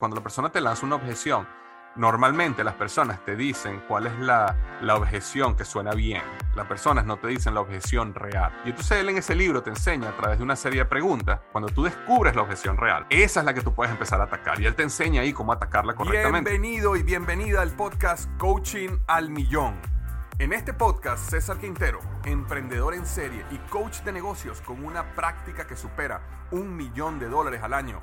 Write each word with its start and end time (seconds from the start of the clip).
Cuando 0.00 0.16
la 0.16 0.22
persona 0.22 0.50
te 0.50 0.62
lanza 0.62 0.86
una 0.86 0.96
objeción, 0.96 1.46
normalmente 1.94 2.64
las 2.64 2.72
personas 2.72 3.22
te 3.22 3.36
dicen 3.36 3.82
cuál 3.86 4.06
es 4.06 4.18
la, 4.18 4.56
la 4.80 4.96
objeción 4.96 5.54
que 5.54 5.66
suena 5.66 5.90
bien. 5.90 6.22
Las 6.54 6.66
personas 6.66 7.04
no 7.04 7.18
te 7.18 7.28
dicen 7.28 7.52
la 7.52 7.60
objeción 7.60 8.14
real. 8.14 8.50
Y 8.64 8.70
entonces 8.70 8.96
él 8.96 9.10
en 9.10 9.18
ese 9.18 9.34
libro 9.34 9.62
te 9.62 9.68
enseña 9.68 10.08
a 10.08 10.16
través 10.16 10.38
de 10.38 10.44
una 10.44 10.56
serie 10.56 10.78
de 10.78 10.84
preguntas, 10.86 11.40
cuando 11.52 11.68
tú 11.68 11.82
descubres 11.82 12.34
la 12.34 12.40
objeción 12.40 12.78
real, 12.78 13.04
esa 13.10 13.40
es 13.40 13.46
la 13.46 13.52
que 13.52 13.60
tú 13.60 13.74
puedes 13.74 13.92
empezar 13.92 14.22
a 14.22 14.24
atacar. 14.24 14.58
Y 14.58 14.64
él 14.64 14.74
te 14.74 14.84
enseña 14.84 15.20
ahí 15.20 15.34
cómo 15.34 15.52
atacarla 15.52 15.94
correctamente. 15.94 16.48
Bienvenido 16.48 16.96
y 16.96 17.02
bienvenida 17.02 17.60
al 17.60 17.72
podcast 17.72 18.30
Coaching 18.38 19.00
al 19.06 19.28
Millón. 19.28 19.78
En 20.38 20.54
este 20.54 20.72
podcast, 20.72 21.28
César 21.28 21.58
Quintero, 21.58 22.00
emprendedor 22.24 22.94
en 22.94 23.04
serie 23.04 23.44
y 23.50 23.58
coach 23.68 24.00
de 24.00 24.12
negocios 24.12 24.62
con 24.62 24.82
una 24.82 25.14
práctica 25.14 25.66
que 25.66 25.76
supera 25.76 26.46
un 26.50 26.74
millón 26.74 27.18
de 27.18 27.28
dólares 27.28 27.62
al 27.62 27.74
año, 27.74 28.02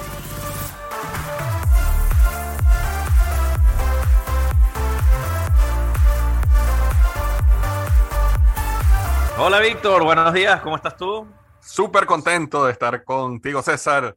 Hola 9.37 9.59
Víctor, 9.59 10.03
buenos 10.03 10.33
días, 10.33 10.61
¿cómo 10.61 10.75
estás 10.75 10.95
tú? 10.95 11.27
Súper 11.61 12.05
contento 12.05 12.65
de 12.65 12.71
estar 12.71 13.03
contigo, 13.03 13.61
César. 13.61 14.15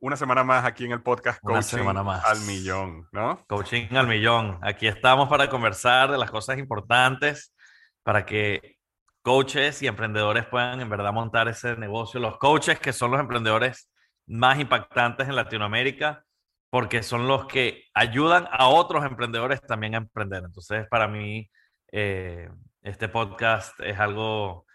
Una 0.00 0.16
semana 0.16 0.44
más 0.44 0.64
aquí 0.64 0.84
en 0.84 0.92
el 0.92 1.02
podcast 1.02 1.38
Una 1.42 1.54
Coaching 1.54 1.78
semana 1.78 2.02
más. 2.02 2.24
al 2.24 2.40
Millón, 2.42 3.08
¿no? 3.12 3.44
Coaching 3.48 3.94
al 3.96 4.06
millón. 4.06 4.58
Aquí 4.62 4.86
estamos 4.86 5.28
para 5.28 5.48
conversar 5.48 6.10
de 6.10 6.18
las 6.18 6.30
cosas 6.30 6.58
importantes 6.58 7.54
para 8.02 8.24
que 8.26 8.76
coaches 9.22 9.82
y 9.82 9.86
emprendedores 9.86 10.46
puedan 10.46 10.80
en 10.80 10.88
verdad 10.88 11.12
montar 11.12 11.48
ese 11.48 11.76
negocio. 11.76 12.20
Los 12.20 12.38
coaches 12.38 12.78
que 12.78 12.92
son 12.92 13.10
los 13.10 13.20
emprendedores 13.20 13.90
más 14.26 14.58
impactantes 14.58 15.28
en 15.28 15.36
Latinoamérica 15.36 16.24
porque 16.70 17.02
son 17.02 17.26
los 17.26 17.46
que 17.46 17.84
ayudan 17.94 18.46
a 18.50 18.68
otros 18.68 19.04
emprendedores 19.04 19.60
también 19.62 19.94
a 19.94 19.98
emprender. 19.98 20.42
Entonces, 20.44 20.86
para 20.90 21.08
mí, 21.08 21.50
eh, 21.92 22.48
este 22.82 23.08
podcast 23.08 23.78
es 23.80 23.98
algo 23.98 24.66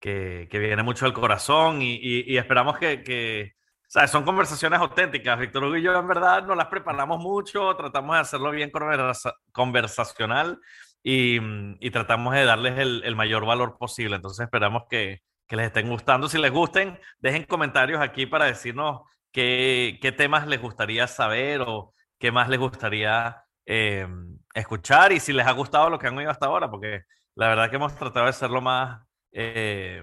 que, 0.00 0.48
que 0.50 0.58
viene 0.58 0.82
mucho 0.82 1.04
del 1.06 1.14
corazón 1.14 1.82
y, 1.82 1.94
y- 1.96 2.24
y 2.32 2.38
esperamos 2.38 2.78
que, 2.78 3.02
que, 3.02 3.52
o 3.56 3.88
sea, 3.88 4.06
son 4.08 4.24
conversaciones 4.24 4.78
auténticas. 4.80 5.38
Víctor 5.38 5.64
Hugo 5.64 5.76
y 5.76 5.82
yo, 5.82 5.98
en 5.98 6.06
verdad, 6.08 6.44
nos 6.46 6.56
las 6.56 6.66
preparamos 6.66 7.18
mucho, 7.20 7.74
tratamos 7.76 8.16
de 8.16 8.20
hacerlo 8.20 8.50
bien 8.50 8.70
conversa- 8.70 9.34
conversacional 9.52 10.58
y, 11.02 11.40
mm, 11.40 11.76
y 11.80 11.90
tratamos 11.90 12.34
de 12.34 12.44
darles 12.44 12.78
el, 12.78 13.02
el 13.04 13.16
mayor 13.16 13.46
valor 13.46 13.76
posible. 13.78 14.16
Entonces, 14.16 14.44
esperamos 14.44 14.84
que, 14.90 15.22
que 15.46 15.56
les 15.56 15.66
estén 15.66 15.88
gustando. 15.88 16.28
Si 16.28 16.38
les 16.38 16.50
gusten, 16.52 16.98
dejen 17.18 17.44
comentarios 17.44 18.00
aquí 18.00 18.26
para 18.26 18.46
decirnos 18.46 19.02
qué, 19.32 19.98
qué 20.02 20.12
temas 20.12 20.46
les 20.46 20.60
gustaría 20.60 21.06
saber 21.06 21.62
o 21.66 21.94
qué 22.18 22.32
más 22.32 22.48
les 22.48 22.58
gustaría 22.58 23.44
eh, 23.66 24.06
escuchar 24.54 25.12
y 25.12 25.20
si 25.20 25.32
les 25.32 25.46
ha 25.46 25.52
gustado 25.52 25.90
lo 25.90 25.98
que 25.98 26.06
han 26.08 26.16
oído 26.18 26.30
hasta 26.30 26.46
ahora, 26.46 26.70
porque 26.70 27.02
la 27.36 27.48
verdad 27.48 27.70
que 27.70 27.76
hemos 27.76 27.94
tratado 27.94 28.26
de 28.26 28.32
ser 28.32 28.50
lo 28.50 28.60
más 28.60 29.06
eh, 29.32 30.02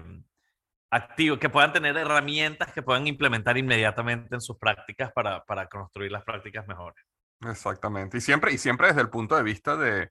activo, 0.90 1.38
que 1.38 1.50
puedan 1.50 1.72
tener 1.72 1.96
herramientas 1.96 2.72
que 2.72 2.82
puedan 2.82 3.06
implementar 3.06 3.58
inmediatamente 3.58 4.34
en 4.34 4.40
sus 4.40 4.56
prácticas 4.56 5.12
para, 5.12 5.44
para 5.44 5.68
construir 5.68 6.12
las 6.12 6.24
prácticas 6.24 6.66
mejores. 6.66 7.04
Exactamente. 7.40 8.18
Y 8.18 8.20
siempre, 8.20 8.52
y 8.52 8.58
siempre 8.58 8.86
desde 8.86 9.00
el 9.00 9.10
punto 9.10 9.36
de 9.36 9.42
vista 9.42 9.76
de 9.76 10.10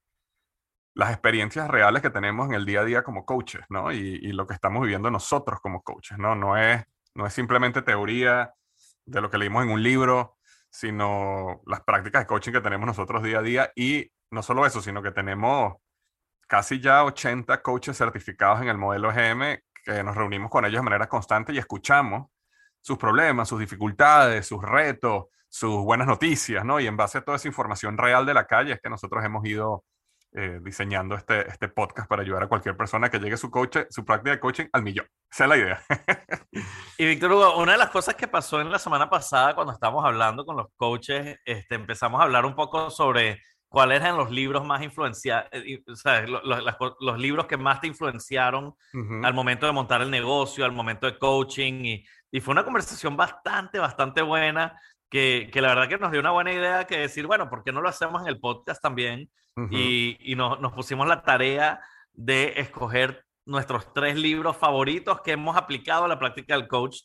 las 0.95 1.11
experiencias 1.11 1.69
reales 1.69 2.01
que 2.01 2.09
tenemos 2.09 2.49
en 2.49 2.55
el 2.55 2.65
día 2.65 2.81
a 2.81 2.85
día 2.85 3.03
como 3.03 3.25
coaches, 3.25 3.63
¿no? 3.69 3.91
Y, 3.91 4.19
y 4.21 4.33
lo 4.33 4.45
que 4.45 4.53
estamos 4.53 4.83
viviendo 4.83 5.09
nosotros 5.09 5.59
como 5.61 5.81
coaches, 5.81 6.17
¿no? 6.19 6.35
No 6.35 6.57
es, 6.57 6.83
no 7.15 7.25
es 7.25 7.33
simplemente 7.33 7.81
teoría 7.81 8.53
de 9.05 9.21
lo 9.21 9.29
que 9.29 9.37
leímos 9.37 9.63
en 9.63 9.71
un 9.71 9.81
libro, 9.81 10.37
sino 10.69 11.61
las 11.65 11.81
prácticas 11.81 12.23
de 12.23 12.27
coaching 12.27 12.51
que 12.51 12.61
tenemos 12.61 12.85
nosotros 12.85 13.23
día 13.23 13.39
a 13.39 13.41
día. 13.41 13.71
Y 13.75 14.11
no 14.29 14.43
solo 14.43 14.65
eso, 14.65 14.81
sino 14.81 15.01
que 15.01 15.11
tenemos 15.11 15.75
casi 16.47 16.79
ya 16.79 17.03
80 17.03 17.61
coaches 17.61 17.97
certificados 17.97 18.61
en 18.61 18.69
el 18.69 18.77
modelo 18.77 19.11
GM 19.11 19.59
que 19.83 20.03
nos 20.03 20.15
reunimos 20.15 20.49
con 20.49 20.65
ellos 20.65 20.79
de 20.79 20.83
manera 20.83 21.07
constante 21.07 21.53
y 21.53 21.57
escuchamos 21.57 22.29
sus 22.81 22.97
problemas, 22.97 23.47
sus 23.47 23.59
dificultades, 23.59 24.45
sus 24.47 24.61
retos, 24.61 25.25
sus 25.49 25.83
buenas 25.83 26.07
noticias, 26.07 26.65
¿no? 26.65 26.79
Y 26.79 26.87
en 26.87 26.97
base 26.97 27.19
a 27.19 27.21
toda 27.21 27.37
esa 27.37 27.47
información 27.47 27.97
real 27.97 28.25
de 28.25 28.33
la 28.33 28.47
calle 28.47 28.73
es 28.73 28.81
que 28.81 28.89
nosotros 28.89 29.23
hemos 29.23 29.45
ido 29.45 29.83
eh, 30.35 30.59
diseñando 30.63 31.13
este, 31.13 31.47
este 31.47 31.67
podcast 31.67 32.09
para 32.09 32.23
ayudar 32.23 32.41
a 32.41 32.47
cualquier 32.47 32.75
persona 32.75 33.07
que 33.07 33.19
llegue 33.19 33.37
su, 33.37 33.51
coche, 33.51 33.85
su 33.91 34.03
práctica 34.03 34.31
de 34.31 34.39
coaching 34.39 34.65
al 34.73 34.81
millón. 34.81 35.05
Esa 35.31 35.43
es 35.43 35.49
la 35.49 35.57
idea. 35.57 35.83
Y 36.97 37.05
Víctor 37.05 37.31
Hugo, 37.31 37.57
una 37.57 37.73
de 37.73 37.77
las 37.77 37.89
cosas 37.89 38.15
que 38.15 38.27
pasó 38.27 38.61
en 38.61 38.71
la 38.71 38.79
semana 38.79 39.09
pasada 39.09 39.55
cuando 39.55 39.73
estábamos 39.73 40.05
hablando 40.05 40.45
con 40.45 40.55
los 40.55 40.67
coaches, 40.75 41.37
este, 41.45 41.75
empezamos 41.75 42.19
a 42.19 42.23
hablar 42.23 42.45
un 42.45 42.55
poco 42.55 42.89
sobre 42.89 43.41
cuáles 43.73 44.01
eran 44.01 44.17
los 44.17 44.29
libros 44.29 44.63
más 44.63 44.83
influenciados, 44.83 45.49
o 45.91 45.95
sea, 45.95 46.21
lo- 46.27 46.43
lo- 46.43 46.61
las 46.61 46.75
co- 46.75 46.95
los 46.99 47.17
libros 47.17 47.47
que 47.47 47.57
más 47.57 47.81
te 47.81 47.87
influenciaron 47.87 48.75
al 49.23 49.33
momento 49.33 49.65
de 49.65 49.71
montar 49.71 50.03
el 50.03 50.11
negocio, 50.11 50.63
al 50.63 50.71
momento 50.71 51.07
de 51.07 51.17
coaching, 51.17 51.83
y, 51.83 52.05
y 52.31 52.39
fue 52.39 52.51
una 52.51 52.63
conversación 52.63 53.17
bastante, 53.17 53.79
bastante 53.79 54.21
buena, 54.21 54.79
que, 55.09 55.49
que 55.51 55.59
la 55.59 55.69
verdad 55.69 55.89
que 55.89 55.97
nos 55.97 56.11
dio 56.11 56.19
una 56.19 56.29
buena 56.29 56.53
idea 56.53 56.85
que 56.85 56.99
decir, 56.99 57.25
bueno, 57.25 57.49
¿por 57.49 57.63
qué 57.63 57.71
no 57.71 57.81
lo 57.81 57.89
hacemos 57.89 58.21
en 58.21 58.27
el 58.27 58.39
podcast 58.39 58.79
también? 58.79 59.31
Y, 59.71 60.17
y 60.19 60.35
nos, 60.35 60.59
nos 60.59 60.73
pusimos 60.73 61.07
la 61.07 61.23
tarea 61.23 61.79
de 62.11 62.53
escoger 62.57 63.25
nuestros 63.45 63.91
tres 63.91 64.15
libros 64.15 64.55
favoritos 64.55 65.21
que 65.21 65.31
hemos 65.31 65.57
aplicado 65.57 66.05
a 66.05 66.07
la 66.07 66.19
práctica 66.19 66.55
del 66.55 66.67
coach. 66.67 66.97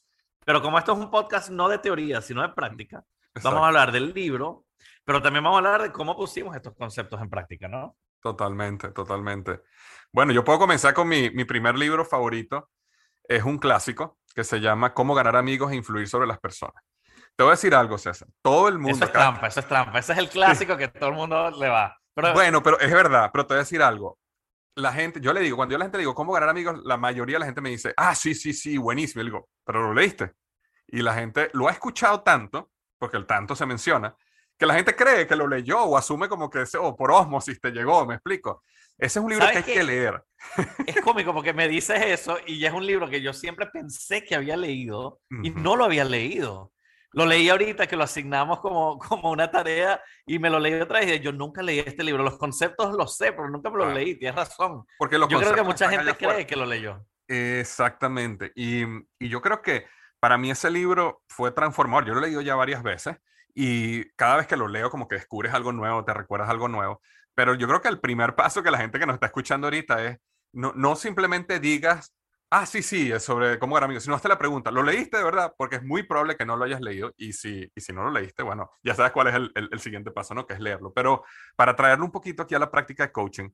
Pero 0.45 0.61
como 0.61 0.79
esto 0.79 0.93
es 0.93 0.99
un 0.99 1.11
podcast 1.11 1.49
no 1.49 1.69
de 1.71 1.79
teoría, 1.79 2.21
sino 2.21 2.43
de 2.43 2.51
práctica, 2.51 3.05
Exacto. 3.35 3.49
vamos 3.51 3.63
a 3.65 3.69
hablar 3.69 3.91
del 3.93 4.13
libro, 4.13 4.65
pero 5.09 5.23
también 5.23 5.43
vamos 5.43 5.57
a 5.57 5.67
hablar 5.67 5.83
de 5.85 5.91
cómo 5.91 6.15
pusimos 6.15 6.55
estos 6.55 6.75
conceptos 6.77 7.19
en 7.23 7.31
práctica, 7.31 7.67
¿no? 7.67 7.97
Totalmente, 8.21 8.89
totalmente. 8.91 9.63
Bueno, 10.13 10.35
yo 10.35 10.45
puedo 10.45 10.59
comenzar 10.59 10.93
con 10.93 11.09
mi, 11.09 11.31
mi 11.31 11.47
primer 11.47 11.79
libro 11.79 12.05
favorito. 12.05 12.69
Es 13.25 13.43
un 13.43 13.57
clásico 13.57 14.19
que 14.35 14.45
se 14.45 14.61
llama 14.61 14.93
Cómo 14.93 15.15
ganar 15.15 15.35
amigos 15.37 15.73
e 15.73 15.77
influir 15.77 16.07
sobre 16.09 16.27
las 16.27 16.39
personas. 16.39 16.85
Te 17.37 17.43
voy 17.43 17.49
a 17.49 17.51
decir 17.53 17.75
algo, 17.75 17.97
César. 17.97 18.29
Todo 18.43 18.69
el 18.69 18.75
mundo 18.79 18.97
Eso 18.97 19.05
es 19.05 19.11
acá- 19.11 19.19
trampa, 19.21 19.47
eso 19.47 19.61
es 19.61 19.67
trampa. 19.69 19.99
Ese 19.99 20.13
es 20.13 20.19
el 20.19 20.29
clásico 20.29 20.77
que 20.77 20.89
todo 20.89 21.09
el 21.09 21.15
mundo 21.15 21.51
le 21.53 21.69
va. 21.71 21.97
Pero, 22.15 22.35
Bueno, 22.35 22.63
pero 22.63 22.79
es 22.79 22.93
verdad, 22.93 23.31
pero 23.33 23.47
te 23.47 23.55
voy 23.55 23.61
a 23.61 23.65
decir 23.65 23.81
algo. 23.83 24.19
La 24.75 24.93
gente, 24.93 25.23
yo 25.23 25.33
le 25.33 25.41
digo, 25.41 25.57
cuando 25.57 25.73
yo 25.73 25.77
a 25.77 25.79
la 25.79 25.85
gente 25.87 25.97
le 25.97 26.03
digo, 26.03 26.15
¿cómo 26.15 26.35
ganar 26.35 26.51
amigos? 26.51 26.81
La 26.85 26.99
mayoría 26.99 27.37
de 27.37 27.41
la 27.41 27.47
gente 27.47 27.63
me 27.63 27.71
dice, 27.71 27.95
ah, 27.97 28.15
sí, 28.15 28.35
sí, 28.35 28.53
sí, 28.53 28.77
buenísimo. 28.77 29.23
Y 29.23 29.25
digo, 29.25 29.49
pero 29.65 29.81
lo 29.81 29.95
leíste. 29.95 30.35
Y 30.87 31.01
la 31.01 31.15
gente 31.15 31.49
lo 31.55 31.67
ha 31.67 31.73
escuchado 31.73 32.21
tanto, 32.23 32.73
porque 32.99 33.17
el 33.17 33.25
tanto 33.27 33.57
se 33.57 33.65
menciona, 33.65 34.15
que 34.59 34.67
la 34.67 34.75
gente 34.75 34.95
cree 34.97 35.27
que 35.27 35.37
lo 35.37 35.47
leyó 35.47 35.81
o 35.83 35.97
asume 35.97 36.29
como 36.29 36.51
que 36.51 36.65
o 36.81 36.97
por 36.97 37.13
osmosis 37.13 37.61
te 37.61 37.71
llegó, 37.71 38.05
me 38.07 38.15
explico. 38.15 38.65
Ese 38.99 39.21
es 39.21 39.25
un 39.25 39.31
libro 39.31 39.45
que 39.47 39.51
hay 39.59 39.63
¿Sabes 39.63 39.75
que 39.77 39.85
leer. 39.85 40.25
es 40.87 41.01
cómico 41.01 41.33
porque 41.33 41.53
me 41.53 41.69
dices 41.69 42.03
eso 42.05 42.37
y 42.47 42.59
ya 42.59 42.69
es 42.69 42.75
un 42.75 42.85
libro 42.85 43.09
que 43.09 43.23
yo 43.23 43.33
siempre 43.33 43.67
pensé 43.67 44.25
que 44.25 44.35
había 44.35 44.57
leído 44.57 45.21
y 45.45 45.51
no 45.51 45.77
lo 45.77 45.85
había 45.85 46.05
leído. 46.05 46.73
Lo 47.13 47.25
leí 47.25 47.49
ahorita 47.49 47.87
que 47.87 47.97
lo 47.97 48.03
asignamos 48.05 48.61
como, 48.61 48.99
como 48.99 49.31
una 49.31 49.51
tarea 49.51 50.03
y 50.27 50.39
me 50.41 50.51
lo 50.51 50.59
leí 50.59 50.75
otra 50.75 51.01
vez 51.01 51.17
y 51.17 51.21
yo 51.21 51.33
nunca 51.33 51.63
leí 51.63 51.79
este 51.79 52.03
libro. 52.05 52.23
Los 52.25 52.37
conceptos 52.39 52.93
los 52.95 53.17
sé, 53.17 53.33
pero 53.33 53.49
nunca 53.49 53.71
me 53.71 53.77
los 53.79 53.87
Claro. 53.87 53.99
leí. 54.01 54.19
Tienes 54.19 54.35
razón. 54.35 54.85
Porque 54.99 55.17
los 55.17 55.29
Yo 55.29 55.39
creo 55.39 55.55
que 55.55 55.63
mucha 55.63 55.89
gente 55.89 56.15
cree 56.17 56.47
que 56.47 56.57
lo 56.57 56.67
leyó. 56.67 57.07
Exactamente. 57.29 58.53
Y, 58.57 58.83
y 59.19 59.29
yo 59.29 59.41
creo 59.41 59.63
que 59.63 59.87
para 60.21 60.37
mí 60.39 60.51
ese 60.51 60.71
libro 60.71 61.23
fue 61.29 61.51
transformador. 61.53 62.07
Yo 62.07 62.15
lo 62.15 62.21
he 62.21 62.25
leído 62.25 62.41
ya 62.41 62.57
varias 62.57 62.83
veces 62.83 63.17
y 63.61 64.09
cada 64.11 64.37
vez 64.37 64.47
que 64.47 64.57
lo 64.57 64.69
leo 64.69 64.89
como 64.89 65.09
que 65.09 65.17
descubres 65.17 65.53
algo 65.53 65.73
nuevo, 65.73 66.05
te 66.05 66.15
recuerdas 66.15 66.49
algo 66.49 66.69
nuevo. 66.69 67.03
Pero 67.35 67.55
yo 67.55 67.67
creo 67.67 67.83
que 67.83 67.89
el 67.89 67.99
primer 67.99 68.37
paso 68.37 68.63
que 68.63 68.71
la 68.71 68.79
gente 68.79 69.01
que 69.01 69.07
nos 69.07 69.15
está 69.15 69.27
escuchando 69.27 69.67
ahorita 69.67 70.05
es, 70.05 70.19
no, 70.53 70.73
no 70.77 70.95
simplemente 70.95 71.59
digas, 71.59 72.15
ah, 72.51 72.67
sí, 72.67 72.85
sí, 72.85 73.11
es 73.11 73.25
sobre 73.25 73.59
cómo 73.59 73.75
ganar 73.75 73.87
amigos, 73.87 74.05
sino 74.05 74.15
hazte 74.15 74.29
la 74.29 74.39
pregunta, 74.39 74.71
¿lo 74.71 74.85
leíste 74.85 75.17
de 75.17 75.25
verdad? 75.25 75.53
Porque 75.59 75.75
es 75.75 75.83
muy 75.83 76.05
probable 76.05 76.37
que 76.37 76.47
no 76.47 76.57
lo 76.57 76.67
hayas 76.67 76.81
leído 76.81 77.13
y 77.17 77.33
si, 77.33 77.69
y 77.75 77.81
si 77.81 77.93
no 77.93 78.05
lo 78.05 78.13
leíste, 78.13 78.45
bueno, 78.45 78.71
ya 78.85 78.95
sabes 78.95 79.11
cuál 79.11 79.27
es 79.27 79.35
el, 79.35 79.51
el, 79.57 79.69
el 79.73 79.81
siguiente 79.81 80.13
paso, 80.13 80.35
¿no? 80.35 80.47
Que 80.47 80.55
es 80.55 80.61
leerlo. 80.61 80.93
Pero 80.95 81.25
para 81.57 81.75
traerlo 81.75 82.05
un 82.05 82.13
poquito 82.13 82.45
aquí 82.45 82.55
a 82.55 82.61
la 82.61 82.71
práctica 82.71 83.07
de 83.07 83.11
coaching, 83.11 83.49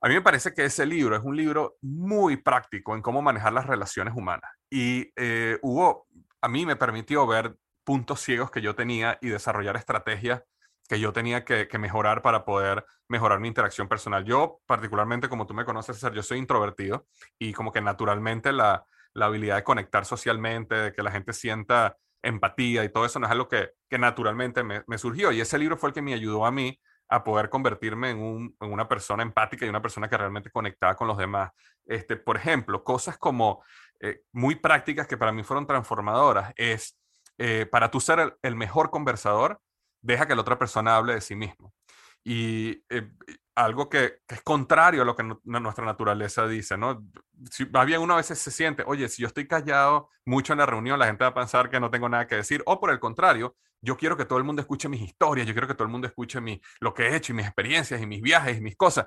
a 0.00 0.08
mí 0.08 0.14
me 0.14 0.22
parece 0.22 0.52
que 0.52 0.64
ese 0.64 0.84
libro 0.86 1.14
es 1.14 1.22
un 1.22 1.36
libro 1.36 1.76
muy 1.82 2.36
práctico 2.36 2.96
en 2.96 3.00
cómo 3.00 3.22
manejar 3.22 3.52
las 3.52 3.68
relaciones 3.68 4.12
humanas. 4.16 4.50
Y 4.68 5.12
eh, 5.14 5.56
hubo, 5.62 6.08
a 6.40 6.48
mí 6.48 6.66
me 6.66 6.74
permitió 6.74 7.28
ver 7.28 7.54
puntos 7.84 8.20
ciegos 8.20 8.50
que 8.50 8.62
yo 8.62 8.74
tenía 8.74 9.18
y 9.20 9.28
desarrollar 9.28 9.76
estrategias 9.76 10.42
que 10.88 11.00
yo 11.00 11.12
tenía 11.12 11.44
que, 11.44 11.66
que, 11.66 11.78
mejorar 11.78 12.20
para 12.20 12.44
poder 12.44 12.84
mejorar 13.08 13.40
mi 13.40 13.48
interacción 13.48 13.88
personal. 13.88 14.24
Yo, 14.26 14.60
particularmente, 14.66 15.30
como 15.30 15.46
tú 15.46 15.54
me 15.54 15.64
conoces, 15.64 15.96
César, 15.96 16.12
yo 16.12 16.22
soy 16.22 16.38
introvertido 16.38 17.06
y 17.38 17.54
como 17.54 17.72
que 17.72 17.80
naturalmente 17.80 18.52
la, 18.52 18.84
la 19.14 19.26
habilidad 19.26 19.56
de 19.56 19.64
conectar 19.64 20.04
socialmente, 20.04 20.74
de 20.74 20.92
que 20.92 21.02
la 21.02 21.10
gente 21.10 21.32
sienta 21.32 21.96
empatía 22.22 22.84
y 22.84 22.88
todo 22.88 23.04
eso 23.04 23.18
no 23.18 23.26
es 23.26 23.32
algo 23.32 23.48
que, 23.48 23.70
que 23.88 23.98
naturalmente 23.98 24.62
me, 24.64 24.98
surgió. 24.98 25.30
Y 25.32 25.40
ese 25.40 25.58
libro 25.58 25.76
fue 25.76 25.90
el 25.90 25.94
que 25.94 26.02
me 26.02 26.14
ayudó 26.14 26.44
a 26.44 26.50
mí 26.50 26.78
a 27.08 27.22
poder 27.22 27.48
convertirme 27.50 28.10
en, 28.10 28.18
un, 28.18 28.56
en, 28.60 28.72
una 28.72 28.88
persona 28.88 29.22
empática 29.22 29.64
y 29.64 29.68
una 29.68 29.82
persona 29.82 30.08
que 30.08 30.16
realmente 30.16 30.50
conectaba 30.50 30.96
con 30.96 31.06
los 31.06 31.18
demás. 31.18 31.50
Este, 31.86 32.16
por 32.16 32.36
ejemplo, 32.36 32.82
cosas 32.82 33.18
como 33.18 33.62
eh, 34.00 34.22
muy 34.32 34.56
prácticas 34.56 35.06
que 35.06 35.16
para 35.16 35.32
mí 35.32 35.42
fueron 35.42 35.66
transformadoras 35.66 36.52
es, 36.56 36.98
eh, 37.38 37.66
para 37.66 37.90
tú 37.90 38.00
ser 38.00 38.36
el, 38.42 38.56
mejor 38.56 38.90
conversador, 38.90 39.60
deja 40.02 40.26
que 40.26 40.34
la 40.34 40.42
otra 40.42 40.58
persona 40.58 40.96
hable 40.96 41.14
de 41.14 41.20
sí 41.20 41.34
mismo. 41.34 41.74
Y 42.22 42.84
eh, 42.88 43.10
algo 43.54 43.88
que, 43.88 44.18
es 44.28 44.42
contrario 44.42 45.02
a 45.02 45.04
lo 45.04 45.14
que 45.14 45.24
nuestra 45.44 45.84
naturaleza 45.84 46.46
dice, 46.46 46.76
¿no? 46.76 47.06
Si, 47.50 47.66
más 47.66 47.86
bien 47.86 48.00
uno 48.00 48.14
a 48.14 48.18
veces 48.18 48.38
se 48.38 48.50
siente, 48.50 48.82
oye, 48.86 49.08
si 49.08 49.22
yo 49.22 49.28
estoy 49.28 49.46
callado 49.46 50.10
mucho 50.24 50.52
en 50.52 50.58
la 50.58 50.66
reunión, 50.66 50.98
la 50.98 51.06
gente 51.06 51.24
va 51.24 51.30
a 51.30 51.34
pensar 51.34 51.70
que 51.70 51.80
no 51.80 51.90
tengo 51.90 52.08
nada 52.08 52.26
que 52.26 52.36
decir, 52.36 52.62
o 52.66 52.80
por 52.80 52.90
el 52.90 53.00
contrario, 53.00 53.56
yo 53.80 53.96
quiero 53.96 54.16
que 54.16 54.24
todo 54.24 54.38
el 54.38 54.44
mundo 54.44 54.62
escuche 54.62 54.88
mis 54.88 55.02
historias, 55.02 55.46
yo 55.46 55.52
quiero 55.52 55.68
que 55.68 55.74
todo 55.74 55.84
el 55.84 55.92
mundo 55.92 56.06
escuche 56.06 56.40
mi, 56.40 56.60
lo 56.80 56.94
que 56.94 57.08
he 57.08 57.16
hecho 57.16 57.32
y 57.32 57.36
mis 57.36 57.46
experiencias 57.46 58.00
y 58.00 58.06
mis 58.06 58.22
viajes 58.22 58.58
y 58.58 58.60
mis 58.60 58.76
cosas. 58.76 59.06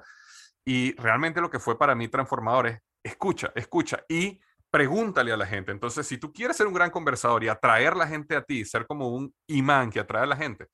Y 0.63 0.95
realmente 0.97 1.41
lo 1.41 1.49
que 1.49 1.59
fue 1.59 1.77
para 1.77 1.95
mí 1.95 2.07
transformador 2.07 2.67
es, 2.67 2.79
escucha, 3.03 3.51
escucha 3.55 4.03
y 4.07 4.39
pregúntale 4.71 5.31
a 5.31 5.37
la 5.37 5.45
gente. 5.45 5.71
Entonces, 5.71 6.05
si 6.07 6.17
tú 6.17 6.31
quieres 6.31 6.57
ser 6.57 6.67
un 6.67 6.73
gran 6.73 6.89
conversador 6.89 7.43
y 7.43 7.47
atraer 7.47 7.95
la 7.95 8.07
gente 8.07 8.35
a 8.35 8.41
ti, 8.41 8.65
ser 8.65 8.85
como 8.85 9.09
un 9.09 9.33
imán 9.47 9.89
que 9.89 9.99
atrae 9.99 10.23
a 10.23 10.27
la 10.27 10.35
gente, 10.35 10.67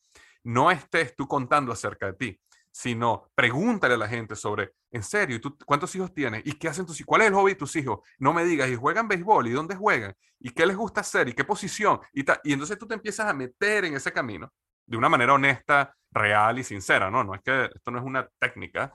no 0.44 0.72
estés 0.72 1.16
tú 1.16 1.28
contando 1.28 1.72
acerca 1.72 2.08
de 2.08 2.14
ti, 2.14 2.40
sino 2.72 3.30
pregúntale 3.36 3.94
a 3.94 3.98
la 3.98 4.08
gente 4.08 4.36
sobre, 4.36 4.72
en 4.92 5.04
serio, 5.04 5.40
¿tú, 5.40 5.56
¿cuántos 5.66 5.96
hijos 5.96 6.14
tienes? 6.14 6.42
¿Y 6.46 6.54
qué 6.54 6.68
hacen 6.68 6.86
tus 6.86 7.00
hijos? 7.00 7.08
¿Cuál 7.08 7.22
es 7.22 7.28
el 7.28 7.34
hobby 7.36 7.52
de 7.52 7.60
tus 7.60 7.76
hijos? 7.76 8.00
No 8.18 8.34
me 8.34 8.44
digas, 8.44 8.68
¿y 8.70 8.76
juegan 8.76 9.08
béisbol? 9.08 9.48
¿Y 9.48 9.52
dónde 9.52 9.76
juegan? 9.76 10.14
¿Y 10.40 10.50
qué 10.50 10.66
les 10.66 10.76
gusta 10.76 11.02
hacer? 11.02 11.30
¿Y 11.30 11.34
qué 11.34 11.44
posición? 11.44 12.00
Y, 12.12 12.26
y 12.44 12.54
entonces 12.54 12.78
tú 12.78 12.88
te 12.88 12.96
empiezas 12.96 13.28
a 13.28 13.34
meter 13.34 13.86
en 13.86 13.96
ese 13.96 14.12
camino 14.12 14.52
de 14.86 14.98
una 14.98 15.08
manera 15.08 15.34
honesta, 15.34 15.96
real 16.12 16.60
y 16.60 16.64
sincera, 16.64 17.10
¿no? 17.10 17.24
No 17.24 17.36
es 17.36 17.42
que 17.42 17.70
esto 17.74 17.92
no 17.92 18.00
es 18.00 18.04
una 18.04 18.28
técnica. 18.40 18.94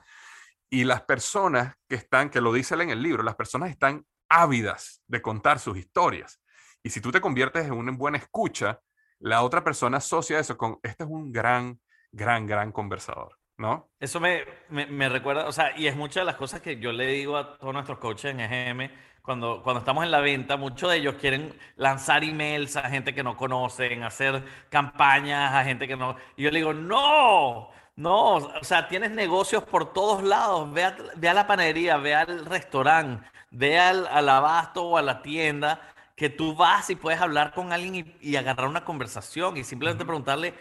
Y 0.69 0.83
las 0.83 1.01
personas 1.01 1.73
que 1.87 1.95
están, 1.95 2.29
que 2.29 2.41
lo 2.41 2.53
dice 2.53 2.75
en 2.75 2.89
el 2.89 3.01
libro, 3.01 3.23
las 3.23 3.35
personas 3.35 3.71
están 3.71 4.05
ávidas 4.29 5.03
de 5.07 5.21
contar 5.21 5.59
sus 5.59 5.77
historias. 5.77 6.41
Y 6.83 6.91
si 6.91 7.01
tú 7.01 7.11
te 7.11 7.19
conviertes 7.19 7.65
en 7.65 7.73
una 7.73 7.91
buena 7.91 8.17
escucha, 8.17 8.79
la 9.19 9.43
otra 9.43 9.63
persona 9.63 9.97
asocia 9.97 10.39
eso 10.39 10.57
con, 10.57 10.79
este 10.81 11.03
es 11.03 11.09
un 11.09 11.31
gran, 11.31 11.79
gran, 12.11 12.47
gran 12.47 12.71
conversador, 12.71 13.37
¿no? 13.57 13.89
Eso 13.99 14.19
me, 14.19 14.45
me, 14.69 14.85
me 14.85 15.09
recuerda, 15.09 15.47
o 15.47 15.51
sea, 15.51 15.77
y 15.77 15.87
es 15.87 15.95
muchas 15.95 16.21
de 16.21 16.25
las 16.25 16.35
cosas 16.35 16.61
que 16.61 16.79
yo 16.79 16.93
le 16.93 17.07
digo 17.07 17.35
a 17.37 17.57
todos 17.57 17.73
nuestros 17.73 17.99
coaches 17.99 18.31
en 18.31 18.39
EGM, 18.39 18.89
cuando, 19.21 19.61
cuando 19.61 19.79
estamos 19.79 20.03
en 20.05 20.11
la 20.11 20.21
venta, 20.21 20.57
muchos 20.57 20.89
de 20.89 20.97
ellos 20.97 21.15
quieren 21.15 21.53
lanzar 21.75 22.23
emails 22.23 22.77
a 22.77 22.89
gente 22.89 23.13
que 23.13 23.23
no 23.23 23.35
conocen, 23.37 24.03
hacer 24.03 24.43
campañas 24.69 25.53
a 25.53 25.63
gente 25.63 25.87
que 25.87 25.95
no... 25.95 26.15
Y 26.35 26.43
yo 26.43 26.51
le 26.51 26.59
digo, 26.59 26.73
no, 26.73 27.69
no, 27.99 28.35
o 28.35 28.63
sea, 28.63 28.87
tienes 28.87 29.11
negocios 29.11 29.61
por 29.65 29.91
todos 29.91 30.23
lados, 30.23 30.71
ve 30.71 30.85
a, 30.85 30.95
ve 31.17 31.27
a 31.27 31.33
la 31.33 31.45
panadería, 31.45 31.97
ve 31.97 32.15
al 32.15 32.45
restaurante, 32.45 33.27
ve 33.51 33.77
al, 33.77 34.07
al 34.07 34.29
abasto 34.29 34.85
o 34.85 34.97
a 34.97 35.01
la 35.01 35.21
tienda 35.21 35.81
que 36.15 36.29
tú 36.29 36.55
vas 36.55 36.89
y 36.89 36.95
puedes 36.95 37.19
hablar 37.19 37.53
con 37.53 37.73
alguien 37.73 37.95
y, 37.95 38.15
y 38.21 38.37
agarrar 38.37 38.69
una 38.69 38.85
conversación 38.85 39.57
y 39.57 39.65
simplemente 39.65 40.03
uh 40.03 40.05
-huh. 40.05 40.07
preguntarle 40.07 40.53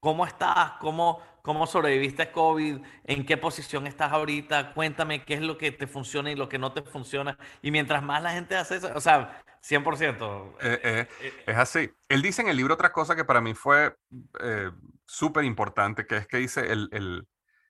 cómo 0.00 0.26
estás, 0.26 0.72
cómo, 0.80 1.20
cómo 1.42 1.68
sobreviviste 1.68 2.22
a 2.22 2.32
COVID, 2.32 2.78
en 3.04 3.26
qué 3.26 3.36
posición 3.36 3.86
estás 3.86 4.10
ahorita, 4.10 4.72
cuéntame 4.74 5.24
qué 5.24 5.34
es 5.34 5.40
lo 5.40 5.58
que 5.58 5.70
te 5.70 5.86
funciona 5.86 6.32
y 6.32 6.34
lo 6.34 6.48
que 6.48 6.58
no 6.58 6.72
te 6.72 6.82
funciona. 6.82 7.38
Y 7.62 7.70
mientras 7.70 8.02
más 8.02 8.24
la 8.24 8.32
gente 8.32 8.56
hace 8.56 8.76
eso, 8.78 8.90
o 8.92 9.00
sea, 9.00 9.40
100%. 9.62 10.56
Eh, 10.60 10.80
eh, 10.82 11.32
es 11.46 11.56
así. 11.56 11.88
Él 12.08 12.22
dice 12.22 12.42
en 12.42 12.48
el 12.48 12.56
libro 12.56 12.74
otra 12.74 12.90
cosa 12.90 13.14
que 13.14 13.24
para 13.24 13.40
mí 13.40 13.54
fue 13.54 13.94
eh, 14.40 14.70
súper 15.06 15.44
importante, 15.44 16.06
que 16.06 16.16
es 16.18 16.26
que 16.26 16.38
dice, 16.38 16.72
el, 16.72 16.88
el, 16.92 17.26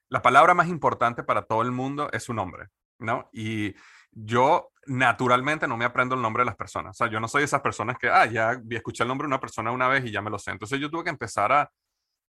la 0.09 0.21
palabra 0.21 0.53
más 0.53 0.67
importante 0.67 1.23
para 1.23 1.43
todo 1.43 1.61
el 1.61 1.71
mundo 1.71 2.09
es 2.11 2.23
su 2.23 2.33
nombre, 2.33 2.67
¿no? 2.99 3.29
Y 3.33 3.73
yo 4.11 4.69
naturalmente 4.85 5.67
no 5.67 5.77
me 5.77 5.85
aprendo 5.85 6.15
el 6.15 6.21
nombre 6.21 6.41
de 6.41 6.45
las 6.45 6.55
personas. 6.55 6.91
O 6.91 6.97
sea, 6.97 7.11
yo 7.11 7.19
no 7.19 7.27
soy 7.27 7.43
esas 7.43 7.61
personas 7.61 7.97
que, 7.97 8.09
ah, 8.09 8.25
ya 8.25 8.61
escuché 8.69 9.03
el 9.03 9.07
nombre 9.07 9.25
de 9.25 9.29
una 9.29 9.39
persona 9.39 9.71
una 9.71 9.87
vez 9.87 10.05
y 10.05 10.11
ya 10.11 10.21
me 10.21 10.29
lo 10.29 10.37
sé. 10.39 10.51
Entonces 10.51 10.79
yo 10.79 10.89
tuve 10.89 11.05
que 11.05 11.09
empezar 11.09 11.51
a 11.51 11.71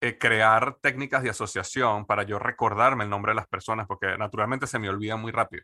eh, 0.02 0.18
crear 0.18 0.78
técnicas 0.82 1.24
de 1.24 1.30
asociación 1.30 2.06
para 2.06 2.24
yo 2.24 2.40
recordarme 2.40 3.04
el 3.04 3.10
nombre 3.10 3.32
de 3.32 3.36
las 3.36 3.48
personas, 3.48 3.88
porque 3.88 4.18
naturalmente 4.18 4.68
se 4.68 4.80
me 4.80 4.90
olvida 4.90 5.16
muy 5.16 5.32
rápido. 5.32 5.64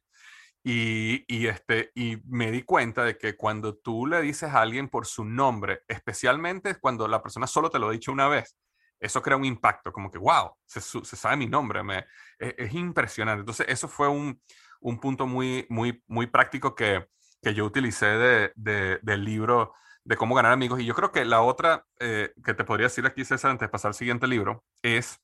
Y, 0.63 1.23
y, 1.27 1.47
este, 1.47 1.91
y 1.95 2.17
me 2.25 2.51
di 2.51 2.63
cuenta 2.63 3.03
de 3.03 3.17
que 3.17 3.35
cuando 3.35 3.75
tú 3.75 4.07
le 4.07 4.21
dices 4.21 4.51
a 4.51 4.61
alguien 4.61 4.89
por 4.89 5.05
su 5.05 5.23
nombre, 5.23 5.81
especialmente 5.87 6.75
cuando 6.79 7.07
la 7.07 7.21
persona 7.21 7.47
solo 7.47 7.69
te 7.69 7.77
lo 7.77 7.89
ha 7.89 7.91
dicho 7.91 8.11
una 8.11 8.27
vez, 8.27 8.57
eso 9.05 9.21
crea 9.21 9.37
un 9.37 9.45
impacto, 9.45 9.91
como 9.91 10.09
que, 10.11 10.17
wow, 10.17 10.51
se, 10.65 10.81
sabe 10.81 11.37
mi 11.37 11.47
nombre, 11.47 11.83
me, 11.83 11.99
es, 12.39 12.55
es 12.57 12.73
impresionante. 12.73 13.41
Entonces, 13.41 13.67
eso 13.69 13.87
fue 13.87 14.07
un, 14.07 14.41
un 14.81 14.99
punto 14.99 15.27
muy, 15.27 15.65
muy, 15.69 16.03
muy 16.07 16.27
práctico 16.27 16.75
que, 16.75 17.07
que 17.41 17.53
yo 17.53 17.65
utilicé 17.65 18.05
de, 18.05 18.99
del 19.01 19.23
libro 19.23 19.73
de 20.03 20.17
cómo 20.17 20.35
ganar 20.35 20.51
amigos. 20.51 20.79
Y 20.79 20.85
yo 20.85 20.93
creo 20.93 21.11
que 21.11 21.25
la 21.25 21.41
otra 21.41 21.85
eh, 21.99 22.33
que 22.43 22.53
te 22.53 22.63
podría 22.63 22.85
decir 22.85 23.05
aquí, 23.05 23.25
César, 23.25 23.51
antes 23.51 23.67
de 23.67 23.71
pasar 23.71 23.89
al 23.89 23.95
siguiente 23.95 24.27
libro, 24.27 24.63
es 24.81 25.19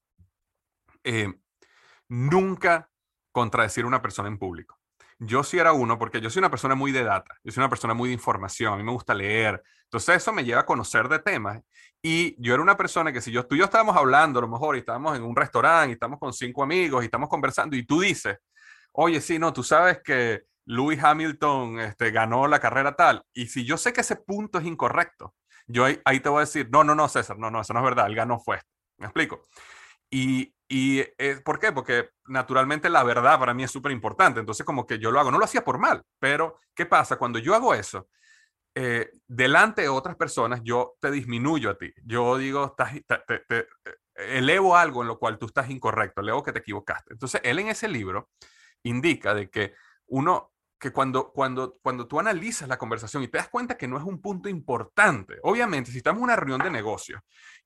eh, 1.03 1.33
nunca 2.07 2.89
contradecir 3.31 3.83
a 3.83 3.87
una 3.87 4.01
persona 4.01 4.29
en 4.29 4.37
público. 4.37 4.80
Yo 5.23 5.43
sí 5.43 5.59
era 5.59 5.71
uno, 5.71 5.99
porque 5.99 6.19
yo 6.19 6.31
soy 6.31 6.39
una 6.39 6.49
persona 6.49 6.73
muy 6.73 6.91
de 6.91 7.03
data, 7.03 7.37
yo 7.43 7.51
soy 7.51 7.61
una 7.61 7.69
persona 7.69 7.93
muy 7.93 8.09
de 8.09 8.13
información, 8.13 8.73
a 8.73 8.77
mí 8.77 8.81
me 8.81 8.91
gusta 8.91 9.13
leer. 9.13 9.61
Entonces 9.83 10.15
eso 10.15 10.33
me 10.33 10.43
lleva 10.43 10.61
a 10.61 10.65
conocer 10.65 11.07
de 11.09 11.19
temas. 11.19 11.61
Y 12.01 12.35
yo 12.43 12.55
era 12.55 12.63
una 12.63 12.75
persona 12.75 13.13
que 13.13 13.21
si 13.21 13.31
yo, 13.31 13.45
tú 13.45 13.53
y 13.53 13.59
yo 13.59 13.65
estábamos 13.65 13.95
hablando, 13.95 14.39
a 14.39 14.41
lo 14.41 14.47
mejor, 14.47 14.75
y 14.75 14.79
estábamos 14.79 15.15
en 15.15 15.23
un 15.23 15.35
restaurante, 15.35 15.89
y 15.89 15.93
estamos 15.93 16.17
con 16.17 16.33
cinco 16.33 16.63
amigos, 16.63 17.03
y 17.03 17.05
estamos 17.05 17.29
conversando, 17.29 17.75
y 17.75 17.85
tú 17.85 17.99
dices, 17.99 18.39
oye, 18.93 19.21
sí, 19.21 19.37
no, 19.37 19.53
tú 19.53 19.61
sabes 19.61 19.99
que 20.03 20.41
Lewis 20.65 21.03
Hamilton 21.03 21.81
este, 21.81 22.09
ganó 22.09 22.47
la 22.47 22.59
carrera 22.59 22.95
tal, 22.95 23.23
y 23.31 23.45
si 23.45 23.63
yo 23.63 23.77
sé 23.77 23.93
que 23.93 24.01
ese 24.01 24.15
punto 24.15 24.57
es 24.57 24.65
incorrecto, 24.65 25.35
yo 25.67 25.85
ahí, 25.85 26.19
te 26.19 26.29
voy 26.29 26.37
a 26.37 26.41
decir, 26.41 26.67
no, 26.71 26.83
no, 26.83 26.95
no, 26.95 27.07
César, 27.07 27.37
no, 27.37 27.51
no, 27.51 27.61
eso 27.61 27.73
no 27.73 27.79
es 27.79 27.85
verdad, 27.85 28.07
él 28.07 28.15
ganó 28.15 28.39
fue. 28.39 28.59
¿Me 28.97 29.05
explico? 29.05 29.43
Y, 30.11 30.53
y 30.67 30.99
eh, 30.99 31.41
¿por 31.43 31.57
qué? 31.57 31.71
Porque 31.71 32.09
naturalmente 32.25 32.89
la 32.89 33.03
verdad 33.03 33.39
para 33.39 33.53
mí 33.53 33.63
es 33.63 33.71
súper 33.71 33.91
importante, 33.91 34.39
entonces 34.39 34.65
como 34.65 34.85
que 34.85 34.99
yo 34.99 35.09
lo 35.09 35.19
hago, 35.19 35.31
no 35.31 35.39
lo 35.39 35.45
hacía 35.45 35.63
por 35.63 35.79
mal, 35.79 36.03
pero 36.19 36.59
¿qué 36.75 36.85
pasa? 36.85 37.17
Cuando 37.17 37.39
yo 37.39 37.55
hago 37.55 37.73
eso, 37.73 38.07
eh, 38.73 39.11
delante 39.27 39.81
de 39.81 39.89
otras 39.89 40.15
personas, 40.15 40.61
yo 40.63 40.95
te 41.01 41.11
disminuyo 41.11 41.71
a 41.71 41.77
ti. 41.77 41.91
Yo 42.05 42.37
digo, 42.37 42.67
estás, 42.67 42.93
te, 43.27 43.39
te, 43.47 43.59
eh, 43.59 43.67
elevo 44.15 44.77
algo 44.77 45.01
en 45.01 45.09
lo 45.09 45.19
cual 45.19 45.37
tú 45.37 45.47
estás 45.47 45.69
incorrecto, 45.69 46.21
elevo 46.21 46.43
que 46.43 46.53
te 46.53 46.59
equivocaste. 46.59 47.13
Entonces, 47.13 47.41
él 47.43 47.59
en 47.59 47.67
ese 47.67 47.87
libro 47.89 48.29
indica 48.83 49.33
de 49.33 49.49
que 49.49 49.73
uno, 50.07 50.50
que 50.81 50.91
cuando, 50.91 51.31
cuando, 51.31 51.77
cuando 51.83 52.07
tú 52.07 52.19
analizas 52.19 52.67
la 52.67 52.79
conversación 52.79 53.21
y 53.21 53.27
te 53.27 53.37
das 53.37 53.49
cuenta 53.49 53.77
que 53.77 53.87
no 53.87 53.97
es 53.99 54.03
un 54.03 54.19
punto 54.19 54.49
importante, 54.49 55.37
obviamente, 55.43 55.91
si 55.91 55.97
estamos 55.97 56.17
en 56.17 56.23
una 56.23 56.35
reunión 56.35 56.59
de 56.61 56.71
negocios 56.71 57.21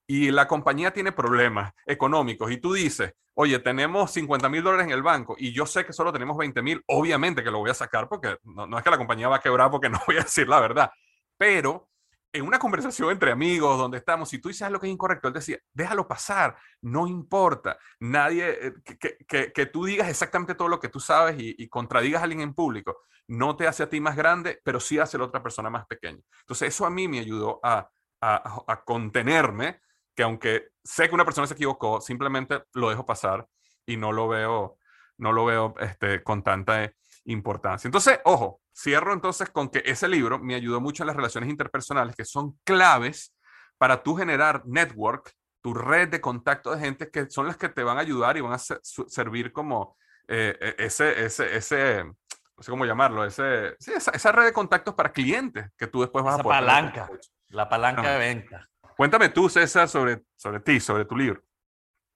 y 0.06 0.30
la 0.30 0.46
compañía 0.46 0.92
tiene 0.92 1.12
problemas 1.12 1.72
económicos 1.86 2.52
y 2.52 2.58
tú 2.58 2.74
dices, 2.74 3.14
oye, 3.32 3.58
tenemos 3.58 4.10
50 4.12 4.50
mil 4.50 4.62
dólares 4.62 4.84
en 4.86 4.92
el 4.92 5.02
banco 5.02 5.34
y 5.38 5.52
yo 5.52 5.64
sé 5.64 5.86
que 5.86 5.94
solo 5.94 6.12
tenemos 6.12 6.36
20 6.36 6.60
mil, 6.60 6.82
obviamente 6.88 7.42
que 7.42 7.50
lo 7.50 7.58
voy 7.58 7.70
a 7.70 7.74
sacar 7.74 8.06
porque 8.06 8.36
no, 8.44 8.66
no, 8.66 8.76
es 8.76 8.84
que 8.84 8.90
la 8.90 8.98
compañía 8.98 9.28
va 9.28 9.36
a 9.36 9.40
quebrar 9.40 9.70
porque 9.70 9.88
no 9.88 9.98
voy 10.06 10.18
a 10.18 10.22
decir 10.22 10.46
la 10.46 10.60
verdad, 10.60 10.90
pero 11.38 11.88
en 12.36 12.46
una 12.46 12.58
conversación 12.58 13.10
entre 13.10 13.32
amigos 13.32 13.78
donde 13.78 13.98
estamos, 13.98 14.28
si 14.28 14.38
tú 14.38 14.48
dices 14.48 14.62
algo 14.62 14.80
que 14.80 14.86
es 14.86 14.92
incorrecto, 14.92 15.28
él 15.28 15.34
decía, 15.34 15.58
déjalo 15.72 16.06
pasar, 16.06 16.56
no 16.82 17.06
importa, 17.06 17.78
nadie, 18.00 18.68
eh, 18.68 19.52
que, 19.52 19.66
tú 19.66 19.84
digas 19.84 20.08
exactamente 20.08 20.54
todo 20.54 20.68
lo 20.68 20.80
que 20.80 20.88
tú 20.88 21.00
sabes 21.00 21.36
y, 21.38 21.68
contradigas 21.68 22.20
a 22.20 22.24
alguien 22.24 22.42
en 22.42 22.54
público, 22.54 23.02
no 23.28 23.56
te 23.56 23.66
hace 23.66 23.82
a 23.82 23.88
ti 23.88 24.00
más 24.00 24.16
grande, 24.16 24.60
pero 24.64 24.80
sí 24.80 24.98
hace 24.98 25.16
a 25.16 25.20
la 25.20 25.26
otra 25.26 25.42
persona 25.42 25.70
más 25.70 25.86
pequeña. 25.86 26.20
Entonces 26.40 26.68
eso 26.68 26.86
a 26.86 26.90
mí 26.90 27.08
me 27.08 27.18
ayudó 27.18 27.60
a, 27.62 27.90
a, 28.20 28.64
a 28.66 28.84
contenerme, 28.84 29.80
que 30.14 30.22
aunque 30.22 30.68
sé 30.82 31.08
que 31.08 31.14
una 31.14 31.24
persona 31.24 31.46
se 31.46 31.54
equivocó, 31.54 32.00
simplemente 32.00 32.62
lo 32.74 32.88
dejo 32.88 33.04
pasar 33.04 33.46
y 33.84 33.96
no 33.96 34.12
lo 34.12 34.28
veo, 34.28 34.78
no 35.18 35.32
lo 35.32 35.44
veo 35.44 35.74
este, 35.80 36.22
con 36.22 36.42
tanta 36.42 36.92
importancia. 37.26 37.88
Entonces, 37.88 38.20
ojo, 38.24 38.60
cierro 38.74 39.12
entonces 39.12 39.50
con 39.50 39.68
que 39.68 39.82
ese 39.84 40.08
libro 40.08 40.38
me 40.38 40.54
ayudó 40.54 40.80
mucho 40.80 41.02
en 41.02 41.08
las 41.08 41.16
relaciones 41.16 41.50
interpersonales 41.50 42.16
que 42.16 42.24
son 42.24 42.58
claves 42.64 43.34
para 43.78 44.02
tú 44.02 44.16
generar 44.16 44.62
network, 44.66 45.32
tu 45.60 45.74
red 45.74 46.08
de 46.08 46.20
contacto 46.20 46.74
de 46.74 46.80
gente 46.80 47.10
que 47.10 47.28
son 47.28 47.46
las 47.46 47.56
que 47.56 47.68
te 47.68 47.82
van 47.82 47.98
a 47.98 48.00
ayudar 48.00 48.36
y 48.36 48.40
van 48.40 48.52
a 48.52 48.58
servir 48.58 49.52
como 49.52 49.96
eh, 50.28 50.56
e, 50.60 50.84
ese, 50.84 51.24
ese, 51.24 51.56
ese, 51.56 52.04
no 52.04 52.62
sé 52.62 52.70
cómo 52.70 52.84
llamarlo, 52.84 53.24
ese, 53.24 53.76
sí, 53.78 53.92
esa, 53.92 54.32
red 54.32 54.46
de 54.46 54.52
contactos 54.52 54.94
para 54.94 55.12
clientes 55.12 55.70
que 55.76 55.86
tú 55.86 56.00
después 56.00 56.24
vas 56.24 56.38
a 56.38 56.42
poder. 56.42 56.60
palanca, 56.60 57.08
la 57.48 57.68
palanca 57.68 58.12
de 58.12 58.18
venta. 58.18 58.68
Cuéntame 58.96 59.28
tú, 59.28 59.48
César, 59.48 59.88
sobre, 59.88 60.22
sobre 60.36 60.60
ti, 60.60 60.80
sobre 60.80 61.04
tu 61.04 61.16
libro. 61.16 61.42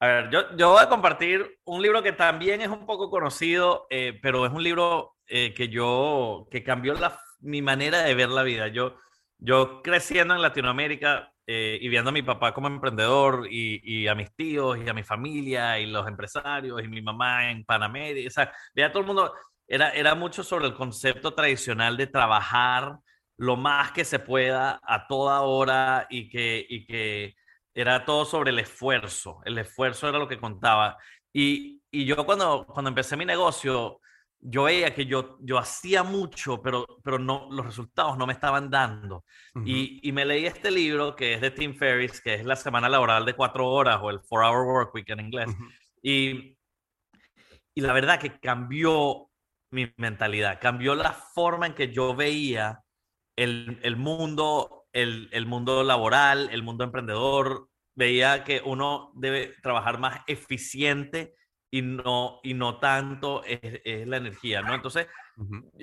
A 0.02 0.06
ver, 0.06 0.30
yo, 0.30 0.56
yo 0.56 0.70
voy 0.70 0.82
a 0.82 0.88
compartir 0.88 1.58
un 1.64 1.82
libro 1.82 2.02
que 2.02 2.12
también 2.12 2.62
es 2.62 2.68
un 2.68 2.86
poco 2.86 3.10
conocido, 3.10 3.86
eh, 3.90 4.18
pero 4.22 4.46
es 4.46 4.52
un 4.52 4.62
libro 4.62 5.16
eh, 5.26 5.52
que 5.52 5.68
yo, 5.68 6.48
que 6.50 6.64
cambió 6.64 6.94
la, 6.94 7.20
mi 7.40 7.60
manera 7.60 8.00
de 8.02 8.14
ver 8.14 8.30
la 8.30 8.42
vida. 8.42 8.68
Yo, 8.68 8.96
yo 9.36 9.82
creciendo 9.82 10.34
en 10.34 10.40
Latinoamérica 10.40 11.30
eh, 11.46 11.78
y 11.82 11.88
viendo 11.90 12.08
a 12.08 12.12
mi 12.14 12.22
papá 12.22 12.54
como 12.54 12.68
emprendedor 12.68 13.46
y, 13.50 13.80
y, 13.84 14.08
a 14.08 14.14
mis 14.14 14.34
tíos 14.34 14.78
y 14.78 14.88
a 14.88 14.94
mi 14.94 15.02
familia 15.02 15.78
y 15.78 15.84
los 15.84 16.08
empresarios 16.08 16.82
y 16.82 16.88
mi 16.88 17.02
mamá 17.02 17.50
en 17.50 17.64
Panamá, 17.66 17.98
o 18.26 18.30
sea, 18.30 18.50
veía 18.74 18.90
todo 18.90 19.00
el 19.00 19.06
mundo, 19.06 19.34
era, 19.66 19.90
era 19.90 20.14
mucho 20.14 20.42
sobre 20.42 20.66
el 20.66 20.74
concepto 20.74 21.34
tradicional 21.34 21.98
de 21.98 22.06
trabajar 22.06 22.96
lo 23.36 23.56
más 23.56 23.92
que 23.92 24.04
se 24.06 24.18
pueda 24.18 24.80
a 24.82 25.06
toda 25.06 25.42
hora 25.42 26.06
y 26.08 26.30
que, 26.30 26.64
y 26.68 26.86
que 26.86 27.34
era 27.80 28.04
todo 28.04 28.24
sobre 28.24 28.50
el 28.50 28.58
esfuerzo. 28.58 29.40
El 29.44 29.58
esfuerzo 29.58 30.08
era 30.08 30.18
lo 30.18 30.28
que 30.28 30.38
contaba. 30.38 30.96
Y, 31.32 31.82
y 31.90 32.04
yo 32.04 32.24
cuando, 32.26 32.66
cuando 32.66 32.88
empecé 32.88 33.16
mi 33.16 33.24
negocio, 33.24 34.00
yo 34.42 34.64
veía 34.64 34.94
que 34.94 35.06
yo, 35.06 35.36
yo 35.40 35.58
hacía 35.58 36.02
mucho, 36.02 36.62
pero, 36.62 36.86
pero 37.04 37.18
no, 37.18 37.48
los 37.50 37.66
resultados 37.66 38.16
no 38.16 38.26
me 38.26 38.32
estaban 38.32 38.70
dando. 38.70 39.24
y, 39.64 40.00
y, 40.06 40.12
me 40.12 40.24
leí 40.24 40.46
este 40.46 40.70
libro 40.70 41.14
que 41.14 41.34
es 41.34 41.40
de 41.40 41.50
Tim 41.50 41.74
Ferriss, 41.74 42.20
que 42.20 42.34
es 42.34 42.44
la 42.44 42.56
semana 42.56 42.88
laboral 42.88 43.24
de 43.26 43.34
cuatro 43.34 43.68
horas 43.68 43.98
o 44.02 44.10
el 44.10 44.20
Four 44.20 44.44
Hour 44.44 44.66
Work 44.66 44.94
Week 44.94 45.08
en 45.10 45.20
inglés. 45.20 45.50
y, 46.02 46.56
y 47.74 47.80
la 47.80 47.92
verdad 47.92 48.18
que 48.18 48.38
cambió 48.40 49.28
mi 49.72 49.92
mentalidad, 49.96 50.58
cambió 50.60 50.94
la 50.94 51.12
forma 51.12 51.66
en 51.66 51.74
que 51.74 51.92
yo 51.92 52.14
veía 52.14 52.82
el, 53.36 53.78
el 53.82 53.96
mundo, 53.96 54.86
el, 54.92 55.28
el 55.32 55.46
mundo 55.46 55.82
laboral, 55.84 56.48
el 56.50 56.62
mundo 56.62 56.84
emprendedor. 56.84 57.68
Veía 58.00 58.44
que 58.44 58.62
uno 58.64 59.12
debe 59.14 59.54
trabajar 59.62 59.98
más 59.98 60.22
eficiente 60.26 61.34
y 61.70 61.82
no, 61.82 62.40
y 62.42 62.54
no 62.54 62.78
tanto 62.78 63.44
es, 63.44 63.60
es 63.84 64.08
la 64.08 64.16
energía, 64.16 64.62
¿no? 64.62 64.74
Entonces, 64.74 65.06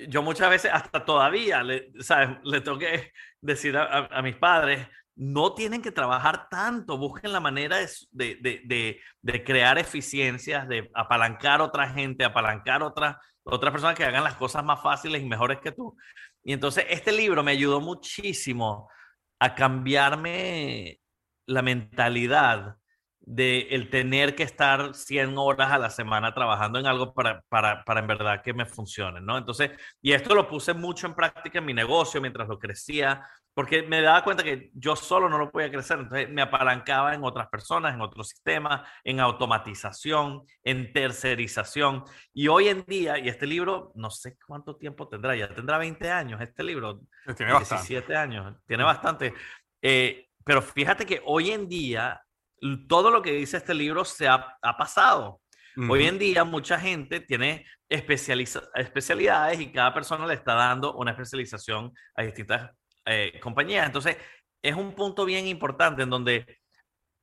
yo 0.09 0.23
muchas 0.23 0.49
veces, 0.49 0.71
hasta 0.73 1.05
todavía, 1.05 1.61
le, 1.61 1.91
¿sabes? 1.99 2.37
Le 2.43 2.61
tengo 2.61 2.79
que 2.79 3.11
decir 3.39 3.77
a, 3.77 4.07
a, 4.07 4.21
mis 4.23 4.35
padres, 4.35 4.87
no 5.15 5.53
tienen 5.53 5.83
que 5.83 5.91
trabajar 5.91 6.49
tanto, 6.49 6.97
busquen 6.97 7.31
la 7.31 7.39
manera 7.39 7.77
de, 7.77 8.37
de, 8.41 8.61
de, 8.65 8.99
de 9.21 9.43
crear 9.43 9.77
eficiencias, 9.77 10.67
de 10.67 10.89
apalancar 10.95 11.61
a 11.61 11.65
otra 11.65 11.87
gente, 11.89 12.25
apalancar 12.25 12.81
otras 12.81 13.15
otras 13.49 13.71
personas 13.71 13.95
que 13.95 14.03
hagan 14.03 14.23
las 14.23 14.35
cosas 14.35 14.63
más 14.63 14.81
fáciles 14.81 15.21
y 15.21 15.25
mejores 15.25 15.59
que 15.59 15.71
tú. 15.71 15.95
Y 16.43 16.53
entonces 16.53 16.85
este 16.89 17.11
libro 17.11 17.43
me 17.43 17.51
ayudó 17.51 17.79
muchísimo 17.79 18.89
a 19.39 19.55
cambiarme 19.55 20.99
la 21.47 21.61
mentalidad 21.63 22.77
de 23.27 23.67
el 23.71 23.89
tener 23.89 24.35
que 24.35 24.43
estar 24.43 24.95
100 24.95 25.37
horas 25.37 25.71
a 25.71 25.77
la 25.77 25.89
semana 25.89 26.33
trabajando 26.33 26.79
en 26.79 26.85
algo 26.85 27.13
para, 27.13 27.41
para, 27.49 27.83
para, 27.83 27.99
en 27.99 28.07
verdad 28.07 28.41
que 28.41 28.53
me 28.53 28.65
funcione, 28.65 29.19
¿no? 29.19 29.37
Entonces, 29.37 29.71
y 30.01 30.13
esto 30.13 30.33
lo 30.33 30.47
puse 30.47 30.73
mucho 30.73 31.07
en 31.07 31.13
práctica 31.13 31.59
en 31.59 31.65
mi 31.65 31.73
negocio 31.73 32.21
mientras 32.21 32.47
lo 32.47 32.57
crecía, 32.57 33.21
porque 33.53 33.83
me 33.83 34.01
daba 34.01 34.23
cuenta 34.23 34.43
que 34.43 34.69
yo 34.73 34.95
solo 34.95 35.27
no 35.27 35.37
lo 35.37 35.51
podía 35.51 35.69
crecer, 35.69 35.99
entonces 35.99 36.29
me 36.29 36.41
apalancaba 36.41 37.13
en 37.13 37.23
otras 37.25 37.49
personas, 37.49 37.93
en 37.93 37.99
otros 37.99 38.29
sistemas, 38.29 38.87
en 39.03 39.19
automatización, 39.19 40.43
en 40.63 40.93
tercerización. 40.93 42.05
Y 42.33 42.47
hoy 42.47 42.69
en 42.69 42.85
día, 42.85 43.17
y 43.17 43.27
este 43.27 43.45
libro, 43.45 43.91
no 43.95 44.09
sé 44.09 44.37
cuánto 44.47 44.77
tiempo 44.77 45.09
tendrá, 45.09 45.35
ya 45.35 45.49
tendrá 45.49 45.77
20 45.77 46.09
años 46.09 46.39
este 46.39 46.63
libro, 46.63 47.01
tiene 47.35 47.51
17 47.51 48.15
años, 48.15 48.55
tiene 48.65 48.83
bastante. 48.85 49.33
Eh, 49.81 50.26
pero 50.47 50.61
fíjate 50.61 51.05
que 51.05 51.21
hoy 51.25 51.51
en 51.51 51.67
día 51.67 52.21
todo 52.87 53.11
lo 53.11 53.21
que 53.21 53.33
dice 53.33 53.57
este 53.57 53.73
libro 53.73 54.05
se 54.05 54.27
ha, 54.27 54.57
ha 54.61 54.77
pasado. 54.77 55.41
Hoy 55.89 56.07
en 56.07 56.17
día 56.17 56.43
mucha 56.43 56.79
gente 56.79 57.19
tiene 57.19 57.63
especialidades 57.87 59.59
y 59.59 59.71
cada 59.71 59.93
persona 59.93 60.25
le 60.25 60.33
está 60.33 60.55
dando 60.55 60.95
una 60.95 61.11
especialización 61.11 61.93
a 62.15 62.23
distintas 62.23 62.71
eh, 63.05 63.39
compañías. 63.39 63.85
Entonces, 63.85 64.17
es 64.63 64.73
un 64.73 64.95
punto 64.95 65.23
bien 65.23 65.45
importante 65.45 66.01
en 66.01 66.09
donde 66.09 66.61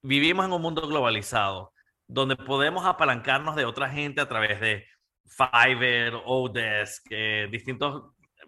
vivimos 0.03 0.47
en 0.47 0.53
un 0.53 0.63
mundo 0.63 0.87
globalizado, 0.87 1.73
donde 2.07 2.37
podemos 2.37 2.87
apalancarnos 2.87 3.57
de 3.57 3.65
otra 3.65 3.91
gente 3.91 4.21
a 4.21 4.29
través 4.29 4.61
de 4.61 4.87
Fiverr, 5.27 6.23
Odesk, 6.25 7.07
eh, 7.11 7.49
distintas 7.51 7.95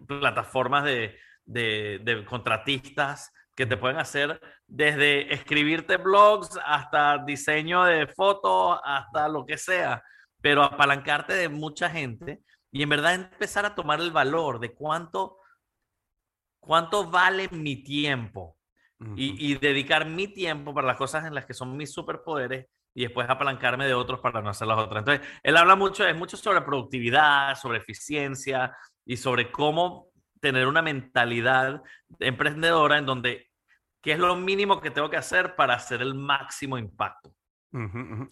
plataformas 0.07 0.85
de, 0.85 1.19
de, 1.43 1.99
de 2.01 2.23
contratistas 2.23 3.33
que 3.57 3.65
te 3.65 3.75
pueden 3.75 3.97
hacer 3.97 4.39
desde 4.67 5.33
escribirte 5.33 5.97
blogs 5.97 6.59
hasta 6.63 7.17
diseño 7.25 7.83
de 7.85 8.05
fotos, 8.05 8.79
hasta 8.83 9.27
lo 9.27 9.47
que 9.47 9.57
sea, 9.57 10.03
pero 10.39 10.61
apalancarte 10.61 11.33
de 11.33 11.49
mucha 11.49 11.89
gente 11.89 12.43
y 12.71 12.83
en 12.83 12.89
verdad 12.89 13.15
empezar 13.15 13.65
a 13.65 13.73
tomar 13.73 13.99
el 13.99 14.11
valor 14.11 14.59
de 14.59 14.75
cuánto, 14.75 15.39
cuánto 16.59 17.09
vale 17.09 17.49
mi 17.49 17.83
tiempo 17.83 18.57
y, 19.15 19.51
y, 19.51 19.55
dedicar 19.55 20.05
mi 20.05 20.27
tiempo 20.27 20.73
para 20.73 20.87
las 20.87 20.97
cosas 20.97 21.25
en 21.25 21.33
las 21.33 21.45
que 21.45 21.53
son 21.53 21.77
mis 21.77 21.91
superpoderes 21.91 22.67
y 22.95 23.03
después 23.03 23.29
apalancarme 23.29 23.85
de 23.85 23.93
otros 23.93 24.19
para 24.19 24.41
no 24.41 24.49
hacer 24.49 24.67
las 24.67 24.79
otras. 24.79 25.01
Entonces, 25.01 25.27
él 25.43 25.55
habla 25.55 25.75
mucho, 25.75 26.07
es 26.07 26.15
mucho 26.15 26.35
sobre 26.35 26.61
productividad, 26.61 27.55
sobre 27.55 27.77
eficiencia 27.77 28.75
y 29.05 29.17
sobre 29.17 29.51
cómo 29.51 30.09
tener 30.51 30.67
una 30.67 30.81
mentalidad 30.81 31.81
emprendedora 32.19 32.97
en 32.97 33.05
donde 33.05 33.47
¿Qué 34.07 34.13
es 34.13 34.19
lo 34.19 34.35
mínimo 34.37 34.79
que 34.79 34.89
tengo 34.89 35.09
que 35.09 35.17
hacer 35.17 35.57
para 35.57 35.73
hacer 35.73 36.01
el 36.01 36.15
máximo 36.15 36.77
impacto? 36.77 37.33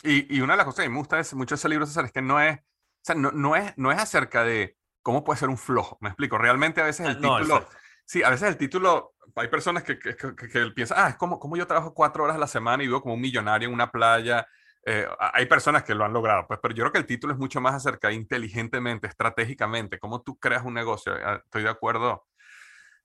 Y, 0.03 0.37
y, 0.37 0.39
una 0.39 0.53
de 0.53 0.57
las 0.57 0.65
cosas 0.65 0.83
que 0.83 0.89
me 0.89 0.97
gusta 0.97 1.19
es 1.19 1.33
mucho 1.33 1.55
ese 1.55 1.67
libro, 1.67 1.85
César, 1.85 2.05
es 2.05 2.13
que 2.13 2.21
no 2.21 2.39
es, 2.39 2.57
o 2.57 2.61
sea, 3.01 3.15
no, 3.15 3.31
no, 3.31 3.57
es, 3.57 3.77
no 3.77 3.91
es 3.91 3.99
acerca 3.99 4.45
de 4.45 4.77
cómo 5.01 5.25
puede 5.25 5.37
ser 5.37 5.49
un 5.49 5.57
flojo. 5.57 5.97
Me 5.99 6.07
explico. 6.07 6.37
Realmente 6.37 6.79
a 6.79 6.85
veces 6.85 7.07
el 7.07 7.17
ah, 7.17 7.19
título. 7.19 7.67
sí, 8.05 8.23
a 8.23 8.29
veces 8.29 8.47
el 8.47 8.57
título. 8.57 9.15
Hay 9.35 9.49
personas 9.49 9.83
que, 9.83 9.99
que, 9.99 10.15
que, 10.15 10.71
piensan, 10.73 10.97
ah, 10.97 11.09
es 11.09 11.15
como, 11.17 11.41
como 11.41 11.57
yo 11.57 11.67
trabajo 11.67 11.93
cuatro 11.93 12.23
horas 12.23 12.37
a 12.37 12.39
la 12.39 12.47
semana 12.47 12.81
y 12.81 12.87
vivo 12.87 13.01
como 13.01 13.15
un 13.15 13.21
millonario 13.21 13.67
en 13.67 13.73
una 13.73 13.91
playa. 13.91 14.47
Eh, 14.85 15.07
hay 15.19 15.47
personas 15.47 15.83
que 15.83 15.95
lo 15.95 16.05
han 16.05 16.13
logrado, 16.13 16.45
pues, 16.47 16.59
pero 16.61 16.75
yo 16.75 16.83
creo 16.83 16.91
que 16.91 16.99
el 16.99 17.07
título 17.07 17.33
es 17.33 17.39
mucho 17.39 17.59
más 17.59 17.73
acerca 17.73 18.09
de 18.09 18.13
inteligentemente, 18.13 19.07
estratégicamente, 19.07 19.97
cómo 19.97 20.21
tú 20.21 20.37
creas 20.37 20.63
un 20.63 20.75
negocio. 20.75 21.13
Ah, 21.23 21.41
estoy 21.43 21.63
de 21.63 21.69
acuerdo, 21.69 22.27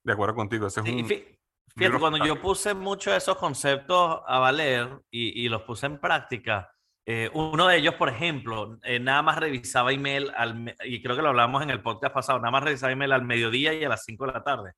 de 0.04 0.12
acuerdo 0.12 0.34
contigo. 0.34 0.66
Ese 0.66 0.80
es 0.80 0.86
un, 0.86 1.08
Fíjate, 1.76 1.98
cuando 1.98 2.24
yo 2.24 2.40
puse 2.40 2.74
muchos 2.74 3.12
de 3.12 3.18
esos 3.18 3.36
conceptos 3.36 4.20
a 4.26 4.38
valer 4.40 4.88
y, 5.10 5.44
y 5.44 5.48
los 5.48 5.62
puse 5.62 5.86
en 5.86 6.00
práctica, 6.00 6.70
eh, 7.06 7.30
uno 7.32 7.66
de 7.66 7.76
ellos, 7.76 7.94
por 7.94 8.08
ejemplo, 8.08 8.78
eh, 8.82 9.00
nada 9.00 9.22
más 9.22 9.38
revisaba 9.38 9.92
email, 9.92 10.30
al, 10.36 10.76
y 10.84 11.02
creo 11.02 11.16
que 11.16 11.22
lo 11.22 11.30
hablamos 11.30 11.62
en 11.62 11.70
el 11.70 11.82
podcast 11.82 12.14
pasado, 12.14 12.38
nada 12.38 12.50
más 12.50 12.62
revisaba 12.62 12.92
email 12.92 13.12
al 13.12 13.24
mediodía 13.24 13.72
y 13.72 13.82
a 13.84 13.88
las 13.88 14.04
5 14.04 14.26
de 14.26 14.32
la 14.32 14.44
tarde. 14.44 14.72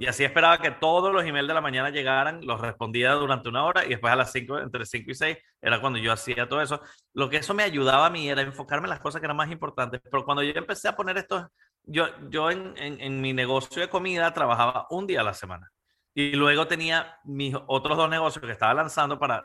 Y 0.00 0.06
así 0.06 0.24
esperaba 0.24 0.56
que 0.58 0.70
todos 0.70 1.12
los 1.12 1.22
emails 1.24 1.46
de 1.46 1.52
la 1.52 1.60
mañana 1.60 1.90
llegaran, 1.90 2.40
los 2.46 2.58
respondía 2.58 3.12
durante 3.12 3.50
una 3.50 3.66
hora 3.66 3.84
y 3.84 3.90
después 3.90 4.10
a 4.10 4.16
las 4.16 4.32
5, 4.32 4.60
entre 4.60 4.86
5 4.86 5.10
y 5.10 5.14
6, 5.14 5.36
era 5.60 5.78
cuando 5.78 5.98
yo 5.98 6.10
hacía 6.10 6.48
todo 6.48 6.62
eso. 6.62 6.80
Lo 7.12 7.28
que 7.28 7.36
eso 7.36 7.52
me 7.52 7.64
ayudaba 7.64 8.06
a 8.06 8.10
mí 8.10 8.30
era 8.30 8.40
enfocarme 8.40 8.86
en 8.86 8.90
las 8.90 9.00
cosas 9.00 9.20
que 9.20 9.26
eran 9.26 9.36
más 9.36 9.50
importantes. 9.50 10.00
Pero 10.02 10.24
cuando 10.24 10.42
yo 10.42 10.52
empecé 10.54 10.88
a 10.88 10.96
poner 10.96 11.18
esto, 11.18 11.50
yo, 11.82 12.06
yo 12.30 12.50
en, 12.50 12.72
en, 12.78 12.98
en 12.98 13.20
mi 13.20 13.34
negocio 13.34 13.82
de 13.82 13.90
comida 13.90 14.32
trabajaba 14.32 14.86
un 14.88 15.06
día 15.06 15.20
a 15.20 15.24
la 15.24 15.34
semana. 15.34 15.70
Y 16.14 16.32
luego 16.32 16.66
tenía 16.66 17.18
mis 17.24 17.54
otros 17.66 17.96
dos 17.98 18.08
negocios 18.08 18.42
que 18.42 18.50
estaba 18.50 18.72
lanzando 18.72 19.18
para 19.18 19.44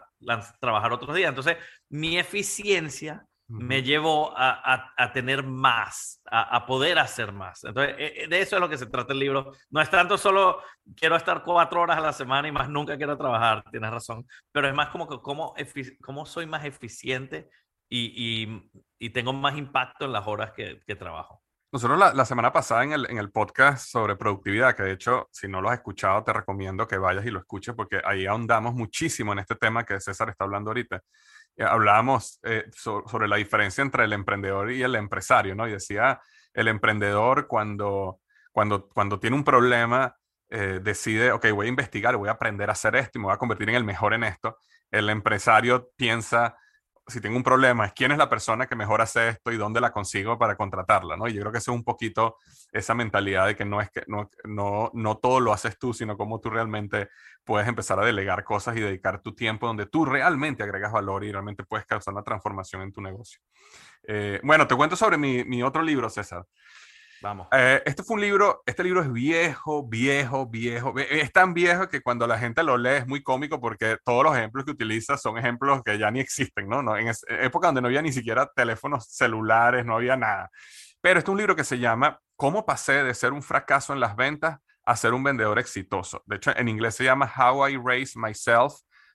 trabajar 0.62 0.94
otros 0.94 1.14
días. 1.16 1.30
Entonces, 1.30 1.58
mi 1.90 2.18
eficiencia 2.18 3.28
me 3.48 3.84
llevó 3.84 4.34
a, 4.38 4.94
a, 4.98 5.12
tener 5.12 5.44
más, 5.44 6.22
a, 6.30 6.56
a, 6.56 6.66
poder 6.66 6.98
hacer 6.98 7.32
más. 7.32 7.64
Entonces, 7.64 7.96
e, 7.98 8.24
e, 8.24 8.28
de 8.28 8.42
eso 8.42 8.56
es 8.56 8.62
lo 8.62 8.70
que 8.70 8.78
se 8.78 8.86
trata 8.86 9.14
el 9.14 9.20
libro. 9.20 9.52
No 9.70 9.82
es 9.82 9.90
tanto 9.90 10.18
solo 10.18 10.62
quiero 10.96 11.16
estar 11.16 11.44
cuatro 11.44 11.82
horas 11.82 11.98
a 11.98 12.02
la 12.02 12.14
semana 12.14 12.48
y 12.48 12.52
más 12.52 12.70
nunca 12.70 12.98
quiero 12.98 13.18
trabajar, 13.18 13.64
tienes 13.70 13.92
razón, 13.92 14.26
pero 14.52 14.68
es 14.68 14.74
más 14.74 14.90
como 14.90 15.08
que 15.08 15.20
cómo, 15.22 15.54
cómo 16.02 16.26
soy 16.26 16.46
más 16.46 16.66
eficiente 16.66 17.50
y, 17.90 18.14
y, 18.16 18.72
y, 18.98 19.10
tengo 19.12 19.34
más 19.34 19.56
impacto 19.58 20.06
en 20.06 20.14
las 20.14 20.26
horas 20.26 20.52
que, 20.54 20.80
que 20.88 20.96
trabajo. 20.96 21.42
Nosotros 21.72 22.00
la, 22.00 22.14
la, 22.14 22.26
semana 22.26 22.52
pasada 22.52 22.84
en 22.84 22.94
el, 22.94 23.10
en 23.10 23.18
el 23.18 23.32
podcast 23.32 23.88
sobre 23.88 24.16
productividad, 24.16 24.76
que 24.76 24.84
de 24.84 24.94
hecho, 24.94 25.28
si 25.32 25.48
no 25.48 25.62
lo 25.62 25.70
has 25.70 25.78
escuchado, 25.78 26.24
te 26.24 26.34
recomiendo 26.34 26.88
que 26.88 26.98
vayas 26.98 27.26
y 27.26 27.32
lo 27.32 27.40
escuches 27.40 27.76
porque 27.76 28.02
ahí 28.06 28.26
ahondamos 28.26 28.74
muchísimo 28.74 29.34
en 29.34 29.40
este 29.40 29.56
tema 29.56 29.84
que 29.84 30.00
César 30.00 30.30
está 30.30 30.44
hablando 30.44 30.70
ahorita. 30.70 31.02
Eh, 31.56 31.64
hablábamos 31.64 32.40
eh, 32.44 32.66
sobre 32.74 33.28
la 33.28 33.36
diferencia 33.36 33.82
entre 33.82 34.06
el 34.06 34.14
emprendedor 34.14 34.72
y 34.72 34.82
el 34.82 34.96
empresario, 34.96 35.56
¿no? 35.56 35.68
Y 35.68 35.72
decía, 35.72 36.20
el 36.54 36.68
emprendedor 36.68 37.48
cuando, 37.48 38.20
cuando, 38.52 38.88
cuando 38.90 39.20
tiene 39.20 39.36
un 39.36 39.44
problema, 39.44 40.16
eh, 40.50 40.80
decide, 40.82 41.32
ok, 41.32 41.50
voy 41.52 41.66
a 41.66 41.70
investigar, 41.70 42.16
voy 42.16 42.30
a 42.30 42.34
aprender 42.34 42.70
a 42.70 42.74
hacer 42.74 42.96
esto 42.96 43.18
y 43.18 43.22
me 43.22 43.26
voy 43.26 43.34
a 43.34 43.38
convertir 43.38 43.70
en 43.70 43.76
el 43.76 43.84
mejor 43.84 44.14
en 44.14 44.24
esto. 44.24 44.58
El 44.92 45.10
empresario 45.10 45.90
piensa, 45.96 46.56
si 47.08 47.20
tengo 47.20 47.36
un 47.36 47.44
problema, 47.44 47.86
es 47.86 47.94
quién 47.94 48.12
es 48.12 48.18
la 48.18 48.30
persona 48.30 48.66
que 48.68 48.76
mejor 48.76 49.02
hace 49.02 49.30
esto 49.30 49.52
y 49.52 49.58
dónde 49.58 49.82
la 49.82 49.92
consigo 49.92 50.38
para 50.38 50.56
contratarla, 50.56 51.18
¿no? 51.18 51.28
Y 51.28 51.34
yo 51.34 51.42
creo 51.42 51.52
que 51.52 51.58
eso 51.58 51.72
es 51.72 51.78
un 51.78 51.84
poquito 51.84 52.38
esa 52.72 52.96
mentalidad 52.96 53.48
de 53.48 53.56
que 53.56 53.66
no 53.66 53.82
es 53.82 53.90
que 53.92 54.04
no, 54.08 54.30
no, 54.46 54.90
no 54.94 55.18
todo 55.18 55.40
lo 55.40 55.54
haces 55.54 55.78
tú, 55.78 55.94
sino 55.94 56.18
cómo 56.18 56.40
tú 56.40 56.50
realmente 56.50 57.10
puedes 57.44 57.68
empezar 57.68 58.00
a 58.00 58.06
delegar 58.06 58.44
cosas 58.44 58.78
y 58.78 58.80
dedicar 58.80 59.22
tu 59.22 59.36
tiempo 59.36 59.68
donde 59.68 59.86
tú 59.86 60.06
realmente 60.06 60.64
agregas 60.64 60.92
valor 60.92 61.24
y 61.24 61.32
realmente 61.32 61.64
puedes 61.64 61.86
causar 61.86 62.14
una 62.14 62.24
transformación 62.24 62.82
en 62.82 62.94
tu 62.94 63.02
negocio. 63.02 63.40
Eh, 64.04 64.40
bueno, 64.44 64.68
te 64.68 64.76
cuento 64.76 64.96
sobre 64.96 65.18
mi, 65.18 65.44
mi 65.44 65.62
otro 65.62 65.82
libro, 65.82 66.10
César. 66.10 66.46
Vamos. 67.24 67.48
Eh, 67.54 67.82
este 67.86 68.04
fue 68.04 68.16
un 68.16 68.22
libro, 68.22 68.62
este 68.66 68.84
libro 68.84 69.02
es 69.02 69.12
viejo, 69.12 69.88
viejo, 69.88 70.46
viejo. 70.46 70.94
Es 71.00 71.32
tan 71.32 71.54
viejo 71.54 71.88
que 71.88 72.02
cuando 72.02 72.28
la 72.28 72.38
gente 72.38 72.62
lo 72.64 72.78
lee 72.78 72.98
es 72.98 73.08
muy 73.08 73.24
cómico 73.24 73.62
porque 73.62 73.98
todos 74.04 74.26
los 74.26 74.36
ejemplos 74.36 74.66
que 74.66 74.72
utiliza 74.72 75.16
son 75.18 75.38
ejemplos 75.38 75.82
que 75.84 75.98
ya 75.98 76.12
ni 76.12 76.20
existen, 76.20 76.68
¿no? 76.68 76.84
no 76.84 76.98
en 76.98 77.14
época 77.30 77.68
donde 77.68 77.82
no 77.82 77.88
había 77.88 78.02
ni 78.02 78.12
siquiera 78.12 78.52
teléfonos 78.54 79.08
celulares, 79.08 79.86
no 79.86 79.96
había 79.96 80.18
nada. 80.18 80.50
Pero 81.00 81.20
este 81.20 81.32
es 81.32 81.34
un 81.34 81.38
libro 81.38 81.56
que 81.56 81.64
se 81.64 81.80
llama 81.80 82.20
¿Cómo 82.36 82.66
pasé 82.66 83.06
de 83.06 83.14
ser 83.14 83.32
un 83.32 83.42
fracaso 83.42 83.94
en 83.94 84.02
las 84.02 84.18
ventas 84.18 84.60
a 84.86 84.98
ser 84.98 85.14
un 85.14 85.24
vendedor 85.24 85.60
exitoso? 85.60 86.22
De 86.26 86.36
hecho, 86.36 86.52
en 86.58 86.68
inglés 86.68 86.96
se 86.96 87.06
llama 87.06 87.32
How 87.38 87.70
I 87.70 87.78
Raised 87.78 88.22
Myself 88.22 88.74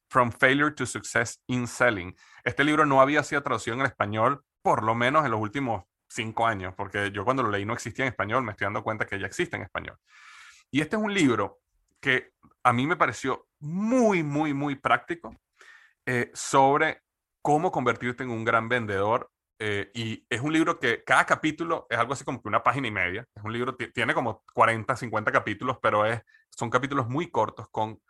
from 0.09 0.33
Failure 0.33 0.71
to 0.71 0.87
Success 0.87 1.43
in 1.47 1.67
Selling. 1.67 2.17
Este 2.43 2.65
libro 2.65 2.87
no 2.87 3.03
había 3.03 3.23
sido 3.23 3.43
traducido 3.43 3.77
en 3.77 3.83
español 3.83 4.43
por 4.63 4.83
lo 4.83 4.95
menos 4.95 5.25
en 5.27 5.31
los 5.31 5.41
últimos 5.41 5.85
cinco 6.09 6.47
años, 6.47 6.75
porque 6.77 7.11
yo 7.13 7.25
cuando 7.25 7.43
lo 7.43 7.51
leí 7.51 7.65
no 7.65 7.75
existía 7.75 8.05
en 8.05 8.11
español, 8.11 8.43
me 8.43 8.53
estoy 8.53 8.67
dando 8.67 8.83
cuenta 8.83 9.07
que 9.07 9.19
ya 9.19 9.27
existe 9.27 9.57
en 9.57 9.63
español. 9.63 9.97
Y 10.71 10.81
este 10.81 10.97
es 10.97 11.03
un 11.03 11.13
libro 11.13 11.61
que 12.01 12.33
a 12.63 12.73
mí 12.73 12.87
me 12.87 12.97
pareció 12.97 13.47
muy, 13.61 14.23
muy, 14.23 14.55
muy 14.55 14.77
práctico 14.77 15.35
eh, 16.07 16.31
sobre 16.35 17.03
cómo 17.43 17.71
convertirte 17.71 18.23
en 18.23 18.31
un 18.31 18.45
gran 18.45 18.69
vendedor. 18.69 19.31
Eh, 19.61 19.91
y 19.95 20.25
es 20.31 20.41
un 20.41 20.53
libro 20.53 20.79
que 20.79 21.03
cada 21.03 21.25
capítulo 21.27 21.87
es 21.91 21.99
algo 21.99 22.13
así 22.13 22.25
como 22.25 22.41
que 22.41 22.49
una 22.49 22.63
página 22.63 22.89
y 22.89 22.93
media. 22.93 23.27
Es 23.35 23.43
un 23.43 23.53
libro, 23.53 23.77
tiene 23.77 24.15
como 24.15 24.43
40, 24.55 24.97
50 24.97 25.33
capítulos, 25.33 25.79
pero 25.83 26.07
es, 26.07 26.21
son 26.51 26.71
capítulos 26.71 27.09
muy 27.09 27.31
cortos 27.31 27.69
con 27.71 28.01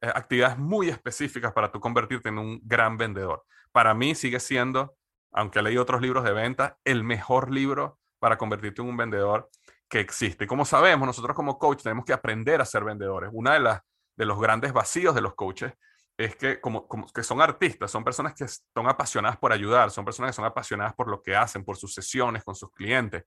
eh, 0.00 0.10
actividades 0.14 0.58
muy 0.58 0.88
específicas 0.88 1.52
para 1.52 1.70
tú 1.70 1.80
convertirte 1.80 2.28
en 2.28 2.38
un 2.38 2.60
gran 2.62 2.96
vendedor. 2.96 3.44
Para 3.72 3.94
mí 3.94 4.14
sigue 4.14 4.40
siendo 4.40 4.96
aunque 5.34 5.60
leí 5.60 5.76
otros 5.76 6.00
libros 6.00 6.24
de 6.24 6.32
venta, 6.32 6.78
el 6.84 7.04
mejor 7.04 7.50
libro 7.50 7.98
para 8.18 8.38
convertirte 8.38 8.80
en 8.80 8.88
un 8.88 8.96
vendedor 8.96 9.50
que 9.88 10.00
existe. 10.00 10.46
Como 10.46 10.64
sabemos, 10.64 11.06
nosotros 11.06 11.36
como 11.36 11.58
coach 11.58 11.82
tenemos 11.82 12.04
que 12.04 12.12
aprender 12.12 12.60
a 12.60 12.64
ser 12.64 12.84
vendedores. 12.84 13.30
Una 13.32 13.54
de, 13.54 13.60
las, 13.60 13.80
de 14.16 14.24
los 14.24 14.40
grandes 14.40 14.72
vacíos 14.72 15.14
de 15.14 15.20
los 15.20 15.34
coaches 15.34 15.72
es 16.16 16.36
que, 16.36 16.60
como, 16.60 16.86
que 16.86 17.24
son 17.24 17.42
artistas, 17.42 17.90
son 17.90 18.04
personas 18.04 18.34
que 18.34 18.46
son 18.46 18.88
apasionadas 18.88 19.36
por 19.36 19.52
ayudar, 19.52 19.90
son 19.90 20.04
personas 20.04 20.30
que 20.30 20.36
son 20.36 20.44
apasionadas 20.44 20.94
por 20.94 21.08
lo 21.08 21.20
que 21.20 21.34
hacen, 21.34 21.64
por 21.64 21.76
sus 21.76 21.92
sesiones 21.92 22.44
con 22.44 22.54
sus 22.54 22.70
clientes. 22.72 23.24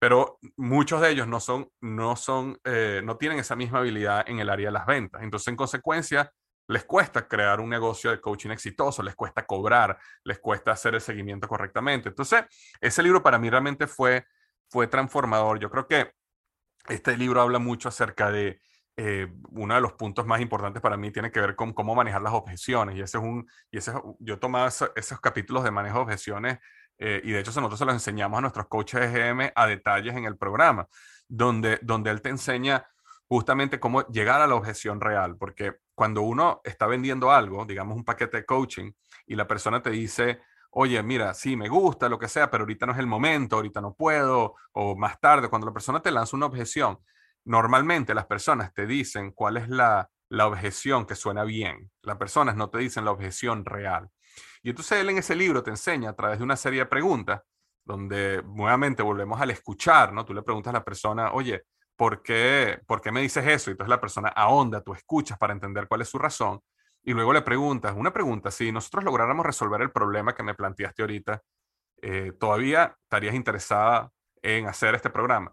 Pero 0.00 0.38
muchos 0.56 1.00
de 1.00 1.10
ellos 1.10 1.28
no 1.28 1.38
son, 1.38 1.70
no 1.80 2.16
son, 2.16 2.58
eh, 2.64 3.02
no 3.04 3.16
tienen 3.16 3.38
esa 3.38 3.54
misma 3.54 3.78
habilidad 3.78 4.28
en 4.28 4.40
el 4.40 4.50
área 4.50 4.68
de 4.68 4.72
las 4.72 4.86
ventas. 4.86 5.22
Entonces, 5.22 5.46
en 5.48 5.56
consecuencia, 5.56 6.32
les 6.70 6.84
cuesta 6.84 7.26
crear 7.26 7.60
un 7.60 7.68
negocio 7.68 8.10
de 8.10 8.20
coaching 8.20 8.50
exitoso, 8.50 9.02
les 9.02 9.16
cuesta 9.16 9.44
cobrar, 9.44 9.98
les 10.22 10.38
cuesta 10.38 10.70
hacer 10.70 10.94
el 10.94 11.00
seguimiento 11.00 11.48
correctamente. 11.48 12.10
Entonces, 12.10 12.44
ese 12.80 13.02
libro 13.02 13.22
para 13.22 13.38
mí 13.38 13.50
realmente 13.50 13.86
fue, 13.86 14.24
fue 14.68 14.86
transformador. 14.86 15.58
Yo 15.58 15.68
creo 15.68 15.88
que 15.88 16.12
este 16.88 17.16
libro 17.16 17.40
habla 17.40 17.58
mucho 17.58 17.88
acerca 17.88 18.30
de 18.30 18.60
eh, 18.96 19.32
uno 19.50 19.74
de 19.74 19.80
los 19.80 19.94
puntos 19.94 20.26
más 20.26 20.40
importantes 20.40 20.80
para 20.80 20.96
mí 20.96 21.10
tiene 21.10 21.32
que 21.32 21.40
ver 21.40 21.56
con 21.56 21.72
cómo 21.72 21.94
manejar 21.94 22.22
las 22.22 22.34
objeciones. 22.34 22.96
Y 22.96 23.00
ese 23.00 23.18
es 23.18 23.24
un, 23.24 23.50
y 23.70 23.78
ese, 23.78 23.92
yo 24.20 24.38
tomaba 24.38 24.68
esos, 24.68 24.92
esos 24.94 25.20
capítulos 25.20 25.64
de 25.64 25.72
manejo 25.72 25.98
de 25.98 26.02
objeciones 26.04 26.58
eh, 26.98 27.20
y 27.24 27.32
de 27.32 27.40
hecho 27.40 27.50
nosotros 27.50 27.78
se 27.80 27.84
los 27.84 27.94
enseñamos 27.94 28.38
a 28.38 28.42
nuestros 28.42 28.68
coaches 28.68 29.12
GM 29.12 29.52
a 29.56 29.66
detalles 29.66 30.14
en 30.14 30.24
el 30.24 30.36
programa, 30.36 30.86
donde, 31.26 31.80
donde 31.82 32.10
él 32.10 32.22
te 32.22 32.28
enseña 32.28 32.86
justamente 33.26 33.80
cómo 33.80 34.06
llegar 34.08 34.40
a 34.42 34.46
la 34.46 34.56
objeción 34.56 35.00
real, 35.00 35.36
porque 35.36 35.76
cuando 36.00 36.22
uno 36.22 36.62
está 36.64 36.86
vendiendo 36.86 37.30
algo, 37.30 37.66
digamos 37.66 37.94
un 37.94 38.06
paquete 38.06 38.38
de 38.38 38.46
coaching, 38.46 38.90
y 39.26 39.34
la 39.34 39.46
persona 39.46 39.82
te 39.82 39.90
dice, 39.90 40.40
oye, 40.70 41.02
mira, 41.02 41.34
sí, 41.34 41.58
me 41.58 41.68
gusta, 41.68 42.08
lo 42.08 42.18
que 42.18 42.26
sea, 42.26 42.50
pero 42.50 42.62
ahorita 42.62 42.86
no 42.86 42.92
es 42.92 42.98
el 42.98 43.06
momento, 43.06 43.56
ahorita 43.56 43.82
no 43.82 43.92
puedo, 43.92 44.54
o 44.72 44.96
más 44.96 45.20
tarde, 45.20 45.50
cuando 45.50 45.66
la 45.66 45.74
persona 45.74 46.00
te 46.00 46.10
lanza 46.10 46.38
una 46.38 46.46
objeción, 46.46 47.00
normalmente 47.44 48.14
las 48.14 48.24
personas 48.24 48.72
te 48.72 48.86
dicen 48.86 49.32
cuál 49.32 49.58
es 49.58 49.68
la, 49.68 50.08
la 50.30 50.46
objeción 50.46 51.04
que 51.04 51.14
suena 51.14 51.44
bien. 51.44 51.90
Las 52.00 52.16
personas 52.16 52.56
no 52.56 52.70
te 52.70 52.78
dicen 52.78 53.04
la 53.04 53.10
objeción 53.10 53.66
real. 53.66 54.08
Y 54.62 54.70
entonces 54.70 55.00
él 55.02 55.10
en 55.10 55.18
ese 55.18 55.34
libro 55.34 55.62
te 55.62 55.68
enseña 55.68 56.08
a 56.08 56.16
través 56.16 56.38
de 56.38 56.44
una 56.44 56.56
serie 56.56 56.78
de 56.78 56.86
preguntas, 56.86 57.42
donde 57.84 58.42
nuevamente 58.42 59.02
volvemos 59.02 59.38
al 59.38 59.50
escuchar, 59.50 60.14
¿no? 60.14 60.24
Tú 60.24 60.32
le 60.32 60.40
preguntas 60.40 60.70
a 60.70 60.78
la 60.78 60.84
persona, 60.84 61.32
oye, 61.32 61.64
¿por 62.00 62.22
qué, 62.22 62.80
¿por 62.86 63.02
qué 63.02 63.12
me 63.12 63.20
dices 63.20 63.46
eso? 63.46 63.68
Y 63.68 63.72
entonces 63.72 63.90
la 63.90 64.00
persona 64.00 64.30
ahonda, 64.30 64.80
tú 64.80 64.94
escuchas 64.94 65.36
para 65.36 65.52
entender 65.52 65.86
cuál 65.86 66.00
es 66.00 66.08
su 66.08 66.16
razón 66.16 66.58
y 67.02 67.12
luego 67.12 67.34
le 67.34 67.42
preguntas, 67.42 67.92
una 67.94 68.10
pregunta, 68.10 68.50
si 68.50 68.72
nosotros 68.72 69.04
lográramos 69.04 69.44
resolver 69.44 69.82
el 69.82 69.90
problema 69.90 70.34
que 70.34 70.42
me 70.42 70.54
planteaste 70.54 71.02
ahorita, 71.02 71.42
eh, 72.00 72.32
¿todavía 72.40 72.96
estarías 73.02 73.34
interesada 73.34 74.10
en 74.40 74.66
hacer 74.66 74.94
este 74.94 75.10
programa? 75.10 75.52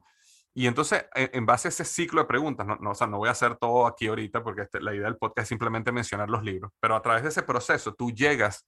Y 0.53 0.67
entonces, 0.67 1.05
en, 1.15 1.45
base 1.45 1.67
a 1.67 1.69
ese 1.69 1.83
ciclo 1.83 2.21
de 2.21 2.27
preguntas, 2.27 2.65
no, 2.65 2.77
no, 2.77 2.91
o 2.91 2.95
sea, 2.95 3.07
no 3.07 3.17
voy 3.17 3.27
a 3.27 3.33
hacer 3.33 3.57
todo 3.57 3.85
aquí 3.85 4.07
ahorita 4.07 4.41
porque 4.41 4.61
este, 4.61 4.79
la 4.79 4.95
idea 4.95 5.07
del 5.07 5.17
podcast 5.17 5.39
es 5.39 5.49
simplemente 5.49 5.91
mencionar 5.91 6.29
los 6.29 6.43
libros, 6.43 6.71
pero 6.79 6.95
a 6.95 7.01
través 7.01 7.23
de 7.23 7.29
ese 7.29 7.43
proceso 7.43 7.93
tú 7.93 8.11
llegas 8.11 8.65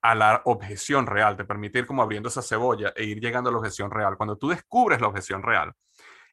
a 0.00 0.14
la 0.14 0.42
objeción 0.44 1.06
real, 1.08 1.36
te 1.36 1.44
permite 1.44 1.80
ir 1.80 1.86
como 1.88 2.02
abriendo 2.02 2.28
esa 2.28 2.40
cebolla 2.40 2.92
e 2.94 3.02
ir 3.02 3.18
llegando 3.18 3.50
a 3.50 3.52
la 3.52 3.58
objeción 3.58 3.90
real. 3.90 4.16
Cuando 4.16 4.38
tú 4.38 4.48
descubres 4.50 5.00
la 5.00 5.08
objeción 5.08 5.42
real, 5.42 5.72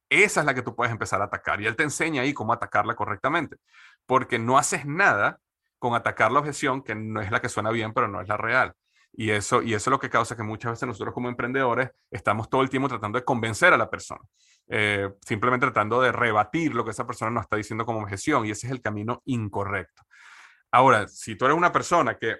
esa 0.09 0.39
es 0.41 0.45
la 0.45 0.53
que 0.53 0.61
tú 0.61 0.75
puedes 0.75 0.91
empezar 0.91 1.21
a 1.21 1.25
atacar. 1.25 1.61
Y 1.61 1.65
él 1.65 1.75
te 1.75 1.83
enseña 1.83 2.21
ahí 2.21 2.33
cómo 2.33 2.53
atacarla 2.53 2.95
correctamente. 2.95 3.57
Porque 4.05 4.39
no 4.39 4.57
haces 4.57 4.85
nada 4.85 5.39
con 5.79 5.95
atacar 5.95 6.31
la 6.31 6.39
objeción 6.39 6.81
que 6.81 6.95
no 6.95 7.21
es 7.21 7.31
la 7.31 7.41
que 7.41 7.49
suena 7.49 7.71
bien, 7.71 7.93
pero 7.93 8.07
no 8.07 8.21
es 8.21 8.27
la 8.27 8.37
real. 8.37 8.73
Y 9.11 9.31
eso, 9.31 9.61
y 9.61 9.73
eso 9.73 9.89
es 9.89 9.91
lo 9.91 9.99
que 9.99 10.09
causa 10.09 10.35
que 10.35 10.43
muchas 10.43 10.71
veces 10.71 10.87
nosotros 10.87 11.13
como 11.13 11.29
emprendedores 11.29 11.91
estamos 12.09 12.49
todo 12.49 12.61
el 12.61 12.69
tiempo 12.69 12.89
tratando 12.89 13.19
de 13.19 13.25
convencer 13.25 13.73
a 13.73 13.77
la 13.77 13.89
persona. 13.89 14.21
Eh, 14.67 15.09
simplemente 15.25 15.65
tratando 15.67 16.01
de 16.01 16.11
rebatir 16.11 16.73
lo 16.73 16.85
que 16.85 16.91
esa 16.91 17.05
persona 17.05 17.29
nos 17.29 17.43
está 17.43 17.57
diciendo 17.57 17.85
como 17.85 17.99
objeción. 17.99 18.45
Y 18.45 18.51
ese 18.51 18.67
es 18.67 18.73
el 18.73 18.81
camino 18.81 19.21
incorrecto. 19.25 20.03
Ahora, 20.71 21.07
si 21.07 21.35
tú 21.35 21.45
eres 21.45 21.57
una 21.57 21.71
persona 21.71 22.17
que 22.17 22.39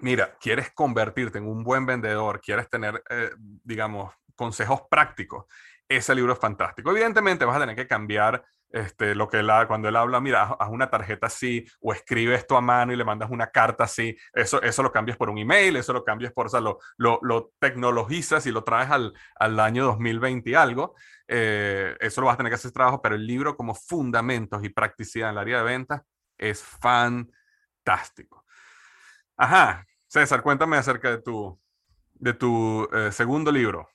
mira, 0.00 0.36
quieres 0.40 0.72
convertirte 0.72 1.38
en 1.38 1.46
un 1.46 1.62
buen 1.62 1.86
vendedor, 1.86 2.40
quieres 2.40 2.68
tener, 2.68 3.02
eh, 3.10 3.30
digamos, 3.38 4.12
consejos 4.34 4.82
prácticos, 4.90 5.44
ese 5.90 6.14
libro 6.14 6.32
es 6.32 6.38
fantástico. 6.38 6.90
Evidentemente 6.90 7.44
vas 7.44 7.56
a 7.56 7.60
tener 7.60 7.74
que 7.74 7.88
cambiar 7.88 8.44
este, 8.70 9.16
lo 9.16 9.28
que 9.28 9.38
él, 9.40 9.50
cuando 9.66 9.88
él 9.88 9.96
habla, 9.96 10.20
mira, 10.20 10.44
haz 10.44 10.70
una 10.70 10.88
tarjeta 10.88 11.26
así, 11.26 11.66
o 11.80 11.92
escribe 11.92 12.36
esto 12.36 12.56
a 12.56 12.60
mano 12.60 12.92
y 12.92 12.96
le 12.96 13.04
mandas 13.04 13.30
una 13.30 13.48
carta 13.48 13.84
así, 13.84 14.16
eso, 14.32 14.62
eso 14.62 14.84
lo 14.84 14.92
cambias 14.92 15.18
por 15.18 15.28
un 15.28 15.38
email, 15.38 15.76
eso 15.76 15.92
lo 15.92 16.04
cambias 16.04 16.32
por, 16.32 16.46
o 16.46 16.48
sea, 16.48 16.60
lo, 16.60 16.78
lo, 16.96 17.52
tecnologizas 17.58 18.46
y 18.46 18.52
lo 18.52 18.62
traes 18.62 18.90
al, 18.90 19.12
al 19.34 19.58
año 19.58 19.84
2020 19.86 20.50
y 20.50 20.54
algo, 20.54 20.94
eh, 21.26 21.96
eso 21.98 22.20
lo 22.20 22.28
vas 22.28 22.34
a 22.34 22.36
tener 22.36 22.50
que 22.52 22.54
hacer 22.54 22.70
trabajo, 22.70 23.02
pero 23.02 23.16
el 23.16 23.26
libro 23.26 23.56
como 23.56 23.74
fundamentos 23.74 24.62
y 24.62 24.68
practicidad 24.68 25.30
en 25.30 25.34
el 25.34 25.40
área 25.40 25.58
de 25.58 25.64
ventas 25.64 26.02
es 26.38 26.62
fantástico. 26.62 28.44
Ajá, 29.36 29.84
César, 30.06 30.42
cuéntame 30.42 30.76
acerca 30.76 31.10
de 31.10 31.18
tu, 31.20 31.60
de 32.14 32.34
tu 32.34 32.88
eh, 32.92 33.10
segundo 33.10 33.50
libro. 33.50 33.88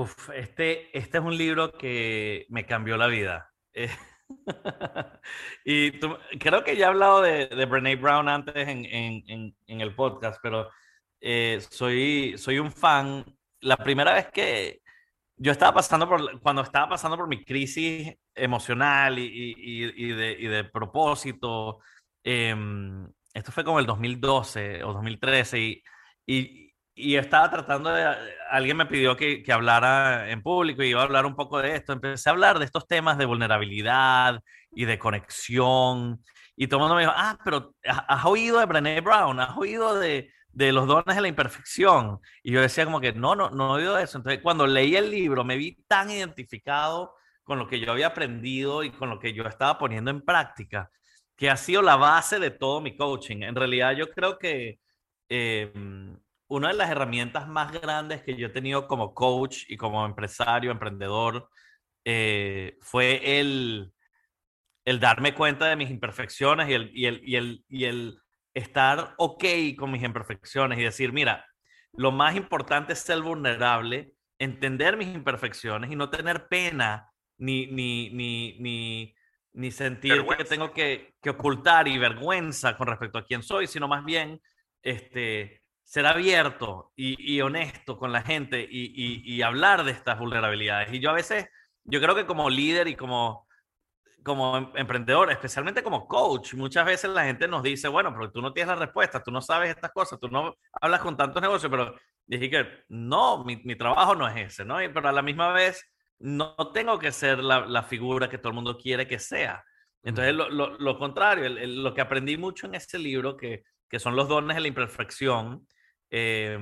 Uf, 0.00 0.30
este, 0.30 0.96
este 0.96 1.18
es 1.18 1.24
un 1.24 1.36
libro 1.36 1.72
que 1.72 2.46
me 2.48 2.64
cambió 2.64 2.96
la 2.96 3.06
vida. 3.06 3.52
Eh, 3.74 3.90
y 5.66 5.90
creo 6.38 6.64
que 6.64 6.74
ya 6.74 6.86
he 6.86 6.88
hablado 6.88 7.20
de, 7.20 7.48
de 7.48 7.66
Brene 7.66 7.96
Brown 7.96 8.26
antes 8.26 8.66
en, 8.66 8.86
en, 8.86 9.54
en, 9.66 9.80
el 9.82 9.94
podcast, 9.94 10.40
pero 10.42 10.70
eh, 11.20 11.60
soy, 11.68 12.38
soy 12.38 12.58
un 12.58 12.72
fan. 12.72 13.26
La 13.60 13.76
primera 13.76 14.14
vez 14.14 14.28
que 14.30 14.80
yo 15.36 15.52
estaba 15.52 15.74
pasando 15.74 16.08
por, 16.08 16.40
cuando 16.40 16.62
estaba 16.62 16.88
pasando 16.88 17.18
por 17.18 17.28
mi 17.28 17.44
crisis 17.44 18.14
emocional 18.34 19.18
y, 19.18 19.54
y, 19.54 19.84
y 20.06 20.12
de, 20.12 20.36
de, 20.48 20.64
propósito, 20.64 21.80
em, 22.24 23.06
esto 23.34 23.52
fue 23.52 23.64
como 23.64 23.78
el 23.78 23.84
2012 23.84 24.82
o 24.82 24.94
2013 24.94 25.82
y, 26.26 26.69
y 27.00 27.16
estaba 27.16 27.50
tratando 27.50 27.90
de, 27.90 28.06
alguien 28.50 28.76
me 28.76 28.86
pidió 28.86 29.16
que, 29.16 29.42
que, 29.42 29.52
hablara 29.52 30.30
en 30.30 30.42
público 30.42 30.82
y 30.82 30.88
iba 30.88 31.00
a 31.00 31.04
hablar 31.04 31.26
un 31.26 31.36
poco 31.36 31.58
de 31.58 31.74
esto. 31.76 31.92
Empecé 31.92 32.28
a 32.28 32.32
hablar 32.32 32.58
de 32.58 32.64
estos 32.64 32.86
temas 32.86 33.18
de 33.18 33.26
vulnerabilidad 33.26 34.40
y 34.72 34.84
de 34.84 34.98
conexión 34.98 36.20
y 36.60 36.66
todo 36.66 36.76
el 36.76 36.82
mundo 36.82 36.96
me 36.96 37.00
dijo, 37.00 37.14
ah, 37.16 37.38
pero 37.42 37.74
has 37.86 38.24
oído 38.26 38.58
de 38.58 38.66
Brené 38.66 39.00
Brown, 39.00 39.40
has 39.40 39.56
oído 39.56 39.98
de, 39.98 40.30
de 40.52 40.72
los 40.72 40.86
dones 40.86 41.16
de 41.16 41.22
la 41.22 41.28
imperfección. 41.28 42.20
Y 42.42 42.52
yo 42.52 42.60
decía 42.60 42.84
como 42.84 43.00
que 43.00 43.14
no, 43.14 43.34
no, 43.34 43.48
no 43.48 43.70
he 43.70 43.80
oído 43.80 43.96
eso. 43.96 44.18
Entonces, 44.18 44.42
cuando 44.42 44.66
leí 44.66 44.94
el 44.94 45.10
libro, 45.10 45.42
me 45.42 45.56
vi 45.56 45.82
tan 45.88 46.10
identificado 46.10 47.14
con 47.44 47.58
lo 47.58 47.66
que 47.66 47.80
yo 47.80 47.90
había 47.90 48.08
aprendido 48.08 48.84
y 48.84 48.90
con 48.90 49.08
lo 49.08 49.18
que 49.18 49.32
yo 49.32 49.44
estaba 49.44 49.78
poniendo 49.78 50.10
en 50.10 50.20
práctica, 50.20 50.90
que 51.34 51.48
ha 51.48 51.56
sido 51.56 51.80
la 51.80 51.96
base 51.96 52.38
de 52.38 52.50
todo 52.50 52.82
mi 52.82 52.94
coaching. 52.94 53.38
En 53.42 53.54
realidad, 53.54 53.92
yo 53.92 54.10
creo 54.10 54.38
que 54.38 54.80
eh, 55.30 55.72
una 56.50 56.68
de 56.68 56.74
las 56.74 56.90
herramientas 56.90 57.46
más 57.46 57.72
grandes 57.72 58.22
que 58.22 58.36
yo 58.36 58.48
he 58.48 58.50
tenido 58.50 58.88
como 58.88 59.14
coach 59.14 59.64
y 59.68 59.76
como 59.76 60.04
empresario, 60.04 60.72
emprendedor, 60.72 61.48
eh, 62.04 62.76
fue 62.80 63.38
el, 63.38 63.92
el 64.84 64.98
darme 64.98 65.32
cuenta 65.32 65.66
de 65.66 65.76
mis 65.76 65.90
imperfecciones 65.90 66.68
y 66.68 66.72
el, 66.72 66.90
y 66.92 67.06
el, 67.06 67.20
y 67.24 67.36
el, 67.36 67.64
y 67.68 67.84
el 67.84 68.18
estar 68.52 69.14
ok 69.18 69.44
con 69.78 69.92
mis 69.92 70.02
imperfecciones 70.02 70.76
y 70.80 70.82
decir, 70.82 71.12
mira, 71.12 71.46
lo 71.92 72.10
más 72.10 72.34
importante 72.34 72.94
es 72.94 72.98
ser 72.98 73.20
vulnerable, 73.20 74.14
entender 74.36 74.96
mis 74.96 75.14
imperfecciones 75.14 75.92
y 75.92 75.96
no 75.96 76.10
tener 76.10 76.48
pena 76.48 77.12
ni, 77.38 77.68
ni, 77.68 78.10
ni, 78.10 78.58
ni, 78.58 79.14
ni 79.52 79.70
sentir 79.70 80.26
que 80.36 80.44
tengo 80.44 80.72
que, 80.72 81.14
que, 81.22 81.30
ocultar 81.30 81.86
y 81.86 81.96
vergüenza 81.96 82.76
con 82.76 82.88
respecto 82.88 83.18
a 83.18 83.24
quién 83.24 83.44
soy, 83.44 83.68
sino 83.68 83.86
más 83.86 84.04
bien 84.04 84.40
este, 84.82 85.59
ser 85.90 86.06
abierto 86.06 86.92
y, 86.94 87.34
y 87.34 87.40
honesto 87.40 87.98
con 87.98 88.12
la 88.12 88.22
gente 88.22 88.60
y, 88.62 88.92
y, 88.94 89.22
y 89.24 89.42
hablar 89.42 89.82
de 89.82 89.90
estas 89.90 90.20
vulnerabilidades. 90.20 90.92
Y 90.92 91.00
yo 91.00 91.10
a 91.10 91.14
veces, 91.14 91.48
yo 91.82 92.00
creo 92.00 92.14
que 92.14 92.26
como 92.26 92.48
líder 92.48 92.86
y 92.86 92.94
como 92.94 93.48
como 94.22 94.56
em, 94.56 94.70
emprendedor, 94.76 95.32
especialmente 95.32 95.82
como 95.82 96.06
coach, 96.06 96.54
muchas 96.54 96.84
veces 96.84 97.10
la 97.10 97.24
gente 97.24 97.48
nos 97.48 97.64
dice, 97.64 97.88
bueno, 97.88 98.12
pero 98.12 98.30
tú 98.30 98.40
no 98.40 98.52
tienes 98.52 98.68
la 98.68 98.84
respuesta, 98.84 99.20
tú 99.20 99.32
no 99.32 99.40
sabes 99.40 99.70
estas 99.70 99.90
cosas, 99.90 100.20
tú 100.20 100.28
no 100.28 100.54
hablas 100.80 101.00
con 101.00 101.16
tantos 101.16 101.42
negocios, 101.42 101.68
pero 101.70 101.96
dije 102.24 102.50
que 102.50 102.66
no, 102.90 103.42
mi, 103.44 103.56
mi 103.64 103.74
trabajo 103.74 104.14
no 104.14 104.28
es 104.28 104.52
ese, 104.52 104.64
¿no? 104.64 104.76
Pero 104.76 105.08
a 105.08 105.12
la 105.12 105.22
misma 105.22 105.52
vez, 105.52 105.84
no 106.20 106.54
tengo 106.72 107.00
que 107.00 107.10
ser 107.10 107.38
la, 107.38 107.66
la 107.66 107.82
figura 107.82 108.28
que 108.28 108.38
todo 108.38 108.50
el 108.50 108.54
mundo 108.54 108.78
quiere 108.78 109.08
que 109.08 109.18
sea. 109.18 109.64
Entonces, 110.04 110.34
lo, 110.34 110.50
lo, 110.50 110.78
lo 110.78 110.98
contrario, 110.98 111.48
lo 111.48 111.92
que 111.94 112.00
aprendí 112.00 112.36
mucho 112.36 112.66
en 112.66 112.76
ese 112.76 112.96
libro, 112.96 113.36
que, 113.36 113.64
que 113.88 113.98
son 113.98 114.14
los 114.14 114.28
dones 114.28 114.54
de 114.54 114.60
la 114.60 114.68
imperfección, 114.68 115.66
es 116.10 116.58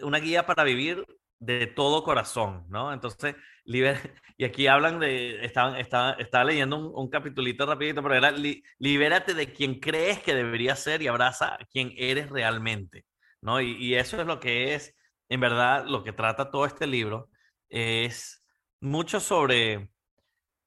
una 0.00 0.18
guía 0.18 0.46
para 0.46 0.64
vivir 0.64 1.04
de 1.40 1.66
todo 1.66 2.02
corazón, 2.02 2.64
¿no? 2.68 2.92
Entonces, 2.92 3.36
y 4.36 4.44
aquí 4.44 4.66
hablan 4.66 4.98
de, 4.98 5.44
estaban, 5.44 5.76
estaba, 5.76 6.12
estaba 6.12 6.44
leyendo 6.44 6.76
un, 6.76 6.92
un, 6.94 7.10
capitulito 7.10 7.66
rapidito, 7.66 8.02
pero 8.02 8.14
era 8.14 8.32
libérate 8.78 9.34
de 9.34 9.52
quien 9.52 9.78
crees 9.78 10.20
que 10.20 10.34
debería 10.34 10.74
ser 10.76 11.02
y 11.02 11.08
abraza 11.08 11.58
quien 11.70 11.92
eres 11.96 12.30
realmente, 12.30 13.04
¿no? 13.42 13.60
Y, 13.60 13.76
y, 13.76 13.94
eso 13.94 14.20
es 14.20 14.26
lo 14.26 14.40
que 14.40 14.74
es, 14.74 14.94
en 15.28 15.40
verdad, 15.40 15.84
lo 15.86 16.02
que 16.02 16.12
trata 16.12 16.50
todo 16.50 16.66
este 16.66 16.86
libro, 16.86 17.28
es 17.68 18.42
mucho 18.80 19.20
sobre 19.20 19.90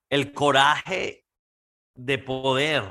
el 0.10 0.34
coraje 0.34 1.26
de 1.96 2.18
poder, 2.18 2.84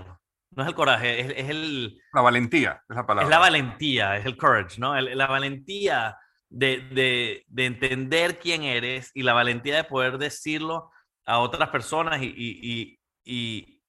no 0.51 0.63
es 0.63 0.69
el 0.69 0.75
coraje, 0.75 1.21
es, 1.21 1.33
es 1.37 1.51
el... 1.51 2.01
La 2.13 2.23
valentía, 2.23 2.83
es 2.89 2.97
la 2.97 3.07
palabra. 3.07 3.25
Es 3.25 3.31
la 3.31 3.39
valentía, 3.39 4.17
es 4.17 4.27
el 4.27 4.37
courage, 4.37 4.81
¿no? 4.81 4.97
El, 4.97 5.17
la 5.17 5.27
valentía 5.27 6.17
de, 6.49 6.81
de, 6.91 7.45
de, 7.47 7.67
entender 7.67 8.39
quién 8.39 8.65
eres 8.65 9.13
y 9.15 9.23
la 9.23 9.33
valentía 9.33 9.77
de 9.77 9.85
poder 9.85 10.19
decirlo 10.19 10.91
a 11.25 11.39
otras 11.39 11.69
personas 11.69 12.21
y, 12.23 12.27
y, 12.27 12.99
y, 13.25 13.83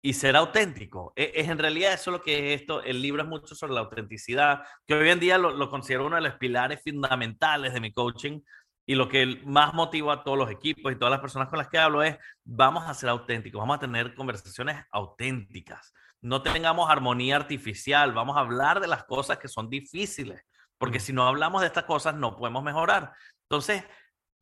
y 0.00 0.12
ser 0.12 0.36
auténtico. 0.36 1.12
Es, 1.16 1.30
es, 1.34 1.48
en 1.48 1.58
realidad 1.58 1.94
eso 1.94 2.12
lo 2.12 2.22
que 2.22 2.54
es 2.54 2.60
esto. 2.60 2.82
El 2.82 3.02
libro 3.02 3.22
es 3.22 3.28
mucho 3.28 3.56
sobre 3.56 3.74
la 3.74 3.80
autenticidad, 3.80 4.62
que 4.86 4.94
hoy 4.94 5.08
en 5.08 5.18
día 5.18 5.36
lo, 5.38 5.50
lo 5.50 5.68
considero 5.68 6.06
uno 6.06 6.16
de 6.16 6.22
los 6.22 6.34
pilares 6.34 6.80
fundamentales 6.84 7.74
de 7.74 7.80
mi 7.80 7.92
coaching. 7.92 8.40
Y 8.86 8.94
lo 8.94 9.08
que 9.08 9.42
más 9.44 9.74
motiva 9.74 10.14
a 10.14 10.24
todos 10.24 10.38
los 10.38 10.50
equipos 10.50 10.92
y 10.92 10.96
todas 10.96 11.10
las 11.10 11.20
personas 11.20 11.48
con 11.48 11.58
las 11.58 11.68
que 11.68 11.78
hablo 11.78 12.02
es, 12.02 12.16
vamos 12.44 12.84
a 12.86 12.94
ser 12.94 13.08
auténticos, 13.08 13.58
vamos 13.58 13.76
a 13.76 13.80
tener 13.80 14.14
conversaciones 14.14 14.84
auténticas. 14.90 15.92
No 16.20 16.42
tengamos 16.42 16.88
armonía 16.88 17.36
artificial, 17.36 18.12
vamos 18.12 18.36
a 18.36 18.40
hablar 18.40 18.80
de 18.80 18.86
las 18.86 19.04
cosas 19.04 19.38
que 19.38 19.48
son 19.48 19.68
difíciles 19.68 20.44
porque 20.78 21.00
si 21.00 21.12
no 21.12 21.26
hablamos 21.26 21.60
de 21.62 21.68
estas 21.68 21.84
cosas 21.84 22.14
no 22.14 22.36
podemos 22.36 22.62
mejorar. 22.62 23.12
Entonces, 23.42 23.84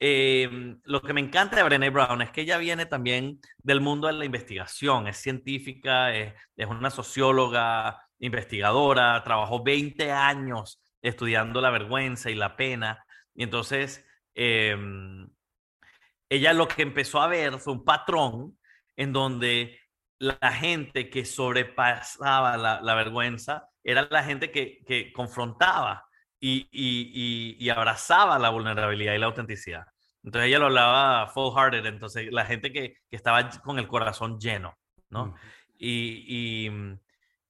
eh, 0.00 0.76
lo 0.84 1.00
que 1.02 1.12
me 1.12 1.20
encanta 1.20 1.56
de 1.56 1.62
Brené 1.62 1.90
Brown 1.90 2.22
es 2.22 2.30
que 2.30 2.42
ella 2.42 2.58
viene 2.58 2.86
también 2.86 3.40
del 3.58 3.80
mundo 3.80 4.06
de 4.06 4.14
la 4.14 4.24
investigación, 4.24 5.06
es 5.06 5.18
científica, 5.18 6.14
es, 6.14 6.34
es 6.56 6.66
una 6.66 6.90
socióloga, 6.90 8.00
investigadora, 8.18 9.22
trabajó 9.24 9.62
20 9.62 10.10
años 10.10 10.80
estudiando 11.02 11.60
la 11.60 11.70
vergüenza 11.70 12.30
y 12.30 12.34
la 12.34 12.56
pena. 12.56 13.04
Y 13.34 13.44
entonces, 13.44 14.04
eh, 14.34 14.76
ella 16.28 16.52
lo 16.52 16.68
que 16.68 16.82
empezó 16.82 17.20
a 17.20 17.28
ver 17.28 17.58
fue 17.58 17.74
un 17.74 17.84
patrón 17.84 18.58
en 18.96 19.12
donde 19.12 19.78
la 20.18 20.52
gente 20.52 21.10
que 21.10 21.24
sobrepasaba 21.24 22.56
la, 22.56 22.80
la 22.80 22.94
vergüenza 22.94 23.68
era 23.82 24.08
la 24.10 24.24
gente 24.24 24.50
que, 24.50 24.82
que 24.86 25.12
confrontaba 25.12 26.08
y, 26.40 26.68
y, 26.70 27.56
y, 27.58 27.70
abrazaba 27.70 28.38
la 28.38 28.50
vulnerabilidad 28.50 29.14
y 29.14 29.18
la 29.18 29.26
autenticidad. 29.26 29.86
Entonces 30.22 30.48
ella 30.48 30.58
lo 30.58 30.66
hablaba 30.66 31.26
full-hearted, 31.28 31.84
entonces 31.86 32.32
la 32.32 32.44
gente 32.44 32.72
que, 32.72 32.98
que, 33.08 33.16
estaba 33.16 33.48
con 33.62 33.78
el 33.78 33.86
corazón 33.86 34.38
lleno, 34.38 34.76
¿no? 35.10 35.26
Mm. 35.26 35.34
Y, 35.78 36.70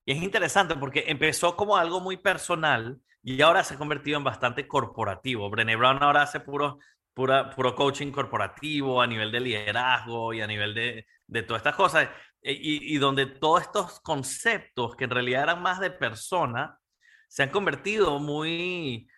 es 0.07 0.23
interesante 0.23 0.77
porque 0.77 1.05
empezó 1.07 1.57
como 1.57 1.79
algo 1.79 2.01
muy 2.01 2.19
personal 2.19 3.01
y 3.25 3.41
ahora 3.41 3.65
se 3.65 3.75
ha 3.75 3.79
convertido 3.79 4.19
en 4.19 4.25
bastante 4.25 4.69
corporativo. 4.69 5.49
Brené 5.49 5.77
Brown 5.77 6.03
ahora 6.03 6.23
hace 6.23 6.41
puro, 6.41 6.79
pura, 7.15 7.49
puro 7.51 7.75
coaching 7.75 8.13
corporativo 8.13 9.01
a 9.01 9.07
nivel 9.07 9.33
de 9.33 9.41
liderazgo 9.41 10.35
y 10.35 10.43
a 10.43 10.47
nivel 10.47 10.75
de, 10.75 11.07
de 11.27 11.43
todas 11.43 11.61
estas 11.61 11.75
cosas. 11.75 12.11
E, 12.43 12.53
y, 12.53 12.99
donde 12.99 13.25
todos 13.25 13.63
estos 13.63 14.01
conceptos 14.01 14.95
que 14.95 15.05
en 15.05 15.11
realidad 15.11 15.45
eran 15.45 15.63
más 15.63 15.81
de 15.81 15.91
persona, 15.91 16.79
se 17.27 17.43
han 17.43 17.49
convertido 17.49 18.19
muy, 18.19 19.09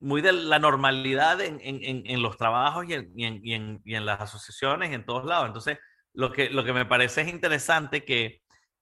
muy 0.00 0.22
de 0.22 0.32
la 0.32 0.58
normalidad 0.58 1.42
en, 1.42 1.60
en, 1.60 2.02
en 2.06 2.22
los 2.22 2.38
trabajos 2.38 2.86
y 2.88 2.94
en, 2.94 3.12
y, 3.14 3.82
y 3.84 3.94
en, 3.94 4.06
las 4.06 4.22
asociaciones 4.22 4.90
y 4.90 4.94
en 4.94 5.04
todos 5.04 5.26
lados. 5.26 5.48
Entonces, 5.48 5.78
lo 6.14 6.32
que, 6.32 6.48
lo 6.48 6.64
que 6.64 6.72
me 6.72 6.86
parece 6.86 7.20
es 7.20 7.28
interesante 7.28 8.06
que 8.06 8.40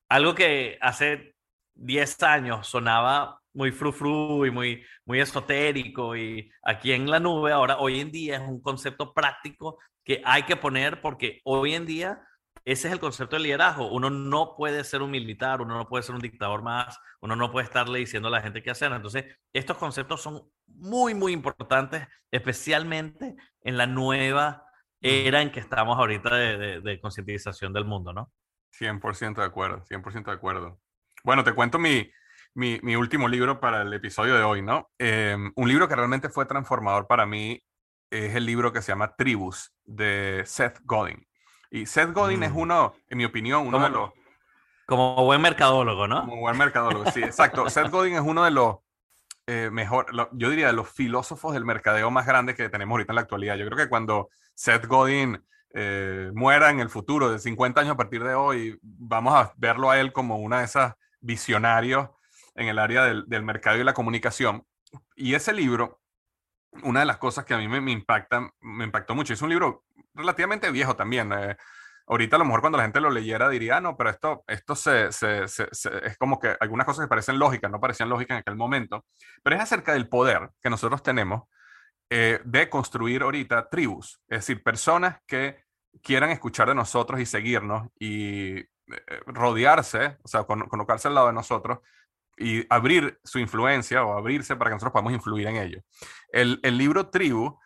algo 0.09 0.37
que 0.37 0.79
hace 0.81 1.35
10 1.75 2.23
años 2.23 2.69
sonaba 2.69 3.41
muy 3.59 3.73
frufru 3.73 4.47
y 4.47 4.53
muy, 4.53 4.85
muy 5.05 5.21
esotérico 5.21 6.17
y 6.17 6.49
aquí 6.63 6.93
en 6.93 7.11
la 7.11 7.19
nube, 7.19 7.51
ahora 7.51 7.79
hoy 7.79 7.99
en 7.99 8.13
día 8.13 8.37
es 8.37 8.41
un 8.41 8.63
concepto 8.63 9.13
práctico 9.13 9.79
que 10.05 10.23
hay 10.25 10.45
que 10.45 10.55
poner 10.55 11.03
porque 11.03 11.41
hoy 11.43 11.75
en 11.75 11.85
día 11.85 12.23
ese 12.65 12.87
es 12.87 12.95
el 12.95 13.01
concepto 13.01 13.35
de 13.35 13.43
liderazgo. 13.43 13.91
Uno 13.91 14.11
no 14.11 14.55
puede 14.57 14.85
ser 14.85 15.03
un 15.03 15.11
militar, 15.11 15.61
uno 15.61 15.77
no 15.77 15.89
puede 15.89 16.05
ser 16.05 16.15
un 16.15 16.21
dictador 16.21 16.63
más, 16.63 17.01
uno 17.21 17.35
no 17.35 17.51
puede 17.51 17.65
estarle 17.65 17.99
diciendo 17.99 18.29
a 18.29 18.31
la 18.31 18.43
gente 18.43 18.63
qué 18.63 18.71
hacer. 18.71 18.93
Entonces, 18.93 19.25
estos 19.53 19.77
conceptos 19.77 20.23
son 20.23 20.43
muy, 20.67 21.15
muy 21.15 21.33
importantes, 21.33 22.07
especialmente 22.31 23.35
en 23.63 23.77
la 23.77 23.87
nueva 23.87 24.65
era 25.01 25.43
en 25.43 25.51
que 25.51 25.59
estamos 25.59 25.99
ahorita 25.99 26.37
de, 26.37 26.59
de, 26.59 26.81
de 26.81 27.01
concientización 27.01 27.73
del 27.73 27.87
mundo, 27.87 28.13
¿no? 28.13 28.31
100% 28.79 29.37
de 29.37 29.45
acuerdo, 29.45 29.85
100% 29.85 30.27
de 30.27 30.33
acuerdo. 30.33 30.81
Bueno, 31.25 31.43
te 31.43 31.55
cuento 31.55 31.79
mi, 31.81 32.09
mi, 32.59 32.81
mi, 32.83 32.97
último 32.97 33.29
libro 33.29 33.61
para 33.61 33.83
el 33.83 33.93
episodio 33.93 34.35
de 34.35 34.43
hoy, 34.43 34.63
¿no? 34.63 34.91
Eh, 34.99 35.37
un 35.55 35.69
libro 35.69 35.89
que 35.89 35.95
realmente 35.95 36.29
fue 36.29 36.45
transformador 36.45 37.07
para 37.07 37.25
mí 37.25 37.63
es 38.11 38.35
el 38.35 38.47
libro 38.47 38.73
que 38.73 38.83
se 38.83 38.91
llama 38.91 39.15
Tribus 39.15 39.73
de 39.85 40.43
Seth 40.45 40.81
Godin. 40.83 41.25
Y 41.71 41.87
Seth 41.87 42.13
Godin 42.13 42.41
mm. 42.41 42.43
es 42.43 42.53
uno, 42.53 42.95
en 43.09 43.19
mi 43.19 43.25
opinión, 43.25 43.61
uno 43.63 43.77
como, 43.79 43.85
de 43.85 43.91
los... 43.93 44.11
Como 44.87 45.25
buen 45.25 45.41
mercadólogo, 45.41 46.09
¿no? 46.09 46.23
Como 46.23 46.41
buen 46.41 46.59
mercadólogo, 46.59 47.09
sí, 47.13 47.23
exacto. 47.23 47.71
Seth 47.71 47.91
Godin 47.91 48.17
es 48.17 48.23
uno 48.23 48.45
de 48.45 48.51
los 48.51 48.79
eh, 49.47 49.71
mejor, 49.71 50.13
lo, 50.13 50.29
yo 50.33 50.51
diría 50.51 50.67
de 50.67 50.73
los 50.73 50.91
filósofos 50.91 51.55
del 51.55 51.65
mercadeo 51.65 52.11
más 52.11 52.27
grandes 52.27 52.57
que 52.57 52.69
tenemos 52.69 52.95
ahorita 52.95 53.13
en 53.13 53.17
la 53.17 53.23
actualidad. 53.23 53.55
Yo 53.55 53.67
creo 53.67 53.79
que 53.79 53.89
cuando 53.89 54.31
Seth 54.55 54.87
Godin 54.87 55.41
eh, 55.75 56.33
muera 56.35 56.71
en 56.71 56.81
el 56.81 56.91
futuro, 56.91 57.31
de 57.31 57.39
50 57.39 57.83
años 57.83 57.93
a 57.93 57.97
partir 57.97 58.25
de 58.25 58.35
hoy, 58.35 58.81
vamos 58.83 59.33
a 59.35 59.53
verlo 59.57 59.91
a 59.91 60.01
él 60.01 60.13
como 60.13 60.39
una 60.39 60.59
de 60.59 60.65
esas 60.65 60.95
visionarios 61.21 62.09
en 62.59 62.69
el 62.69 62.79
área 62.79 63.05
del, 63.05 63.25
del 63.27 63.43
mercado 63.43 63.79
y 63.79 63.85
la 63.85 63.95
comunicación. 63.95 64.65
Y 65.15 65.35
ese 65.35 65.53
libro, 65.53 66.01
una 66.83 67.01
de 67.01 67.07
las 67.07 67.19
cosas 67.19 67.45
que 67.45 67.55
a 67.55 67.59
mí 67.59 67.69
me, 67.69 67.81
me, 67.81 67.93
impacta, 67.93 68.51
me 68.61 68.85
impactó 68.85 69.15
mucho, 69.15 69.33
es 69.33 69.43
un 69.43 69.51
libro 69.51 69.85
relativamente 70.15 70.71
viejo 70.71 70.97
también. 70.97 71.33
Eh, 71.33 71.57
ahorita 72.07 72.37
a 72.37 72.39
lo 72.39 72.45
mejor 72.45 72.61
cuando 72.61 72.79
la 72.79 72.85
gente 72.85 73.01
lo 73.01 73.11
leyera 73.11 73.49
diría, 73.49 73.77
ah, 73.77 73.81
no, 73.81 73.97
pero 73.97 74.11
esto, 74.11 74.45
esto 74.47 74.75
se, 74.75 75.13
se, 75.13 75.47
se, 75.47 75.71
es 76.05 76.17
como 76.19 76.39
que 76.39 76.57
algunas 76.59 76.87
cosas 76.87 77.05
que 77.05 77.09
parecen 77.09 77.39
lógicas, 77.39 77.71
no 77.71 77.81
parecían 77.81 78.09
lógicas 78.09 78.37
en 78.37 78.41
aquel 78.41 78.57
momento, 78.57 79.05
pero 79.43 79.57
es 79.57 79.63
acerca 79.63 79.93
del 79.93 80.09
poder 80.09 80.51
que 80.61 80.71
nosotros 80.71 81.03
tenemos 81.03 81.43
eh, 82.11 82.41
de 82.45 82.69
construir 82.69 83.23
ahorita 83.23 83.69
tribus, 83.69 84.21
es 84.29 84.39
decir, 84.39 84.63
personas 84.63 85.19
que 85.27 85.65
quieran 86.03 86.31
escuchar 86.31 86.69
de 86.69 86.75
nosotros 86.75 87.21
y 87.21 87.27
seguirnos 87.27 87.89
y 87.99 88.59
eh, 88.61 88.67
rodearse, 89.27 90.17
o 90.23 90.29
sea, 90.29 90.45
colocarse 90.45 91.09
al 91.09 91.15
lado 91.15 91.27
de 91.27 91.35
nosotros 91.35 91.81
y 92.39 92.65
abrir 92.69 93.19
su 93.25 93.39
influencia 93.39 94.05
o 94.05 94.17
abrirse 94.17 94.57
para 94.57 94.71
que 94.71 94.75
nosotros 94.77 94.93
podamos 94.93 95.13
influir 95.13 95.47
en 95.49 95.57
ello. 95.57 95.81
El, 96.31 96.61
el 96.63 96.79
libro 96.79 97.09
Tribu 97.09 97.59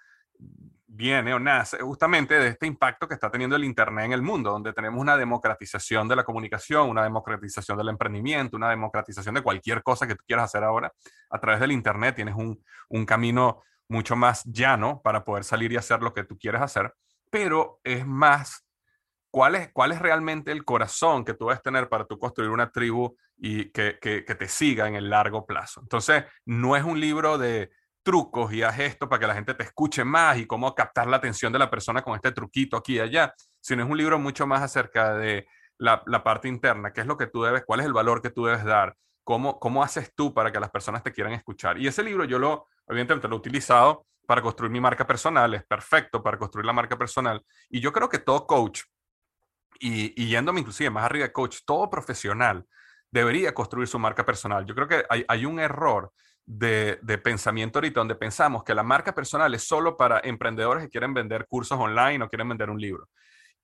viene 0.95 1.33
o 1.33 1.39
nace 1.39 1.79
justamente 1.79 2.35
de 2.39 2.49
este 2.49 2.67
impacto 2.67 3.09
que 3.09 3.15
está 3.15 3.31
teniendo 3.31 3.57
el 3.57 3.65
Internet 3.65 4.07
en 4.07 4.13
el 4.13 4.23
mundo, 4.23 4.51
donde 4.51 4.73
tenemos 4.73 5.01
una 5.01 5.17
democratización 5.17 6.07
de 6.07 6.17
la 6.17 6.25
comunicación, 6.25 6.91
una 6.91 7.03
democratización 7.03 7.79
del 7.79 7.89
emprendimiento, 7.89 8.57
una 8.57 8.69
democratización 8.69 9.35
de 9.35 9.43
cualquier 9.43 9.83
cosa 9.83 10.07
que 10.07 10.15
tú 10.15 10.25
quieras 10.27 10.45
hacer 10.45 10.65
ahora. 10.65 10.93
A 11.31 11.41
través 11.41 11.61
del 11.61 11.73
Internet 11.73 12.17
tienes 12.17 12.35
un, 12.35 12.63
un 12.91 13.07
camino 13.07 13.63
mucho 13.89 14.17
más 14.17 14.45
llano 14.45 15.01
para 15.03 15.25
poder 15.25 15.45
salir 15.45 15.73
y 15.73 15.77
hacer 15.77 16.03
lo 16.03 16.13
que 16.13 16.25
tú 16.25 16.39
quieres 16.39 16.61
hacer, 16.61 16.93
pero 17.31 17.81
es 17.85 18.07
más, 18.07 18.67
¿cuál 19.33 19.57
es, 19.57 19.73
cuál 19.73 19.91
es 19.91 19.99
realmente 19.99 20.53
el 20.53 20.65
corazón 20.65 21.25
que 21.25 21.35
tú 21.35 21.47
debes 21.47 21.63
tener 21.63 21.89
para 21.89 22.05
tú 22.05 22.19
construir 22.19 22.51
una 22.51 22.71
tribu 22.71 23.17
y 23.37 23.71
que, 23.71 23.99
que, 24.01 24.25
que 24.25 24.35
te 24.37 24.47
siga 24.47 24.87
en 24.87 24.95
el 24.95 25.11
largo 25.11 25.45
plazo? 25.47 25.81
Entonces, 25.81 26.25
no 26.45 26.77
es 26.77 26.85
un 26.85 27.01
libro 27.01 27.39
de 27.39 27.73
trucos 28.05 28.53
y 28.53 28.63
haz 28.63 28.79
esto 28.79 29.09
para 29.09 29.21
que 29.21 29.27
la 29.27 29.35
gente 29.35 29.55
te 29.55 29.65
escuche 29.65 30.05
más 30.05 30.37
y 30.39 30.47
cómo 30.47 30.75
captar 30.75 31.09
la 31.09 31.17
atención 31.17 31.53
de 31.53 31.59
la 31.59 31.71
persona 31.71 32.03
con 32.03 32.15
este 32.15 32.33
truquito 32.33 32.77
aquí 32.77 32.97
y 32.97 33.01
allá, 33.01 33.35
sino 33.61 33.83
es 33.83 33.91
un 33.91 33.97
libro 33.97 34.19
mucho 34.19 34.47
más 34.47 34.61
acerca 34.63 35.15
de 35.15 35.47
la, 35.79 36.03
la 36.07 36.23
parte 36.23 36.49
interna, 36.49 36.93
qué 36.93 37.01
es 37.01 37.07
lo 37.07 37.17
que 37.17 37.27
tú 37.27 37.43
debes, 37.43 37.65
cuál 37.65 37.81
es 37.81 37.87
el 37.87 37.93
valor 37.93 38.21
que 38.21 38.31
tú 38.31 38.45
debes 38.45 38.65
dar, 38.65 38.97
cómo, 39.25 39.59
cómo 39.59 39.83
haces 39.83 40.13
tú 40.15 40.35
para 40.35 40.53
que 40.53 40.61
las 40.61 40.71
personas 40.71 41.03
te 41.03 41.13
quieran 41.13 41.33
escuchar. 41.33 41.79
Y 41.79 41.87
ese 41.87 42.03
libro 42.03 42.25
yo 42.25 42.39
lo, 42.39 42.69
evidentemente, 42.87 43.29
lo 43.29 43.37
he 43.37 43.39
utilizado 43.39 44.07
para 44.27 44.43
construir 44.43 44.71
mi 44.71 44.81
marca 44.81 45.07
personal, 45.07 45.53
es 45.55 45.65
perfecto 45.65 46.23
para 46.23 46.39
construir 46.39 46.67
la 46.67 46.73
marca 46.73 46.97
personal. 46.97 47.43
Y 47.69 47.81
yo 47.81 47.93
creo 47.93 48.09
que 48.09 48.19
todo 48.19 48.47
coach, 48.47 48.83
y, 49.81 50.23
y 50.23 50.29
yéndome 50.29 50.61
inclusive 50.61 50.91
más 50.91 51.05
arriba 51.05 51.27
de 51.27 51.33
coach, 51.33 51.59
todo 51.65 51.91
profesional 51.91 52.67
debería 53.11 53.55
construir 53.55 53.89
su 53.89 53.99
marca 53.99 54.25
personal. 54.25 54.65
Yo 54.65 54.75
creo 54.75 54.89
que 54.89 55.05
hay, 55.09 55.25
hay 55.29 55.45
un 55.45 55.61
error 55.61 56.13
de, 56.47 57.21
pensamiento 57.23 57.79
ahorita, 57.79 58.01
donde 58.01 58.15
pensamos 58.15 58.65
que 58.65 58.75
la 58.75 58.83
marca 58.83 59.15
personal 59.15 59.55
es 59.55 59.65
solo 59.65 59.97
para 59.97 60.21
emprendedores 60.25 60.85
que 60.85 60.91
quieren 60.91 61.15
vender 61.15 61.47
cursos 61.47 61.79
online 61.79 62.25
o 62.25 62.29
quieren 62.29 62.49
vender 62.49 62.71
un 62.71 62.81
libro. 62.81 63.09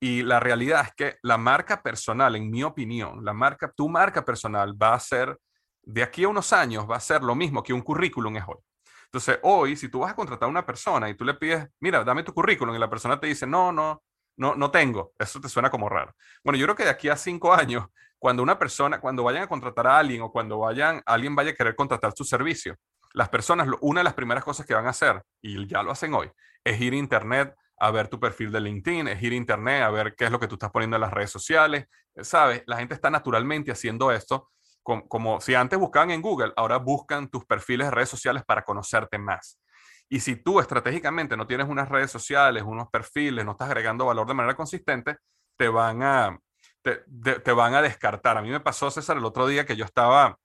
Y 0.01 0.23
la 0.23 0.39
realidad 0.39 0.85
es 0.87 0.95
que 0.95 1.17
la 1.23 1.39
marca 1.39 1.83
personal, 1.83 2.37
en 2.37 2.51
mi 2.51 2.63
opinión, 2.63 3.25
la 3.25 3.33
marca, 3.33 3.73
tu 3.75 3.89
marca 3.89 4.25
personal 4.25 4.81
va 4.81 4.95
a 4.95 5.01
ser, 5.01 5.37
de 5.83 6.03
aquí 6.03 6.25
a 6.25 6.29
unos 6.29 6.53
años, 6.53 6.89
va 6.89 6.97
a 6.97 7.01
ser 7.01 7.23
lo 7.23 7.35
mismo 7.35 7.63
que 7.63 7.73
un 7.73 7.83
currículum 7.83 8.37
es 8.37 8.45
hoy. 8.47 8.59
Entonces, 9.07 9.41
hoy, 9.43 9.75
si 9.75 9.89
tú 9.89 10.01
vas 10.01 10.13
a 10.13 10.15
contratar 10.15 10.47
a 10.47 10.51
una 10.51 10.67
persona 10.67 11.09
y 11.09 11.15
tú 11.15 11.25
le 11.25 11.35
pides, 11.35 11.67
mira, 11.81 12.05
dame 12.05 12.23
tu 12.23 12.33
currículum, 12.33 12.75
y 12.75 12.79
la 12.79 12.91
persona 12.91 13.19
te 13.19 13.27
dice, 13.27 13.47
no, 13.47 13.73
no, 13.73 14.03
no, 14.39 14.55
no 14.55 14.71
tengo, 14.71 15.13
eso 15.19 15.41
te 15.41 15.49
suena 15.49 15.71
como 15.71 15.89
raro. 15.89 16.15
Bueno, 16.43 16.59
yo 16.59 16.65
creo 16.67 16.77
que 16.77 16.85
de 16.85 16.91
aquí 16.91 17.09
a 17.09 17.17
cinco 17.17 17.53
años 17.53 17.85
cuando 18.19 18.43
una 18.43 18.59
persona, 18.59 19.01
cuando 19.01 19.23
vayan 19.23 19.43
a 19.43 19.49
contratar 19.49 19.87
a 19.87 19.99
alguien 19.99 20.23
o 20.23 20.33
cuando 20.33 20.59
vayan, 20.59 21.03
alguien 21.07 21.35
vaya 21.35 21.53
a 21.53 21.55
querer 21.55 21.77
contratar 21.77 22.13
su 22.17 22.25
servicio, 22.25 22.77
las 23.15 23.29
personas, 23.29 23.69
una 23.81 24.01
de 24.01 24.05
las 24.05 24.15
primeras 24.15 24.45
cosas 24.45 24.67
que 24.67 24.75
van 24.75 24.87
a 24.87 24.91
hacer, 24.91 25.23
y 25.41 25.67
ya 25.67 25.83
lo 25.83 25.91
hacen 25.91 26.15
hoy, 26.15 26.31
es 26.65 26.81
ir 26.81 26.93
a 26.93 26.97
internet 26.97 27.55
a 27.79 27.91
ver 27.91 28.09
tu 28.09 28.19
perfil 28.19 28.51
de 28.51 28.61
LinkedIn, 28.61 29.09
es 29.09 29.23
ir 29.23 29.33
a 29.33 29.37
internet 29.37 29.83
a 29.83 29.91
ver 29.91 30.15
qué 30.17 30.25
es 30.25 30.31
lo 30.33 30.41
que 30.41 30.49
tú 30.49 30.57
estás 30.57 30.71
poniendo 30.71 30.97
en 30.97 31.03
las 31.03 31.13
redes 31.13 31.31
sociales, 31.31 31.87
¿sabes? 32.23 32.65
La 32.67 32.77
gente 32.77 32.95
está 32.95 33.09
naturalmente 33.09 33.71
haciendo 33.71 34.11
esto, 34.11 34.51
como, 34.83 35.09
como 35.09 35.41
si 35.41 35.55
antes 35.55 35.79
buscaban 35.79 36.11
en 36.11 36.21
Google, 36.21 36.53
ahora 36.57 36.79
buscan 36.79 37.29
tus 37.29 37.45
perfiles 37.45 37.87
de 37.87 37.91
redes 37.93 38.09
sociales 38.09 38.43
para 38.45 38.63
conocerte 38.63 39.19
más. 39.19 39.61
Y 40.09 40.21
si 40.21 40.37
tú 40.37 40.61
estratégicamente 40.61 41.37
no 41.37 41.47
tienes 41.47 41.69
unas 41.69 41.89
redes 41.89 42.11
sociales, 42.11 42.63
unos 42.63 42.89
perfiles, 42.89 43.45
no 43.45 43.53
estás 43.53 43.69
agregando 43.69 44.07
valor 44.07 44.27
de 44.27 44.35
manera 44.35 44.57
consistente, 44.57 45.19
te 45.57 45.69
van 45.69 46.03
a, 46.03 46.39
te, 46.83 47.53
van 47.53 47.75
a 47.75 47.83
descartar. 47.83 48.39
A 48.39 48.43
mí 48.43 48.51
me 48.51 48.61
pasó, 48.61 48.91
César, 48.91 49.19
el 49.19 49.25
otro 49.25 49.47
día 49.47 49.67
que 49.67 49.77
yo 49.77 49.85
estaba 49.85 50.39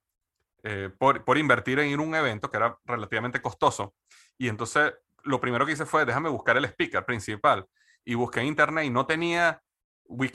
eh, 0.63 0.89
por, 0.97 1.23
por, 1.23 1.37
invertir 1.37 1.79
en 1.79 1.89
ir 1.89 1.99
a 1.99 2.01
un 2.01 2.15
evento 2.15 2.49
que 2.49 2.57
era 2.57 2.77
relativamente 2.85 3.41
costoso. 3.41 3.93
Y 4.37 4.49
entonces 4.49 4.93
lo 5.23 5.39
primero 5.39 5.65
que 5.65 5.73
hice 5.73 5.85
fue, 5.85 6.05
déjame 6.05 6.29
buscar 6.29 6.57
el 6.57 6.65
speaker 6.65 7.05
principal. 7.05 7.65
Y 8.05 8.15
busqué 8.15 8.41
en 8.41 8.47
internet 8.47 8.85
y 8.85 8.89
no 8.89 9.05
tenía 9.05 9.61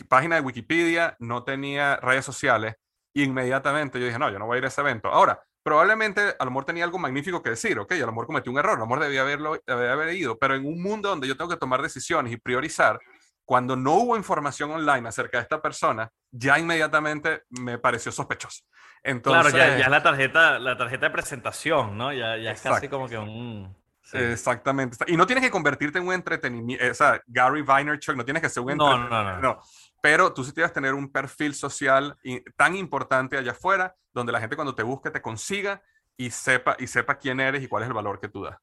página 0.09 0.37
de 0.37 0.41
Wikipedia, 0.41 1.17
no 1.19 1.45
tenía 1.45 1.97
redes 1.97 2.25
sociales. 2.25 2.77
inmediatamente 3.15 3.99
yo 3.99 4.07
dije, 4.07 4.19
no, 4.19 4.31
yo 4.31 4.39
no 4.39 4.47
voy 4.47 4.57
a 4.57 4.59
ir 4.59 4.65
a 4.65 4.69
ese 4.69 4.81
evento. 4.81 5.09
Ahora, 5.09 5.43
probablemente 5.69 6.35
a 6.39 6.45
lo 6.47 6.51
mejor 6.51 6.65
tenía 6.65 6.85
algo 6.85 6.99
magnífico 6.99 7.43
que 7.43 7.51
decir, 7.51 7.79
ok, 7.79 7.93
a 7.93 7.99
lo 7.99 8.07
mejor 8.07 8.27
cometí 8.27 8.49
un 8.49 8.59
error, 8.59 8.77
a 8.77 8.81
lo 8.81 8.87
mejor 8.87 9.01
debía 9.01 9.21
haberlo, 9.21 9.61
debía 9.67 9.93
haber 9.93 10.15
ido, 10.15 10.39
pero 10.39 10.55
en 10.55 10.65
un 10.65 10.83
mundo 10.83 11.11
donde 11.11 11.29
yo 11.29 11.37
tengo 11.37 11.51
que 11.51 11.59
tomar 11.59 11.83
decisiones 11.83 12.33
y 12.33 12.39
priorizar, 12.39 12.99
cuando 13.45 13.77
no 13.77 13.93
hubo 13.93 14.17
información 14.17 14.71
online 14.71 15.07
acerca 15.07 15.37
de 15.37 15.43
esta 15.43 15.61
persona, 15.61 16.11
ya 16.31 16.59
inmediatamente 16.59 17.43
me 17.51 17.77
pareció 17.77 18.11
sospechoso. 18.11 18.65
Entonces, 19.03 19.53
claro, 19.53 19.79
ya, 19.79 19.85
es 19.85 19.91
la 19.91 20.03
tarjeta, 20.03 20.59
la 20.59 20.79
tarjeta 20.79 21.07
de 21.07 21.13
presentación, 21.13 21.99
¿no? 21.99 22.15
Ya, 22.15 22.39
ya 22.39 22.53
es 22.53 22.63
casi 22.63 22.89
como 22.89 23.07
que 23.07 23.19
un... 23.19 23.77
Exactamente. 24.15 24.97
Y 25.07 25.19
no 25.19 25.27
tienes 25.27 25.45
que 25.45 25.51
convertirte 25.51 25.99
en 25.99 26.07
un 26.07 26.15
entretenimiento, 26.15 26.91
o 26.91 26.95
sea, 26.95 27.21
Gary 27.27 27.61
Vaynerchuk, 27.61 28.17
no 28.17 28.25
tienes 28.25 28.43
que 28.43 28.49
ser 28.49 28.63
un 28.63 28.75
no, 28.75 28.97
no, 28.97 29.09
no, 29.09 29.39
no. 29.39 29.61
Pero 30.01 30.33
tú 30.33 30.45
sí 30.45 30.53
tienes 30.53 30.71
que 30.71 30.77
tener 30.77 30.95
un 30.95 31.11
perfil 31.11 31.55
social 31.55 32.17
tan 32.57 32.77
importante 32.77 33.37
allá 33.37 33.53
afuera, 33.53 33.95
donde 34.13 34.33
la 34.33 34.41
gente 34.41 34.57
cuando 34.57 34.75
te 34.75 34.83
busque 34.83 35.11
te 35.11 35.23
consiga 35.23 35.83
y 36.17 36.31
sepa, 36.31 36.77
y 36.79 36.87
sepa 36.87 37.19
quién 37.19 37.41
eres 37.41 37.63
y 37.63 37.69
cuál 37.69 37.83
es 37.83 37.89
el 37.89 37.95
valor 37.95 38.21
que 38.21 38.29
tú 38.29 38.45
das. 38.45 38.57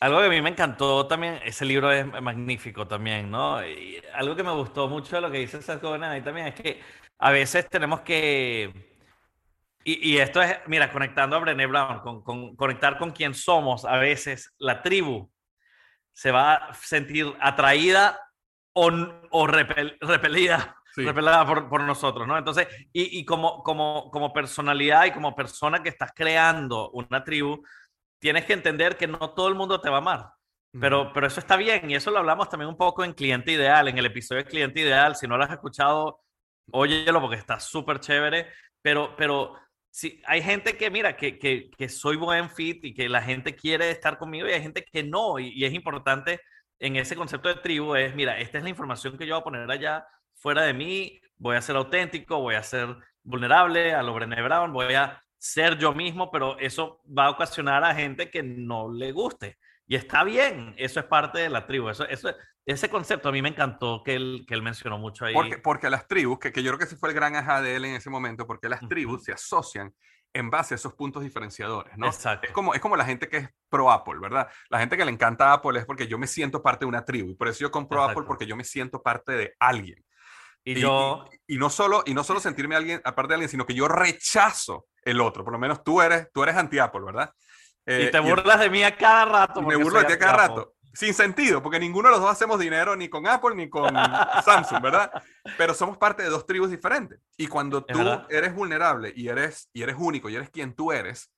Algo 0.00 0.20
que 0.20 0.26
a 0.26 0.30
mí 0.30 0.42
me 0.42 0.50
encantó 0.50 1.06
también, 1.06 1.40
ese 1.44 1.64
libro 1.64 1.90
es 1.90 2.06
magnífico 2.20 2.86
también, 2.86 3.30
¿no? 3.30 3.64
Y 3.66 4.02
algo 4.12 4.36
que 4.36 4.42
me 4.42 4.52
gustó 4.52 4.88
mucho 4.88 5.16
de 5.16 5.22
lo 5.22 5.30
que 5.30 5.38
dice 5.38 5.62
Seth 5.62 5.84
ahí 5.84 6.20
también 6.20 6.48
es 6.48 6.54
que 6.54 6.80
a 7.18 7.30
veces 7.30 7.68
tenemos 7.70 8.00
que, 8.00 8.94
y, 9.86 10.16
esto 10.16 10.40
es, 10.40 10.56
mira, 10.66 10.90
conectando 10.90 11.36
a 11.36 11.40
Brené 11.40 11.66
Brown, 11.66 12.00
con, 12.00 12.56
conectar 12.56 12.96
con 12.96 13.12
quién 13.12 13.34
somos, 13.34 13.84
a 13.84 13.98
veces 13.98 14.54
la 14.58 14.80
tribu 14.80 15.30
se 16.12 16.30
va 16.30 16.54
a 16.54 16.74
sentir 16.74 17.34
atraída 17.38 18.18
o, 18.74 18.90
o 19.30 19.46
repelida, 19.46 20.76
repelida 20.96 21.46
por, 21.46 21.68
por, 21.68 21.82
nosotros, 21.82 22.26
¿no? 22.26 22.36
Entonces, 22.36 22.68
y, 22.92 23.18
y 23.18 23.24
como, 23.24 23.62
como, 23.62 24.10
como 24.10 24.32
personalidad 24.32 25.06
y 25.06 25.12
como 25.12 25.34
persona 25.34 25.82
que 25.82 25.88
estás 25.88 26.12
creando 26.14 26.90
una 26.90 27.24
tribu, 27.24 27.62
tienes 28.18 28.44
que 28.44 28.52
entender 28.52 28.96
que 28.96 29.06
no 29.06 29.30
todo 29.34 29.48
el 29.48 29.54
mundo 29.54 29.80
te 29.80 29.90
va 29.90 29.96
a 29.96 30.00
amar. 30.00 30.30
Pero, 30.80 31.12
pero 31.12 31.28
eso 31.28 31.38
está 31.38 31.56
bien 31.56 31.88
y 31.88 31.94
eso 31.94 32.10
lo 32.10 32.18
hablamos 32.18 32.48
también 32.48 32.68
un 32.68 32.76
poco 32.76 33.04
en 33.04 33.12
Cliente 33.12 33.52
Ideal, 33.52 33.86
en 33.86 33.96
el 33.96 34.06
episodio 34.06 34.42
de 34.42 34.48
Cliente 34.48 34.80
Ideal. 34.80 35.14
Si 35.14 35.28
no 35.28 35.36
lo 35.36 35.44
has 35.44 35.52
escuchado, 35.52 36.20
óyelo 36.72 37.20
porque 37.20 37.36
está 37.36 37.60
súper 37.60 38.00
chévere. 38.00 38.48
Pero, 38.82 39.14
pero 39.16 39.56
si 39.90 40.20
hay 40.26 40.42
gente 40.42 40.76
que, 40.76 40.90
mira, 40.90 41.16
que, 41.16 41.38
que, 41.38 41.70
que, 41.70 41.88
soy 41.88 42.16
buen 42.16 42.50
fit 42.50 42.84
y 42.84 42.92
que 42.92 43.08
la 43.08 43.22
gente 43.22 43.54
quiere 43.54 43.90
estar 43.90 44.18
conmigo 44.18 44.48
y 44.48 44.52
hay 44.52 44.62
gente 44.62 44.84
que 44.84 45.04
no. 45.04 45.38
Y, 45.38 45.50
y, 45.50 45.64
es 45.64 45.72
importante 45.72 46.40
en 46.78 46.96
ese 46.96 47.16
concepto 47.16 47.48
de 47.48 47.56
tribu 47.56 47.94
es, 47.94 48.14
mira, 48.14 48.38
esta 48.38 48.58
es 48.58 48.64
la 48.64 48.70
información 48.70 49.16
que 49.16 49.26
yo 49.26 49.34
voy 49.34 49.40
a 49.40 49.44
poner 49.44 49.70
allá 49.70 50.06
fuera 50.34 50.62
de 50.62 50.74
mí. 50.74 51.20
Voy 51.36 51.56
a 51.56 51.62
ser 51.62 51.76
auténtico, 51.76 52.40
voy 52.40 52.54
a 52.54 52.62
ser 52.62 52.94
vulnerable 53.22 53.94
a 53.94 54.02
lo 54.02 54.14
Brené 54.14 54.42
Brown, 54.42 54.72
voy 54.72 54.94
a 54.94 55.20
ser 55.38 55.78
yo 55.78 55.92
mismo, 55.92 56.30
pero 56.30 56.58
eso 56.58 57.02
va 57.06 57.26
a 57.26 57.30
ocasionar 57.30 57.84
a 57.84 57.94
gente 57.94 58.30
que 58.30 58.42
no 58.42 58.92
le 58.92 59.12
guste. 59.12 59.58
Y 59.86 59.96
está 59.96 60.24
bien, 60.24 60.74
eso 60.78 61.00
es 61.00 61.06
parte 61.06 61.40
de 61.40 61.50
la 61.50 61.66
tribu. 61.66 61.90
Eso, 61.90 62.08
eso, 62.08 62.34
ese 62.64 62.88
concepto 62.88 63.28
a 63.28 63.32
mí 63.32 63.42
me 63.42 63.50
encantó 63.50 64.02
que 64.02 64.14
él, 64.14 64.44
que 64.48 64.54
él 64.54 64.62
mencionó 64.62 64.98
mucho 64.98 65.26
ahí. 65.26 65.34
Porque, 65.34 65.58
porque 65.58 65.90
las 65.90 66.08
tribus, 66.08 66.38
que, 66.38 66.52
que 66.52 66.62
yo 66.62 66.70
creo 66.70 66.78
que 66.78 66.84
ese 66.84 66.96
fue 66.96 67.10
el 67.10 67.14
gran 67.14 67.36
ajá 67.36 67.60
de 67.60 67.76
él 67.76 67.84
en 67.84 67.94
ese 67.94 68.08
momento, 68.08 68.46
porque 68.46 68.68
las 68.68 68.80
tribus 68.88 69.24
se 69.24 69.32
asocian 69.32 69.92
en 70.34 70.50
base 70.50 70.74
a 70.74 70.76
esos 70.76 70.94
puntos 70.94 71.22
diferenciadores, 71.22 71.96
¿no? 71.96 72.06
Exacto. 72.06 72.48
Es 72.48 72.52
como, 72.52 72.74
es 72.74 72.80
como 72.80 72.96
la 72.96 73.04
gente 73.04 73.28
que 73.28 73.36
es 73.38 73.48
pro 73.70 73.90
Apple, 73.90 74.18
¿verdad? 74.20 74.48
La 74.68 74.80
gente 74.80 74.96
que 74.96 75.04
le 75.04 75.12
encanta 75.12 75.52
Apple 75.52 75.78
es 75.78 75.86
porque 75.86 76.08
yo 76.08 76.18
me 76.18 76.26
siento 76.26 76.60
parte 76.60 76.84
de 76.84 76.88
una 76.88 77.04
tribu 77.04 77.30
y 77.30 77.34
por 77.34 77.48
eso 77.48 77.60
yo 77.60 77.70
compro 77.70 78.02
Apple 78.02 78.24
porque 78.26 78.44
yo 78.44 78.56
me 78.56 78.64
siento 78.64 79.00
parte 79.00 79.32
de 79.32 79.54
alguien. 79.60 80.04
Y, 80.64 80.74
yo... 80.74 81.24
Y, 81.46 81.56
no 81.56 81.70
solo, 81.70 82.02
y 82.04 82.14
no 82.14 82.24
solo 82.24 82.40
sentirme 82.40 82.74
alguien, 82.74 83.00
aparte 83.04 83.28
de 83.28 83.34
alguien, 83.34 83.48
sino 83.48 83.64
que 83.64 83.74
yo 83.74 83.86
rechazo 83.86 84.86
el 85.02 85.20
otro. 85.20 85.44
Por 85.44 85.52
lo 85.52 85.58
menos 85.58 85.84
tú 85.84 86.02
eres, 86.02 86.28
tú 86.32 86.42
eres 86.42 86.56
anti-Apple, 86.56 87.02
¿verdad? 87.04 87.32
y 87.86 87.92
eh, 87.92 88.08
te 88.10 88.18
burlas 88.18 88.58
de 88.58 88.70
mí 88.70 88.82
a 88.82 88.96
cada 88.96 89.24
rato. 89.26 89.62
me 89.62 89.76
burlo 89.76 90.00
de 90.00 90.06
ti 90.06 90.12
a 90.14 90.18
cada 90.18 90.36
rato. 90.48 90.74
Sin 90.94 91.12
sentido, 91.12 91.62
porque 91.62 91.80
ninguno 91.80 92.08
de 92.08 92.12
los 92.14 92.20
dos 92.20 92.30
hacemos 92.30 92.58
dinero 92.58 92.94
ni 92.94 93.08
con 93.08 93.26
Apple 93.26 93.54
ni 93.56 93.68
con 93.68 93.92
Samsung, 94.44 94.80
¿verdad? 94.80 95.10
Pero 95.58 95.74
somos 95.74 95.98
parte 95.98 96.22
de 96.22 96.28
dos 96.28 96.46
tribus 96.46 96.70
diferentes. 96.70 97.18
Y 97.36 97.48
cuando 97.48 97.84
tú 97.84 97.98
eres 98.30 98.54
vulnerable 98.54 99.12
y 99.14 99.28
eres, 99.28 99.68
y 99.72 99.82
eres 99.82 99.96
único 99.98 100.28
y 100.30 100.36
eres 100.36 100.50
quien 100.50 100.74
tú 100.74 100.92
eres, 100.92 101.32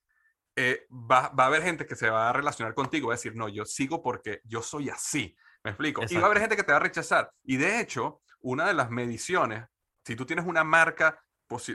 eh, 0.56 0.86
va, 0.90 1.28
va, 1.28 1.44
a 1.44 1.46
haber 1.46 1.62
gente 1.62 1.86
que 1.86 1.96
se 1.96 2.08
va 2.08 2.30
a 2.30 2.32
relacionar 2.32 2.74
contigo, 2.74 3.08
va 3.08 3.14
a 3.14 3.16
decir, 3.16 3.34
no, 3.34 3.48
yo 3.48 3.64
sigo 3.64 4.02
porque 4.02 4.40
yo 4.44 4.62
soy 4.62 4.90
así. 4.90 5.36
¿Me 5.62 5.70
explico? 5.70 6.02
Y 6.08 6.16
va 6.16 6.22
a 6.22 6.26
haber 6.26 6.40
gente 6.40 6.56
que 6.56 6.62
te 6.62 6.72
va 6.72 6.78
a 6.78 6.82
rechazar. 6.82 7.30
Y 7.42 7.56
de 7.56 7.80
hecho, 7.80 8.22
una 8.40 8.66
de 8.66 8.74
las 8.74 8.90
mediciones, 8.90 9.64
si 10.04 10.16
tú 10.16 10.24
tienes 10.24 10.46
una 10.46 10.64
marca, 10.64 11.20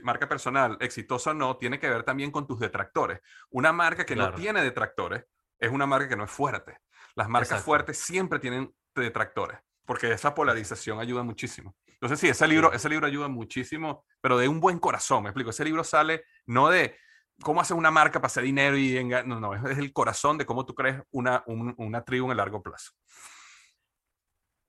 marca 0.03 0.29
personal 0.29 0.77
exitosa 0.79 1.31
o 1.31 1.33
no, 1.33 1.57
tiene 1.57 1.79
que 1.79 1.89
ver 1.89 2.03
también 2.03 2.31
con 2.31 2.47
tus 2.47 2.59
detractores. 2.59 3.19
Una 3.49 3.73
marca 3.73 4.05
que 4.05 4.15
no 4.15 4.33
tiene 4.33 4.63
detractores 4.63 5.25
es 5.59 5.71
una 5.71 5.85
marca 5.85 6.07
que 6.07 6.15
no 6.15 6.23
es 6.23 6.31
fuerte. 6.31 6.77
Las 7.15 7.29
marcas 7.29 7.63
fuertes 7.63 7.97
siempre 7.97 8.39
tienen 8.39 8.73
detractores. 8.95 9.59
porque 9.85 10.11
esa 10.11 10.33
polarización 10.33 10.99
ayuda 10.99 11.23
muchísimo. 11.23 11.75
Entonces, 11.87 12.19
sí, 12.19 12.29
ese 12.29 12.47
libro, 12.47 12.71
ese 12.71 12.87
libro 12.87 13.07
ayuda 13.07 13.27
muchísimo, 13.27 14.05
pero 14.21 14.37
de 14.37 14.47
un 14.47 14.59
buen 14.59 14.79
corazón, 14.79 15.23
me 15.23 15.29
explico. 15.29 15.49
Ese 15.49 15.65
libro 15.65 15.83
sale 15.83 16.23
no 16.45 16.69
de 16.69 16.97
cómo 17.41 17.59
hacer 17.59 17.75
una 17.75 17.91
marca 17.91 18.19
para 18.19 18.27
hacer 18.27 18.43
dinero 18.43 18.77
y... 18.77 19.03
No, 19.03 19.39
no, 19.39 19.53
es 19.53 19.77
el 19.77 19.91
corazón 19.91 20.37
de 20.37 20.45
cómo 20.45 20.65
tú 20.65 20.73
crees 20.73 21.01
una, 21.11 21.43
una 21.45 22.03
tribu 22.03 22.27
en 22.27 22.31
el 22.31 22.37
largo 22.37 22.61
plazo. 22.63 22.91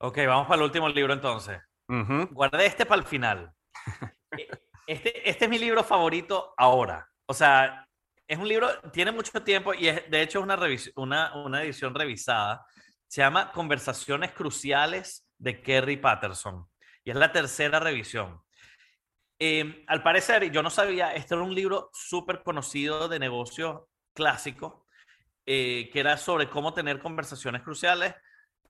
Ok, 0.01 0.19
vamos 0.27 0.49
para 0.49 0.57
el 0.57 0.65
último 0.65 0.89
libro 0.89 1.13
entonces. 1.13 1.61
Guardé 2.31 2.67
este 2.67 2.87
para 2.87 3.01
el 3.01 3.07
final. 3.07 3.53
E, 4.35 4.49
este, 4.87 5.29
este 5.29 5.45
es 5.45 5.51
mi 5.51 5.59
libro 5.59 5.85
favorito 5.85 6.55
ahora. 6.57 7.07
O 7.27 7.35
sea, 7.35 7.87
es 8.33 8.39
un 8.39 8.49
libro, 8.49 8.81
tiene 8.93 9.13
mucho 9.13 9.43
tiempo 9.43 9.75
y 9.75 9.89
es, 9.89 10.11
de 10.11 10.23
hecho 10.23 10.39
es 10.39 10.45
una, 10.45 10.59
una, 10.97 11.35
una 11.45 11.63
edición 11.63 11.95
revisada. 11.95 12.65
Se 13.07 13.21
llama 13.21 13.53
Conversaciones 13.53 14.33
Cruciales 14.33 15.29
de 15.37 15.61
Kerry 15.61 15.99
Patterson 15.99 16.67
y 17.05 17.11
es 17.11 17.17
la 17.17 17.31
tercera 17.31 17.79
revisión. 17.79 18.41
Em, 19.39 19.85
al 19.87 20.03
parecer, 20.03 20.51
yo 20.51 20.63
no 20.63 20.71
sabía, 20.71 21.15
este 21.15 21.35
era 21.35 21.43
un 21.43 21.55
libro 21.55 21.91
súper 21.93 22.43
conocido 22.43 23.07
de 23.07 23.19
negocios 23.19 23.83
clásico, 24.15 24.87
eh, 25.45 25.91
que 25.93 26.01
era 26.01 26.17
sobre 26.17 26.49
cómo 26.49 26.73
tener 26.73 27.01
conversaciones 27.01 27.61
cruciales, 27.61 28.15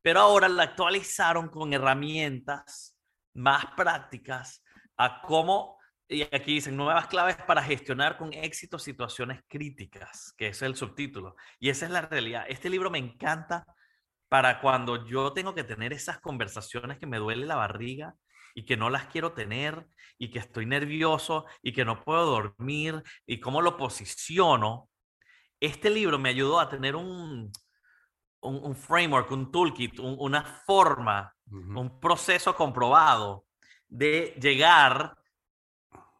pero 0.01 0.19
ahora 0.19 0.49
la 0.49 0.65
actualizaron 0.65 1.49
con 1.49 1.73
herramientas 1.73 2.99
más 3.35 3.65
prácticas 3.77 4.65
a 4.97 5.23
cómo 5.23 5.79
y 6.13 6.23
aquí 6.23 6.55
dicen 6.55 6.77
nuevas 6.77 7.07
claves 7.07 7.37
para 7.37 7.63
gestionar 7.63 8.19
con 8.19 8.33
éxito 8.33 8.79
situaciones 8.79 9.41
críticas, 9.49 10.35
que 10.37 10.49
es 10.49 10.61
el 10.63 10.77
subtítulo. 10.77 11.37
Y 11.59 11.71
esa 11.71 11.87
es 11.87 11.91
la 11.91 12.03
realidad. 12.03 12.45
Este 12.49 12.69
libro 12.69 12.91
me 12.91 12.99
encanta 12.99 13.65
para 14.29 14.61
cuando 14.61 15.07
yo 15.07 15.33
tengo 15.33 15.55
que 15.55 15.65
tener 15.65 15.93
esas 15.93 16.21
conversaciones 16.21 16.99
que 16.99 17.07
me 17.07 17.19
duele 17.19 17.47
la 17.47 17.57
barriga 17.57 18.15
y 18.55 18.65
que 18.65 18.77
no 18.77 18.91
las 18.91 19.07
quiero 19.07 19.33
tener 19.33 19.87
y 20.19 20.31
que 20.31 20.39
estoy 20.39 20.67
nervioso 20.67 21.47
y 21.63 21.73
que 21.73 21.85
no 21.85 22.05
puedo 22.05 22.27
dormir 22.27 23.03
y 23.27 23.41
cómo 23.41 23.63
lo 23.63 23.77
posiciono. 23.77 24.91
Este 25.61 25.91
libro 25.91 26.19
me 26.19 26.29
ayudó 26.29 26.61
a 26.61 26.69
tener 26.69 26.95
un, 26.95 27.51
un, 28.41 28.77
framework, 28.77 29.31
un 29.31 29.51
toolkit, 29.51 29.99
una 29.99 30.43
forma, 30.67 31.35
un 31.51 32.01
proceso 32.01 32.55
comprobado 32.55 33.47
de 33.89 34.37
llegar 34.41 35.17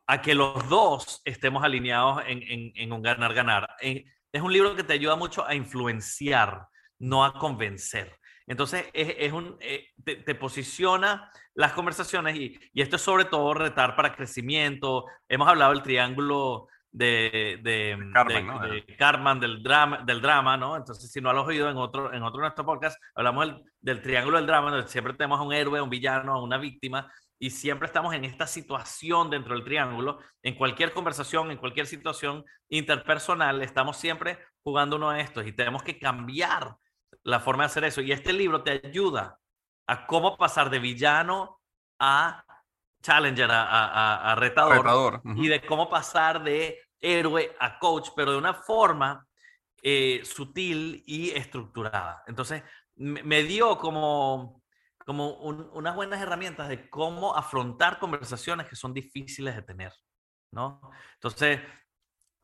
a 0.07 0.21
que 0.21 0.35
los 0.35 0.69
dos 0.69 1.23
estemos 1.25 1.63
alineados 1.65 2.23
en, 2.27 2.93
un 2.93 3.03
ganar-ganar. 3.03 3.69
Eh, 3.81 4.05
es 4.33 4.43
un 4.43 4.53
libro 4.53 4.75
que 4.75 4.83
te 4.83 4.95
ayuda 4.95 5.17
mucho 5.17 5.47
a 5.47 5.55
influenciar, 5.55 6.67
no 6.99 7.25
a 7.25 7.35
convencer. 7.35 8.19
Entonces, 8.47 8.87
es, 8.93 9.33
un, 9.33 9.57
eh, 9.61 9.89
te, 10.05 10.35
posiciona 10.35 11.31
las 11.55 11.73
conversaciones 11.73 12.37
y, 12.37 12.59
esto 12.75 12.97
es 12.97 13.03
sobre 13.03 13.25
todo 13.25 13.55
retar 13.55 13.95
para 13.95 14.15
crecimiento. 14.15 15.07
Hemos 15.29 15.49
hablado 15.49 15.73
del 15.73 15.83
triángulo 15.83 16.67
de, 16.91 17.61
de, 17.63 17.97
Carmen, 18.99 19.41
del, 19.41 19.63
drama, 19.63 20.03
del 20.05 20.21
drama, 20.21 20.57
¿no? 20.57 20.77
Entonces, 20.77 21.11
si 21.11 21.21
no 21.21 21.33
lo 21.33 21.43
has 21.43 21.49
oído 21.49 21.71
en 21.71 21.77
otro, 21.77 22.13
en 22.13 22.23
otro 22.23 22.39
de 22.39 22.43
nuestros 22.43 22.67
podcasts, 22.67 23.01
hablamos 23.15 23.47
del, 23.47 23.65
del 23.81 24.03
triángulo 24.03 24.37
del 24.37 24.47
drama, 24.47 24.71
donde 24.71 24.89
siempre 24.89 25.15
tenemos 25.15 25.39
a 25.39 25.43
un 25.43 25.53
héroe, 25.53 25.81
un 25.81 25.89
villano, 25.89 26.43
una 26.43 26.59
víctima, 26.59 27.11
y 27.43 27.51
siempre 27.51 27.87
estamos 27.87 28.15
en 28.15 28.25
esta 28.25 28.47
situación 28.47 29.29
dentro 29.29 29.57
del 29.57 29.65
triángulo, 29.65 30.21
en 30.45 30.55
cualquier 30.55 30.93
conversación, 30.93 31.51
en 31.51 31.59
cualquier 31.59 31.89
situación 31.89 32.45
interpersonal, 32.69 33.63
estamos 33.63 33.97
siempre 33.97 34.39
jugando 34.63 34.95
uno 34.95 35.11
de 35.11 35.23
estos 35.23 35.45
y 35.45 35.51
tenemos 35.51 35.83
que 35.83 35.99
cambiar 35.99 36.77
la 37.25 37.41
forma 37.41 37.65
de 37.65 37.67
hacer 37.67 37.83
eso. 37.83 38.01
Y 38.01 38.13
este 38.13 38.33
libro 38.33 38.63
te 38.63 38.81
ayuda 38.87 39.41
a 39.89 40.07
cómo 40.07 40.37
pasar 40.37 40.71
de 40.71 40.79
villano 40.79 41.59
a 41.99 42.45
challenger, 43.03 43.51
a, 43.51 44.37
retador, 44.39 45.21
y 45.35 45.49
de 45.49 45.67
cómo 45.67 45.91
pasar 45.91 46.45
de 46.45 46.79
héroe 47.01 47.57
a 47.59 47.77
coach, 47.81 48.11
pero 48.15 48.31
de 48.31 48.39
una 48.39 48.55
forma 48.55 49.27
eh, 49.83 50.21
sutil 50.23 51.03
y 51.09 51.31
estructurada. 51.31 52.23
Entonces, 52.29 52.63
me 52.95 53.43
dio 53.43 53.79
como 53.79 54.62
como 55.13 55.35
unas 55.35 55.95
buenas 55.95 56.23
herramientas 56.23 56.71
de 56.71 56.89
cómo 56.89 57.37
afrontar 57.37 57.99
conversaciones 57.99 58.67
que 58.67 58.77
son 58.77 58.95
difíciles 58.95 59.55
de 59.55 59.61
tener, 59.61 59.93
¿no? 60.55 60.81
Entonces, 61.17 61.61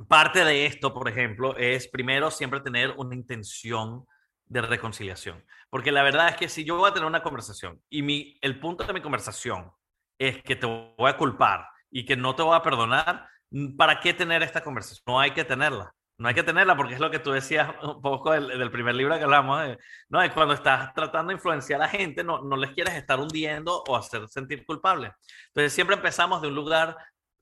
parte 0.07 0.45
de 0.45 0.67
esto, 0.67 0.93
por 0.93 1.09
ejemplo, 1.09 1.57
es 1.57 1.89
primero 1.89 2.31
siempre 2.31 2.61
tener 2.61 2.91
una 2.99 3.15
intención 3.15 4.05
de 4.45 4.61
reconciliación. 4.61 5.43
Porque 5.71 5.91
la 5.91 6.03
verdad 6.03 6.29
es 6.29 6.37
que 6.37 6.51
si 6.51 6.63
yo 6.63 6.77
voy 6.77 6.91
a 6.91 6.93
tener 6.93 7.07
una 7.07 7.23
conversación 7.23 7.81
y 7.89 8.03
mi, 8.03 8.39
el 8.43 8.61
punto 8.61 8.85
de 8.85 8.93
mi 8.93 9.01
conversación 9.01 9.73
es 10.19 10.43
que 10.43 10.55
te 10.55 10.67
voy 10.67 11.09
a 11.09 11.17
culpar 11.17 11.67
y 11.91 12.05
que 12.05 12.19
no 12.19 12.37
te 12.37 12.43
voy 12.43 12.55
a 12.55 12.63
perdonar, 12.63 13.31
¿para 13.79 13.99
qué 13.99 14.13
tener 14.13 14.43
esta 14.43 14.63
conversación? 14.63 15.05
No 15.07 15.19
hay 15.19 15.31
que 15.31 15.47
tenerla. 15.47 15.91
No 16.19 16.29
hay 16.29 16.35
que 16.35 16.43
tenerla 16.43 16.77
porque 16.77 16.95
es 16.95 17.01
lo 17.01 17.11
que 17.11 17.21
tú 17.21 17.31
decías 17.31 17.71
un 17.83 18.03
poco 18.03 18.33
del, 18.33 18.71
primer 18.73 18.95
libro 18.95 19.17
que 19.17 19.25
hablamos, 19.25 19.77
¿no? 20.09 20.21
Es 20.21 20.33
cuando 20.33 20.55
estás 20.55 20.93
tratando 20.93 21.31
de 21.31 21.35
influenciar 21.35 21.81
a 21.81 21.85
la 21.85 21.91
gente, 21.91 22.25
no, 22.25 22.43
no 22.43 22.57
les 22.57 22.73
quieres 22.73 22.95
estar 22.95 23.21
hundiendo 23.21 23.85
o 23.87 23.97
hacer 23.97 24.27
sentir 24.29 24.67
culpable. 24.67 25.13
Entonces 25.49 25.73
siempre 25.73 25.95
empezamos 25.95 26.43
de 26.43 26.49
un 26.49 26.57
lugar 26.57 26.97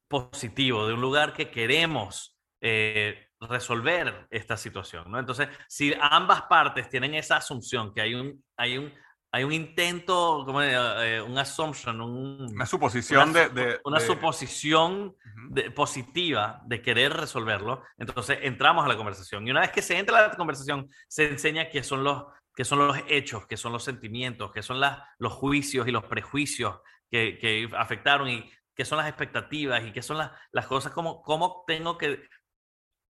positivo, 0.08 0.86
de 0.86 0.92
un 0.92 1.00
lugar 1.00 1.32
que 1.32 1.50
queremos 1.50 2.36
eh, 2.60 3.28
resolver 3.40 4.26
esta 4.30 4.56
situación. 4.56 5.16
Entonces, 5.16 5.48
si 5.68 5.94
ambas 6.00 6.42
partes 6.42 6.88
tienen 6.88 7.14
esa 7.14 7.36
asunción 7.36 7.92
que 7.94 8.00
hay 8.00 8.14
un, 8.14 8.44
hay 8.56 8.78
un 8.78 8.92
hay 9.32 9.44
un 9.44 9.52
intento, 9.52 10.44
como 10.46 10.62
eh, 10.62 11.20
un 11.20 11.36
assumption, 11.36 12.00
una 12.00 12.66
suposición 12.66 13.32
de, 13.32 13.80
Una 13.84 14.00
suposición 14.00 15.14
positiva 15.74 16.62
de 16.64 16.80
querer 16.80 17.12
resolverlo. 17.12 17.82
Entonces 17.98 18.38
entramos 18.42 18.84
a 18.84 18.88
la 18.88 18.96
conversación. 18.96 19.46
Y 19.46 19.50
una 19.50 19.60
vez 19.60 19.72
que 19.72 19.82
se 19.82 19.98
entra 19.98 20.18
a 20.18 20.28
la 20.28 20.36
conversación, 20.36 20.88
se 21.08 21.28
enseña 21.28 21.68
qué 21.68 21.82
son 21.82 22.04
los, 22.04 22.24
qué 22.54 22.64
son 22.64 22.86
los 22.86 22.96
hechos, 23.08 23.46
qué 23.46 23.56
son 23.56 23.72
los 23.72 23.84
sentimientos, 23.84 24.52
qué 24.52 24.62
son 24.62 24.80
las, 24.80 25.00
los 25.18 25.32
juicios 25.34 25.86
y 25.86 25.90
los 25.90 26.04
prejuicios 26.04 26.80
que, 27.10 27.38
que 27.38 27.68
afectaron 27.76 28.28
y 28.28 28.50
qué 28.74 28.84
son 28.84 28.98
las 28.98 29.08
expectativas 29.08 29.84
y 29.84 29.92
qué 29.92 30.02
son 30.02 30.18
las, 30.18 30.30
las 30.52 30.66
cosas, 30.66 30.92
cómo, 30.92 31.22
cómo 31.22 31.64
tengo 31.66 31.98
que 31.98 32.22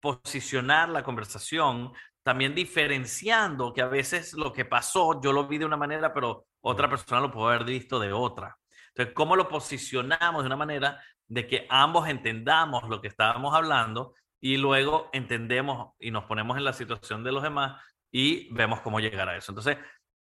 posicionar 0.01 0.91
la 0.91 1.03
conversación 1.03 1.93
también 2.25 2.55
diferenciando 2.55 3.73
que 3.73 3.83
a 3.83 3.87
veces 3.87 4.33
lo 4.33 4.53
que 4.53 4.65
pasó 4.65 5.21
yo 5.23 5.33
lo 5.33 5.47
vi 5.47 5.59
de 5.59 5.67
una 5.67 5.77
manera, 5.77 6.13
pero 6.13 6.47
otra 6.63 6.89
persona 6.89 7.21
lo 7.21 7.31
puede 7.31 7.55
haber 7.55 7.67
visto 7.67 8.01
de 8.01 8.13
otra. 8.13 8.59
Entonces, 8.89 9.15
¿cómo 9.15 9.37
lo 9.37 9.47
posicionamos 9.47 10.43
de 10.43 10.47
una 10.47 10.57
manera 10.57 11.01
de 11.29 11.47
que 11.47 11.67
ambos 11.69 12.09
entendamos 12.09 12.89
lo 12.89 13.01
que 13.01 13.09
estábamos 13.09 13.55
hablando 13.55 14.15
y 14.41 14.57
luego 14.57 15.11
entendemos 15.13 15.93
y 15.99 16.11
nos 16.11 16.25
ponemos 16.25 16.57
en 16.57 16.65
la 16.65 16.73
situación 16.73 17.23
de 17.23 17.33
los 17.33 17.43
demás 17.43 17.81
y 18.11 18.53
vemos 18.55 18.81
cómo 18.81 19.01
llegar 19.01 19.29
a 19.29 19.37
eso? 19.37 19.53
Entonces, 19.53 19.77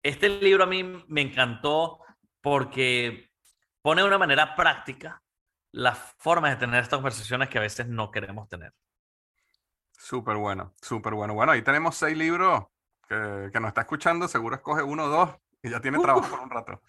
este 0.04 0.30
libro 0.30 0.66
a 0.66 0.68
mí 0.68 0.84
me 1.08 1.22
encantó 1.22 2.00
porque 2.42 3.32
pone 3.82 4.04
de 4.04 4.08
una 4.08 4.20
manera 4.20 4.56
práctica 4.56 5.24
las 5.72 5.98
formas 6.20 6.52
de 6.52 6.58
tener 6.58 6.84
estas 6.84 6.98
conversaciones 6.98 7.50
que 7.50 7.58
a 7.58 7.62
veces 7.62 7.88
no 7.88 8.12
queremos 8.12 8.48
tener. 8.48 8.72
Súper 9.98 10.38
bueno, 10.38 10.74
súper 10.82 11.14
bueno. 11.14 11.34
Bueno, 11.34 11.52
ahí 11.52 11.62
tenemos 11.62 11.96
seis 11.96 12.18
libros 12.18 12.66
que, 13.08 13.50
que 13.52 13.60
nos 13.60 13.70
está 13.70 13.82
escuchando. 13.82 14.28
Seguro 14.28 14.56
escoge 14.56 14.84
uno 14.84 15.06
o 15.06 15.10
dos 15.10 15.30
y 15.62 15.70
ya 15.70 15.82
tiene 15.82 16.00
trabajo 16.00 16.30
por 16.30 16.40
un 16.40 16.50
rato. 16.50 16.82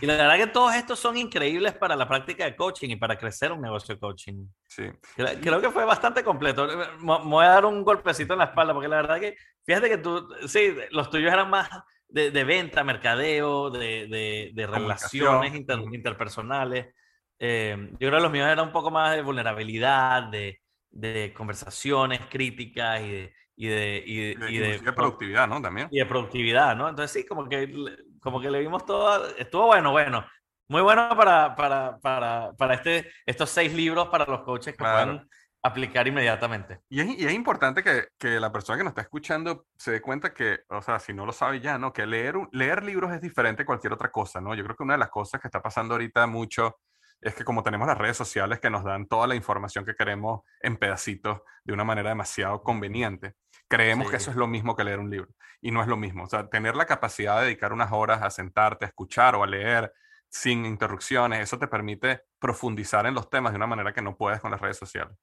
y 0.00 0.06
la 0.06 0.16
verdad 0.16 0.36
que 0.36 0.46
todos 0.46 0.74
estos 0.74 0.98
son 0.98 1.16
increíbles 1.16 1.74
para 1.74 1.96
la 1.96 2.08
práctica 2.08 2.44
de 2.44 2.54
coaching 2.54 2.90
y 2.90 2.96
para 2.96 3.18
crecer 3.18 3.52
un 3.52 3.60
negocio 3.60 3.94
de 3.94 4.00
coaching. 4.00 4.46
Sí. 4.68 4.84
Creo, 5.16 5.60
que 5.60 5.70
fue 5.70 5.84
bastante 5.84 6.22
completo. 6.22 6.66
Me 7.00 7.18
voy 7.24 7.44
a 7.44 7.48
dar 7.48 7.64
un 7.64 7.82
golpecito 7.82 8.34
en 8.34 8.38
la 8.38 8.46
espalda 8.46 8.72
porque 8.72 8.88
la 8.88 8.96
verdad 8.96 9.20
que, 9.20 9.36
fíjate 9.64 9.88
que 9.88 9.98
tú, 9.98 10.28
sí, 10.46 10.74
los 10.92 11.10
tuyos 11.10 11.32
eran 11.32 11.50
más 11.50 11.68
de, 12.08 12.30
de 12.30 12.44
venta, 12.44 12.84
mercadeo, 12.84 13.70
de, 13.70 14.06
de, 14.06 14.50
de 14.54 14.66
relaciones 14.66 15.54
interpersonales. 15.54 16.94
Eh, 17.38 17.76
yo 17.92 17.98
creo 17.98 18.12
que 18.12 18.22
los 18.22 18.32
míos 18.32 18.46
eran 18.46 18.66
un 18.66 18.72
poco 18.72 18.90
más 18.90 19.16
de 19.16 19.22
vulnerabilidad, 19.22 20.24
de 20.24 20.60
de 20.90 21.32
conversaciones 21.34 22.20
críticas 22.30 23.00
y 23.00 23.10
de... 23.10 23.34
Y 23.56 23.66
de, 23.66 24.04
y 24.06 24.56
de, 24.56 24.92
productividad, 24.94 25.46
¿no? 25.46 25.60
También. 25.60 25.86
Y 25.90 25.98
de 25.98 26.06
productividad, 26.06 26.74
¿no? 26.74 26.88
Entonces 26.88 27.12
sí, 27.12 27.28
como 27.28 27.46
que, 27.46 27.70
como 28.18 28.40
que 28.40 28.50
le 28.50 28.60
vimos 28.60 28.86
todo, 28.86 29.36
estuvo 29.36 29.66
bueno, 29.66 29.90
bueno. 29.90 30.24
Muy 30.66 30.80
bueno 30.80 31.10
para, 31.14 31.54
para, 31.54 31.98
para, 31.98 32.52
para 32.56 32.74
este, 32.74 33.10
estos 33.26 33.50
seis 33.50 33.74
libros 33.74 34.08
para 34.08 34.24
los 34.24 34.40
coaches 34.44 34.74
que 34.74 34.78
puedan 34.78 35.28
aplicar 35.62 36.06
inmediatamente. 36.06 36.80
Y 36.88 37.00
es, 37.00 37.18
y 37.18 37.26
es 37.26 37.32
importante 37.32 37.82
que, 37.82 38.08
que, 38.18 38.40
la 38.40 38.50
persona 38.52 38.78
que 38.78 38.84
nos 38.84 38.92
está 38.92 39.02
escuchando 39.02 39.66
se 39.76 39.92
dé 39.92 40.00
cuenta 40.00 40.32
que, 40.32 40.60
o 40.68 40.80
sea, 40.80 40.98
si 40.98 41.12
no 41.12 41.26
lo 41.26 41.32
sabe 41.32 41.60
ya, 41.60 41.76
¿no? 41.76 41.92
Que 41.92 42.06
leer, 42.06 42.36
leer 42.52 42.82
libros 42.82 43.12
es 43.12 43.20
diferente 43.20 43.62
a 43.62 43.66
cualquier 43.66 43.92
otra 43.92 44.10
cosa, 44.10 44.40
¿no? 44.40 44.54
Yo 44.54 44.64
creo 44.64 44.76
que 44.76 44.82
una 44.82 44.94
de 44.94 45.00
las 45.00 45.10
cosas 45.10 45.40
que 45.40 45.48
está 45.48 45.60
pasando 45.60 45.94
ahorita 45.94 46.26
mucho 46.26 46.78
es 47.20 47.34
que 47.34 47.44
como 47.44 47.62
tenemos 47.62 47.86
las 47.86 47.98
redes 47.98 48.16
sociales 48.16 48.60
que 48.60 48.70
nos 48.70 48.84
dan 48.84 49.06
toda 49.06 49.26
la 49.26 49.34
información 49.34 49.84
que 49.84 49.94
queremos 49.94 50.42
en 50.60 50.76
pedacitos 50.76 51.42
de 51.64 51.72
una 51.72 51.84
manera 51.84 52.10
demasiado 52.10 52.62
conveniente, 52.62 53.34
creemos 53.68 54.10
que 54.10 54.16
eso 54.16 54.30
es 54.30 54.36
lo 54.36 54.46
mismo 54.46 54.74
que 54.74 54.84
leer 54.84 54.98
un 54.98 55.10
libro 55.10 55.28
y 55.60 55.70
no 55.70 55.82
es 55.82 55.88
lo 55.88 55.96
mismo. 55.96 56.24
O 56.24 56.26
sea, 56.26 56.48
tener 56.48 56.76
la 56.76 56.86
capacidad 56.86 57.38
de 57.38 57.46
dedicar 57.46 57.72
unas 57.72 57.92
horas 57.92 58.22
a 58.22 58.30
sentarte, 58.30 58.84
a 58.84 58.88
escuchar 58.88 59.34
o 59.34 59.44
a 59.44 59.46
leer 59.46 59.92
sin 60.28 60.64
interrupciones, 60.64 61.40
eso 61.40 61.58
te 61.58 61.66
permite 61.66 62.22
profundizar 62.38 63.04
en 63.06 63.14
los 63.14 63.28
temas 63.28 63.52
de 63.52 63.56
una 63.56 63.66
manera 63.66 63.92
que 63.92 64.02
no 64.02 64.16
puedes 64.16 64.40
con 64.40 64.50
las 64.50 64.60
redes 64.60 64.76
sociales. 64.76 65.16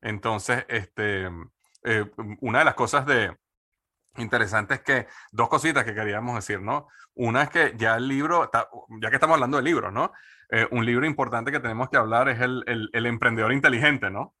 Entonces, 0.00 0.64
este, 0.68 1.30
eh, 1.84 2.10
una 2.40 2.60
de 2.60 2.64
las 2.64 2.74
cosas 2.74 3.06
de, 3.06 3.36
interesantes 4.16 4.80
que, 4.80 5.06
dos 5.30 5.48
cositas 5.48 5.84
que 5.84 5.94
queríamos 5.94 6.34
decir, 6.34 6.60
¿no? 6.60 6.88
Una 7.14 7.42
es 7.42 7.50
que 7.50 7.74
ya 7.76 7.96
el 7.96 8.08
libro, 8.08 8.50
ya 9.00 9.10
que 9.10 9.16
estamos 9.16 9.34
hablando 9.34 9.56
de 9.56 9.62
libros, 9.62 9.92
¿no? 9.92 10.12
Eh, 10.50 10.66
un 10.70 10.84
libro 10.84 11.06
importante 11.06 11.50
que 11.50 11.60
tenemos 11.60 11.88
que 11.88 11.96
hablar 11.96 12.28
es 12.28 12.40
el, 12.40 12.64
el, 12.66 13.06
Emprendedor 13.06 13.52
Inteligente, 13.52 14.10
¿no? 14.10 14.34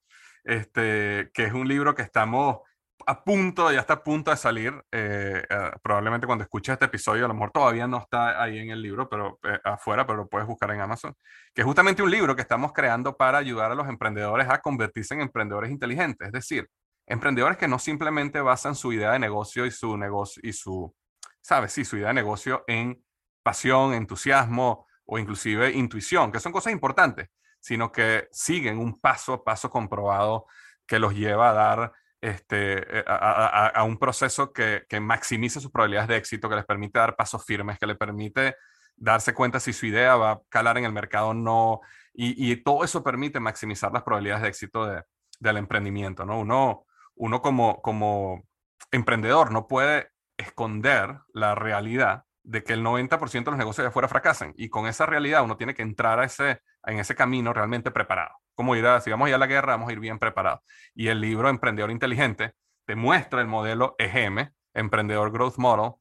Este, 0.44 1.30
que 1.32 1.44
es 1.44 1.52
un 1.52 1.68
libro 1.68 1.94
que 1.94 2.02
estamos 2.02 2.58
a 3.06 3.24
punto, 3.24 3.72
ya 3.72 3.80
está 3.80 3.94
a 3.94 4.02
punto 4.02 4.30
de 4.30 4.36
salir. 4.36 4.72
Eh, 4.90 5.42
eh, 5.48 5.70
probablemente 5.82 6.26
cuando 6.26 6.44
escuches 6.44 6.74
este 6.74 6.86
episodio, 6.86 7.24
a 7.24 7.28
lo 7.28 7.34
mejor 7.34 7.50
todavía 7.50 7.86
no 7.86 7.98
está 7.98 8.42
ahí 8.42 8.58
en 8.58 8.70
el 8.70 8.82
libro, 8.82 9.08
pero 9.08 9.38
eh, 9.42 9.58
afuera, 9.64 10.06
pero 10.06 10.18
lo 10.18 10.28
puedes 10.28 10.46
buscar 10.46 10.70
en 10.70 10.80
Amazon. 10.80 11.14
Que 11.54 11.62
es 11.62 11.66
justamente 11.66 12.02
un 12.02 12.10
libro 12.10 12.36
que 12.36 12.42
estamos 12.42 12.72
creando 12.72 13.16
para 13.16 13.38
ayudar 13.38 13.72
a 13.72 13.74
los 13.74 13.88
emprendedores 13.88 14.48
a 14.48 14.60
convertirse 14.60 15.14
en 15.14 15.22
emprendedores 15.22 15.70
inteligentes. 15.70 16.28
Es 16.28 16.32
decir, 16.32 16.68
emprendedores 17.06 17.58
que 17.58 17.68
no 17.68 17.78
simplemente 17.78 18.40
basan 18.40 18.74
su 18.74 18.92
idea 18.92 19.12
de 19.12 19.18
negocio 19.18 19.66
y 19.66 19.70
su 19.70 19.96
negocio 19.96 20.40
y 20.44 20.52
su, 20.52 20.94
sabes, 21.40 21.72
sí, 21.72 21.84
su 21.84 21.96
idea 21.96 22.08
de 22.08 22.14
negocio 22.14 22.64
en 22.66 23.04
pasión, 23.42 23.94
entusiasmo 23.94 24.86
o 25.04 25.18
inclusive 25.18 25.70
intuición, 25.72 26.32
que 26.32 26.40
son 26.40 26.52
cosas 26.52 26.72
importantes, 26.72 27.28
sino 27.60 27.90
que 27.92 28.28
siguen 28.30 28.78
un 28.78 29.00
paso 29.00 29.34
a 29.34 29.44
paso 29.44 29.70
comprobado 29.70 30.46
que 30.86 30.98
los 30.98 31.14
lleva 31.14 31.50
a 31.50 31.52
dar 31.52 31.92
este, 32.20 32.98
eh, 33.00 33.04
a, 33.06 33.82
un 33.84 33.98
proceso 33.98 34.52
que, 34.52 34.84
que, 34.88 35.00
maximice 35.00 35.60
sus 35.60 35.72
probabilidades 35.72 36.08
de 36.08 36.16
éxito, 36.16 36.48
que 36.48 36.54
les 36.54 36.64
permite 36.64 36.98
dar 37.00 37.16
pasos 37.16 37.44
firmes, 37.44 37.78
que 37.78 37.86
les 37.86 37.96
permite 37.96 38.54
darse 38.96 39.34
cuenta 39.34 39.58
si 39.58 39.72
su 39.72 39.86
idea 39.86 40.16
va 40.16 40.30
a 40.32 40.40
calar 40.48 40.78
en 40.78 40.84
el 40.84 40.92
mercado 40.92 41.28
o 41.28 41.34
no. 41.34 41.80
Y, 42.14 42.54
todo 42.56 42.84
eso 42.84 43.02
permite 43.02 43.40
maximizar 43.40 43.92
las 43.92 44.02
probabilidades 44.02 44.42
de 44.42 44.48
éxito 44.48 44.86
de, 44.86 45.02
del 45.40 45.56
emprendimiento. 45.56 46.24
¿no? 46.24 46.40
Uno, 46.40 46.86
uno 47.16 47.42
como, 47.42 47.80
como 47.82 48.42
emprendedor 48.90 49.52
no 49.52 49.66
puede 49.66 50.10
esconder 50.36 51.20
la 51.32 51.54
realidad 51.54 52.24
de 52.44 52.64
que 52.64 52.72
el 52.72 52.82
90% 52.82 53.44
de 53.44 53.50
los 53.50 53.58
negocios 53.58 53.84
de 53.84 53.88
afuera 53.88 54.08
fracasan. 54.08 54.52
Y 54.56 54.68
con 54.68 54.86
esa 54.86 55.06
realidad 55.06 55.44
uno 55.44 55.56
tiene 55.56 55.74
que 55.74 55.82
entrar 55.82 56.18
a 56.18 56.24
ese, 56.24 56.60
en 56.84 56.98
ese 56.98 57.14
camino 57.14 57.52
realmente 57.52 57.90
preparado. 57.90 58.34
Como 58.54 58.76
ir 58.76 58.86
a, 58.86 59.00
si 59.00 59.10
vamos 59.10 59.26
a 59.26 59.28
ir 59.30 59.34
a 59.34 59.38
la 59.38 59.46
guerra, 59.46 59.72
vamos 59.72 59.88
a 59.88 59.92
ir 59.92 60.00
bien 60.00 60.18
preparados. 60.18 60.60
Y 60.94 61.08
el 61.08 61.20
libro 61.20 61.48
Emprendedor 61.48 61.90
Inteligente 61.90 62.52
te 62.84 62.96
muestra 62.96 63.40
el 63.40 63.46
modelo 63.46 63.94
EGM, 63.98 64.50
Emprendedor 64.74 65.30
Growth 65.30 65.56
Model, 65.58 65.92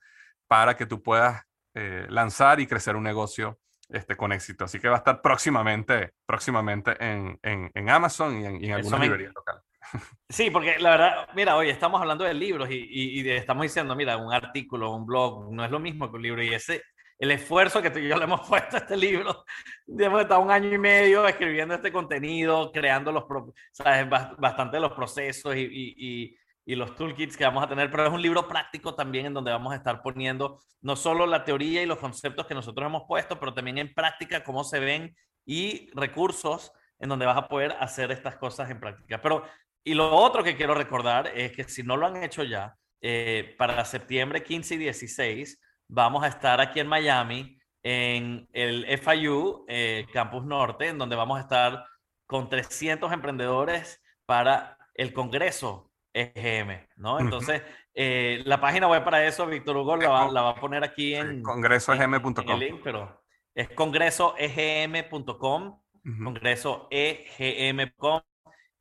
para 0.48 0.76
que 0.76 0.86
tú 0.86 1.02
puedas 1.02 1.44
eh, 1.76 2.06
lanzar 2.10 2.60
y 2.60 2.68
crecer 2.68 2.96
un 2.96 3.04
negocio 3.04 3.60
este, 3.90 4.18
con 4.18 4.32
éxito. 4.32 4.66
Así 4.66 4.80
que 4.80 4.90
va 4.90 4.96
a 4.96 4.98
estar 4.98 5.22
próximamente, 5.22 6.14
próximamente 6.26 6.96
en, 7.00 7.40
en, 7.44 7.90
Amazon 7.90 8.42
y 8.42 8.46
en, 8.46 8.64
en 8.64 8.74
alguna 8.74 8.98
librería 8.98 9.32
local. 9.34 9.62
Sí, 10.30 10.50
porque 10.50 10.80
la 10.80 10.92
verdad, 10.92 11.28
mira, 11.36 11.58
hoy 11.58 11.70
estamos 11.70 12.00
hablando 12.00 12.24
de 12.24 12.34
libros 12.34 12.70
y, 12.72 12.88
y, 12.90 13.30
estamos 13.30 13.64
diciendo, 13.64 13.96
mira, 13.96 14.18
un 14.18 14.34
artículo, 14.34 14.96
un 14.96 15.06
blog, 15.06 15.52
no 15.52 15.66
es 15.66 15.72
lo 15.72 15.80
mismo 15.80 16.10
que 16.10 16.16
un 16.16 16.22
libro. 16.22 16.44
Y 16.44 16.54
ese, 16.54 16.82
el 17.20 17.32
esfuerzo 17.32 17.82
que 17.82 17.92
tú 17.92 18.00
y 18.00 18.08
yo 18.08 18.18
le 18.18 18.24
hemos 18.24 18.42
puesto 18.48 18.78
a 18.78 18.80
este 18.80 18.98
libro, 18.98 19.46
hemos 19.88 20.22
estado 20.22 20.42
un 20.42 20.52
año 20.52 20.74
y 20.74 20.78
medio 20.78 21.28
escribiendo 21.28 21.76
este 21.76 21.92
contenido, 21.92 22.72
creando 22.72 23.12
los, 23.12 23.26
sabes, 23.72 24.10
bastante 24.10 24.80
los 24.80 24.94
procesos 24.94 25.56
y, 25.56 25.62
y, 25.62 26.38
y, 26.66 26.76
los 26.76 26.96
toolkits 26.96 27.36
que 27.36 27.44
vamos 27.44 27.64
a 27.64 27.68
tener, 27.68 27.92
pero 27.92 28.08
es 28.08 28.14
un 28.14 28.22
libro 28.22 28.48
práctico 28.48 28.96
también 28.96 29.26
en 29.26 29.34
donde 29.34 29.52
vamos 29.52 29.74
a 29.74 29.76
estar 29.76 30.02
poniendo 30.02 30.62
no 30.82 30.96
solo 30.96 31.28
la 31.28 31.44
teoría 31.44 31.84
y 31.84 31.86
los 31.86 32.00
conceptos 32.00 32.48
que 32.48 32.56
nosotros 32.56 32.88
hemos 32.88 33.04
puesto, 33.08 33.40
pero 33.40 33.54
también 33.54 33.78
en 33.78 33.94
práctica 33.94 34.44
cómo 34.44 34.64
se 34.64 34.80
ven 34.80 35.16
y 35.46 35.92
recursos 35.94 36.72
en 37.00 37.10
donde 37.10 37.26
vas 37.26 37.38
a 37.38 37.48
poder 37.48 37.76
hacer 37.80 38.12
estas 38.12 38.38
cosas 38.38 38.70
en 38.70 38.80
práctica. 38.80 39.22
Pero 39.22 39.44
y 39.84 39.94
lo 39.94 40.16
otro 40.16 40.44
que 40.44 40.56
quiero 40.56 40.74
recordar 40.74 41.32
es 41.36 41.52
que 41.52 41.64
si 41.64 41.84
no 41.84 41.98
lo 41.98 42.08
han 42.08 42.24
hecho 42.24 42.44
ya, 42.44 42.76
eh, 43.02 43.56
para 43.58 43.84
septiembre 43.84 44.44
15 44.44 44.76
y 44.76 44.78
16 44.78 45.60
vamos 45.88 46.24
a 46.24 46.28
estar 46.28 46.62
aquí 46.62 46.80
en 46.80 46.88
Miami 46.88 47.58
en 47.82 48.48
el 48.54 48.86
FIU 49.00 49.66
eh, 49.68 50.06
Campus 50.14 50.46
Norte, 50.46 50.90
en 50.90 51.00
donde 51.00 51.16
vamos 51.16 51.40
a 51.40 51.42
estar 51.42 51.84
con 52.28 52.48
300 52.48 53.12
emprendedores 53.12 54.04
para 54.28 54.78
el 54.94 55.14
Congreso 55.14 55.92
EGM, 56.14 56.88
¿no? 56.98 57.20
Entonces, 57.20 57.64
eh, 57.96 58.44
la 58.46 58.62
página 58.62 58.88
web 58.88 59.04
para 59.04 59.26
eso, 59.26 59.48
Víctor 59.48 59.78
Hugo 59.78 59.98
la 59.98 60.10
va, 60.10 60.50
a 60.50 60.56
poner 60.56 60.84
aquí 60.84 61.16
en 61.16 61.42
congresoegm.com. 61.42 62.60
pero 62.84 63.24
es 63.56 63.68
congresoegm.com, 63.70 65.82
congresoegm.com 66.24 68.22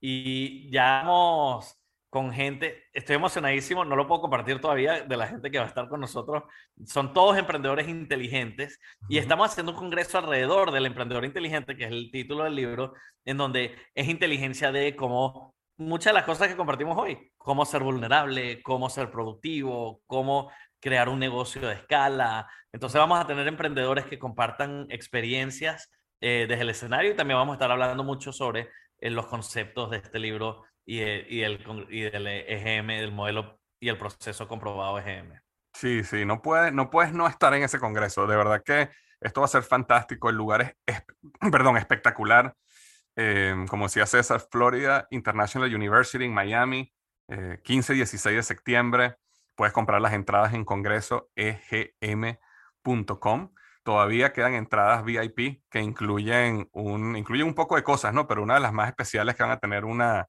y 0.01 0.71
ya 0.71 1.03
vamos 1.05 1.77
con 2.11 2.33
gente, 2.33 2.83
estoy 2.93 3.17
emocionadísimo, 3.17 3.85
no 3.85 3.95
lo 3.95 4.09
puedo 4.09 4.23
compartir 4.23 4.61
todavía 4.61 5.03
de 5.03 5.17
la 5.17 5.29
gente 5.29 5.51
que 5.51 5.59
va 5.59 5.65
a 5.65 5.69
estar 5.69 5.89
con 5.89 6.01
nosotros. 6.01 6.43
Son 6.85 7.13
todos 7.13 7.39
emprendedores 7.39 7.89
inteligentes 7.89 8.81
y 9.09 9.19
estamos 9.19 9.51
haciendo 9.51 9.73
un 9.73 9.79
congreso 9.79 10.19
alrededor 10.19 10.73
del 10.73 10.87
emprendedor 10.87 11.25
inteligente, 11.25 11.77
que 11.77 11.85
es 11.85 11.93
el 11.93 12.11
título 12.11 12.45
del 12.45 12.57
libro, 12.57 12.95
en 13.25 13.37
donde 13.37 13.77
es 13.95 14.09
inteligencia 14.09 14.73
de 14.73 14.97
cómo 14.97 15.55
muchas 15.77 16.13
de 16.13 16.15
las 16.15 16.25
cosas 16.25 16.49
que 16.49 16.57
compartimos 16.57 16.99
hoy, 16.99 17.33
cómo 17.39 17.65
ser 17.65 17.83
vulnerable, 17.83 18.61
cómo 18.63 18.91
ser 18.91 19.11
productivo, 19.11 20.03
cómo 20.07 20.51
crear 20.81 21.09
un 21.09 21.21
negocio 21.21 21.63
de 21.63 21.75
escala. 21.75 22.49
Entonces 22.73 22.99
vamos 22.99 23.21
a 23.21 23.27
tener 23.27 23.47
emprendedores 23.47 24.07
que 24.07 24.19
compartan 24.19 24.87
experiencias 24.91 25.91
eh, 26.21 26.47
desde 26.49 26.63
el 26.63 26.71
escenario 26.71 27.13
y 27.13 27.17
también 27.17 27.39
vamos 27.39 27.55
a 27.55 27.57
estar 27.57 27.71
hablando 27.71 28.03
mucho 28.03 28.33
sobre 28.33 28.69
en 29.01 29.15
los 29.15 29.27
conceptos 29.27 29.91
de 29.91 29.99
este 29.99 30.19
libro 30.19 30.65
y, 30.85 31.01
el, 31.01 31.27
y, 31.29 31.43
el, 31.43 31.87
y 31.91 32.03
del 32.03 32.27
EGM, 32.27 32.89
del 32.89 33.13
modelo 33.13 33.59
y 33.81 33.89
el 33.89 33.99
proceso 33.99 34.47
comprobado 34.47 34.99
EGM. 34.99 35.41
Sí, 35.73 36.05
sí, 36.05 36.25
no, 36.25 36.43
puede, 36.43 36.73
no 36.73 36.91
puedes 36.91 37.13
no 37.13 37.27
estar 37.27 37.55
en 37.55 37.63
ese 37.63 37.79
congreso. 37.79 38.27
De 38.27 38.37
verdad 38.37 38.63
que 38.65 38.91
esto 39.21 39.41
va 39.41 39.47
a 39.47 39.49
ser 39.49 39.63
fantástico. 39.63 40.29
El 40.29 40.37
lugar 40.37 40.77
es, 40.87 41.03
perdón, 41.53 41.77
espectacular. 41.77 42.55
Eh, 43.17 43.55
como 43.69 43.87
decía 43.87 44.07
César, 44.07 44.41
Florida 44.51 45.07
International 45.11 45.75
University 45.75 46.25
en 46.25 46.33
Miami, 46.33 46.93
15 47.63 47.93
y 47.93 47.97
16 47.97 48.37
de 48.37 48.43
septiembre. 48.43 49.17
Puedes 49.55 49.73
comprar 49.73 50.01
las 50.01 50.15
entradas 50.15 50.53
en 50.55 50.65
congresoegm.com 50.65 53.53
todavía 53.91 54.33
quedan 54.33 54.55
entradas 54.55 55.05
VIP 55.05 55.65
que 55.69 55.81
incluyen 55.81 56.69
un, 56.71 57.17
incluyen 57.17 57.49
un 57.49 57.55
poco 57.55 57.75
de 57.75 57.83
cosas, 57.83 58.15
¿no? 58.15 58.29
Pero 58.29 58.41
una 58.41 58.55
de 58.55 58.61
las 58.61 58.73
más 58.73 58.89
especiales 58.89 59.35
que 59.35 59.43
van 59.43 59.51
a 59.51 59.59
tener 59.59 59.85
una, 59.85 60.29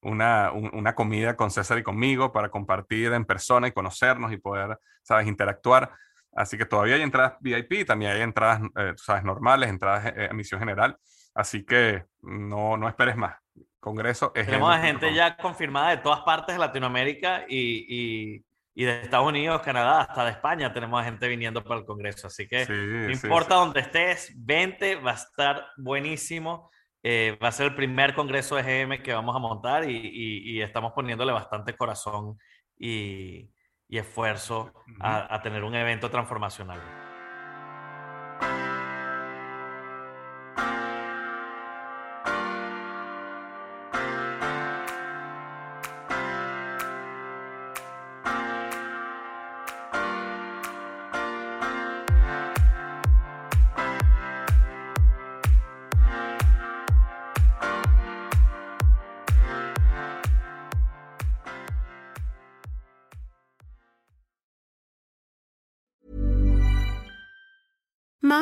una, 0.00 0.52
una 0.52 0.94
comida 0.94 1.34
con 1.34 1.50
César 1.50 1.76
y 1.78 1.82
conmigo 1.82 2.30
para 2.30 2.50
compartir 2.50 3.12
en 3.12 3.24
persona 3.24 3.66
y 3.66 3.72
conocernos 3.72 4.32
y 4.32 4.36
poder, 4.36 4.78
¿sabes?, 5.02 5.26
interactuar. 5.26 5.90
Así 6.36 6.56
que 6.56 6.66
todavía 6.66 6.94
hay 6.94 7.02
entradas 7.02 7.32
VIP, 7.40 7.84
también 7.84 8.12
hay 8.12 8.20
entradas, 8.20 8.60
eh, 8.76 8.92
¿sabes?, 8.94 9.24
normales, 9.24 9.70
entradas 9.70 10.04
de 10.04 10.26
emisión 10.26 10.60
general. 10.60 10.96
Así 11.34 11.64
que 11.64 12.04
no, 12.22 12.76
no 12.76 12.88
esperes 12.88 13.16
más. 13.16 13.34
Congreso 13.80 14.30
es 14.36 14.46
Tenemos 14.46 14.78
gente 14.78 15.12
ya 15.12 15.36
confirmada 15.36 15.90
de 15.90 15.96
todas 15.96 16.20
partes 16.20 16.54
de 16.54 16.60
Latinoamérica 16.60 17.44
y, 17.48 17.86
y 17.88 18.44
y 18.74 18.84
de 18.84 19.02
Estados 19.02 19.26
Unidos, 19.26 19.60
Canadá, 19.62 20.02
hasta 20.02 20.24
de 20.24 20.30
España 20.30 20.72
tenemos 20.72 21.04
gente 21.04 21.26
viniendo 21.28 21.62
para 21.62 21.80
el 21.80 21.86
Congreso. 21.86 22.28
Así 22.28 22.46
que 22.46 22.66
no 22.68 23.10
importa 23.10 23.56
dónde 23.56 23.80
estés, 23.80 24.32
vente, 24.36 24.94
va 24.96 25.12
a 25.12 25.14
estar 25.14 25.66
buenísimo. 25.76 26.70
Eh, 27.02 27.38
va 27.42 27.48
a 27.48 27.52
ser 27.52 27.66
el 27.66 27.74
primer 27.74 28.14
Congreso 28.14 28.56
de 28.56 28.62
GM 28.62 29.02
que 29.02 29.12
vamos 29.12 29.34
a 29.34 29.38
montar 29.38 29.88
y, 29.88 30.52
y, 30.56 30.60
estamos 30.60 30.92
poniéndole 30.92 31.32
bastante 31.32 31.74
corazón 31.74 32.38
y, 32.78 33.50
y 33.88 33.98
esfuerzo 33.98 34.72
a, 35.00 35.34
a 35.34 35.40
tener 35.40 35.64
un 35.64 35.74
evento 35.74 36.10
transformacional. 36.10 37.09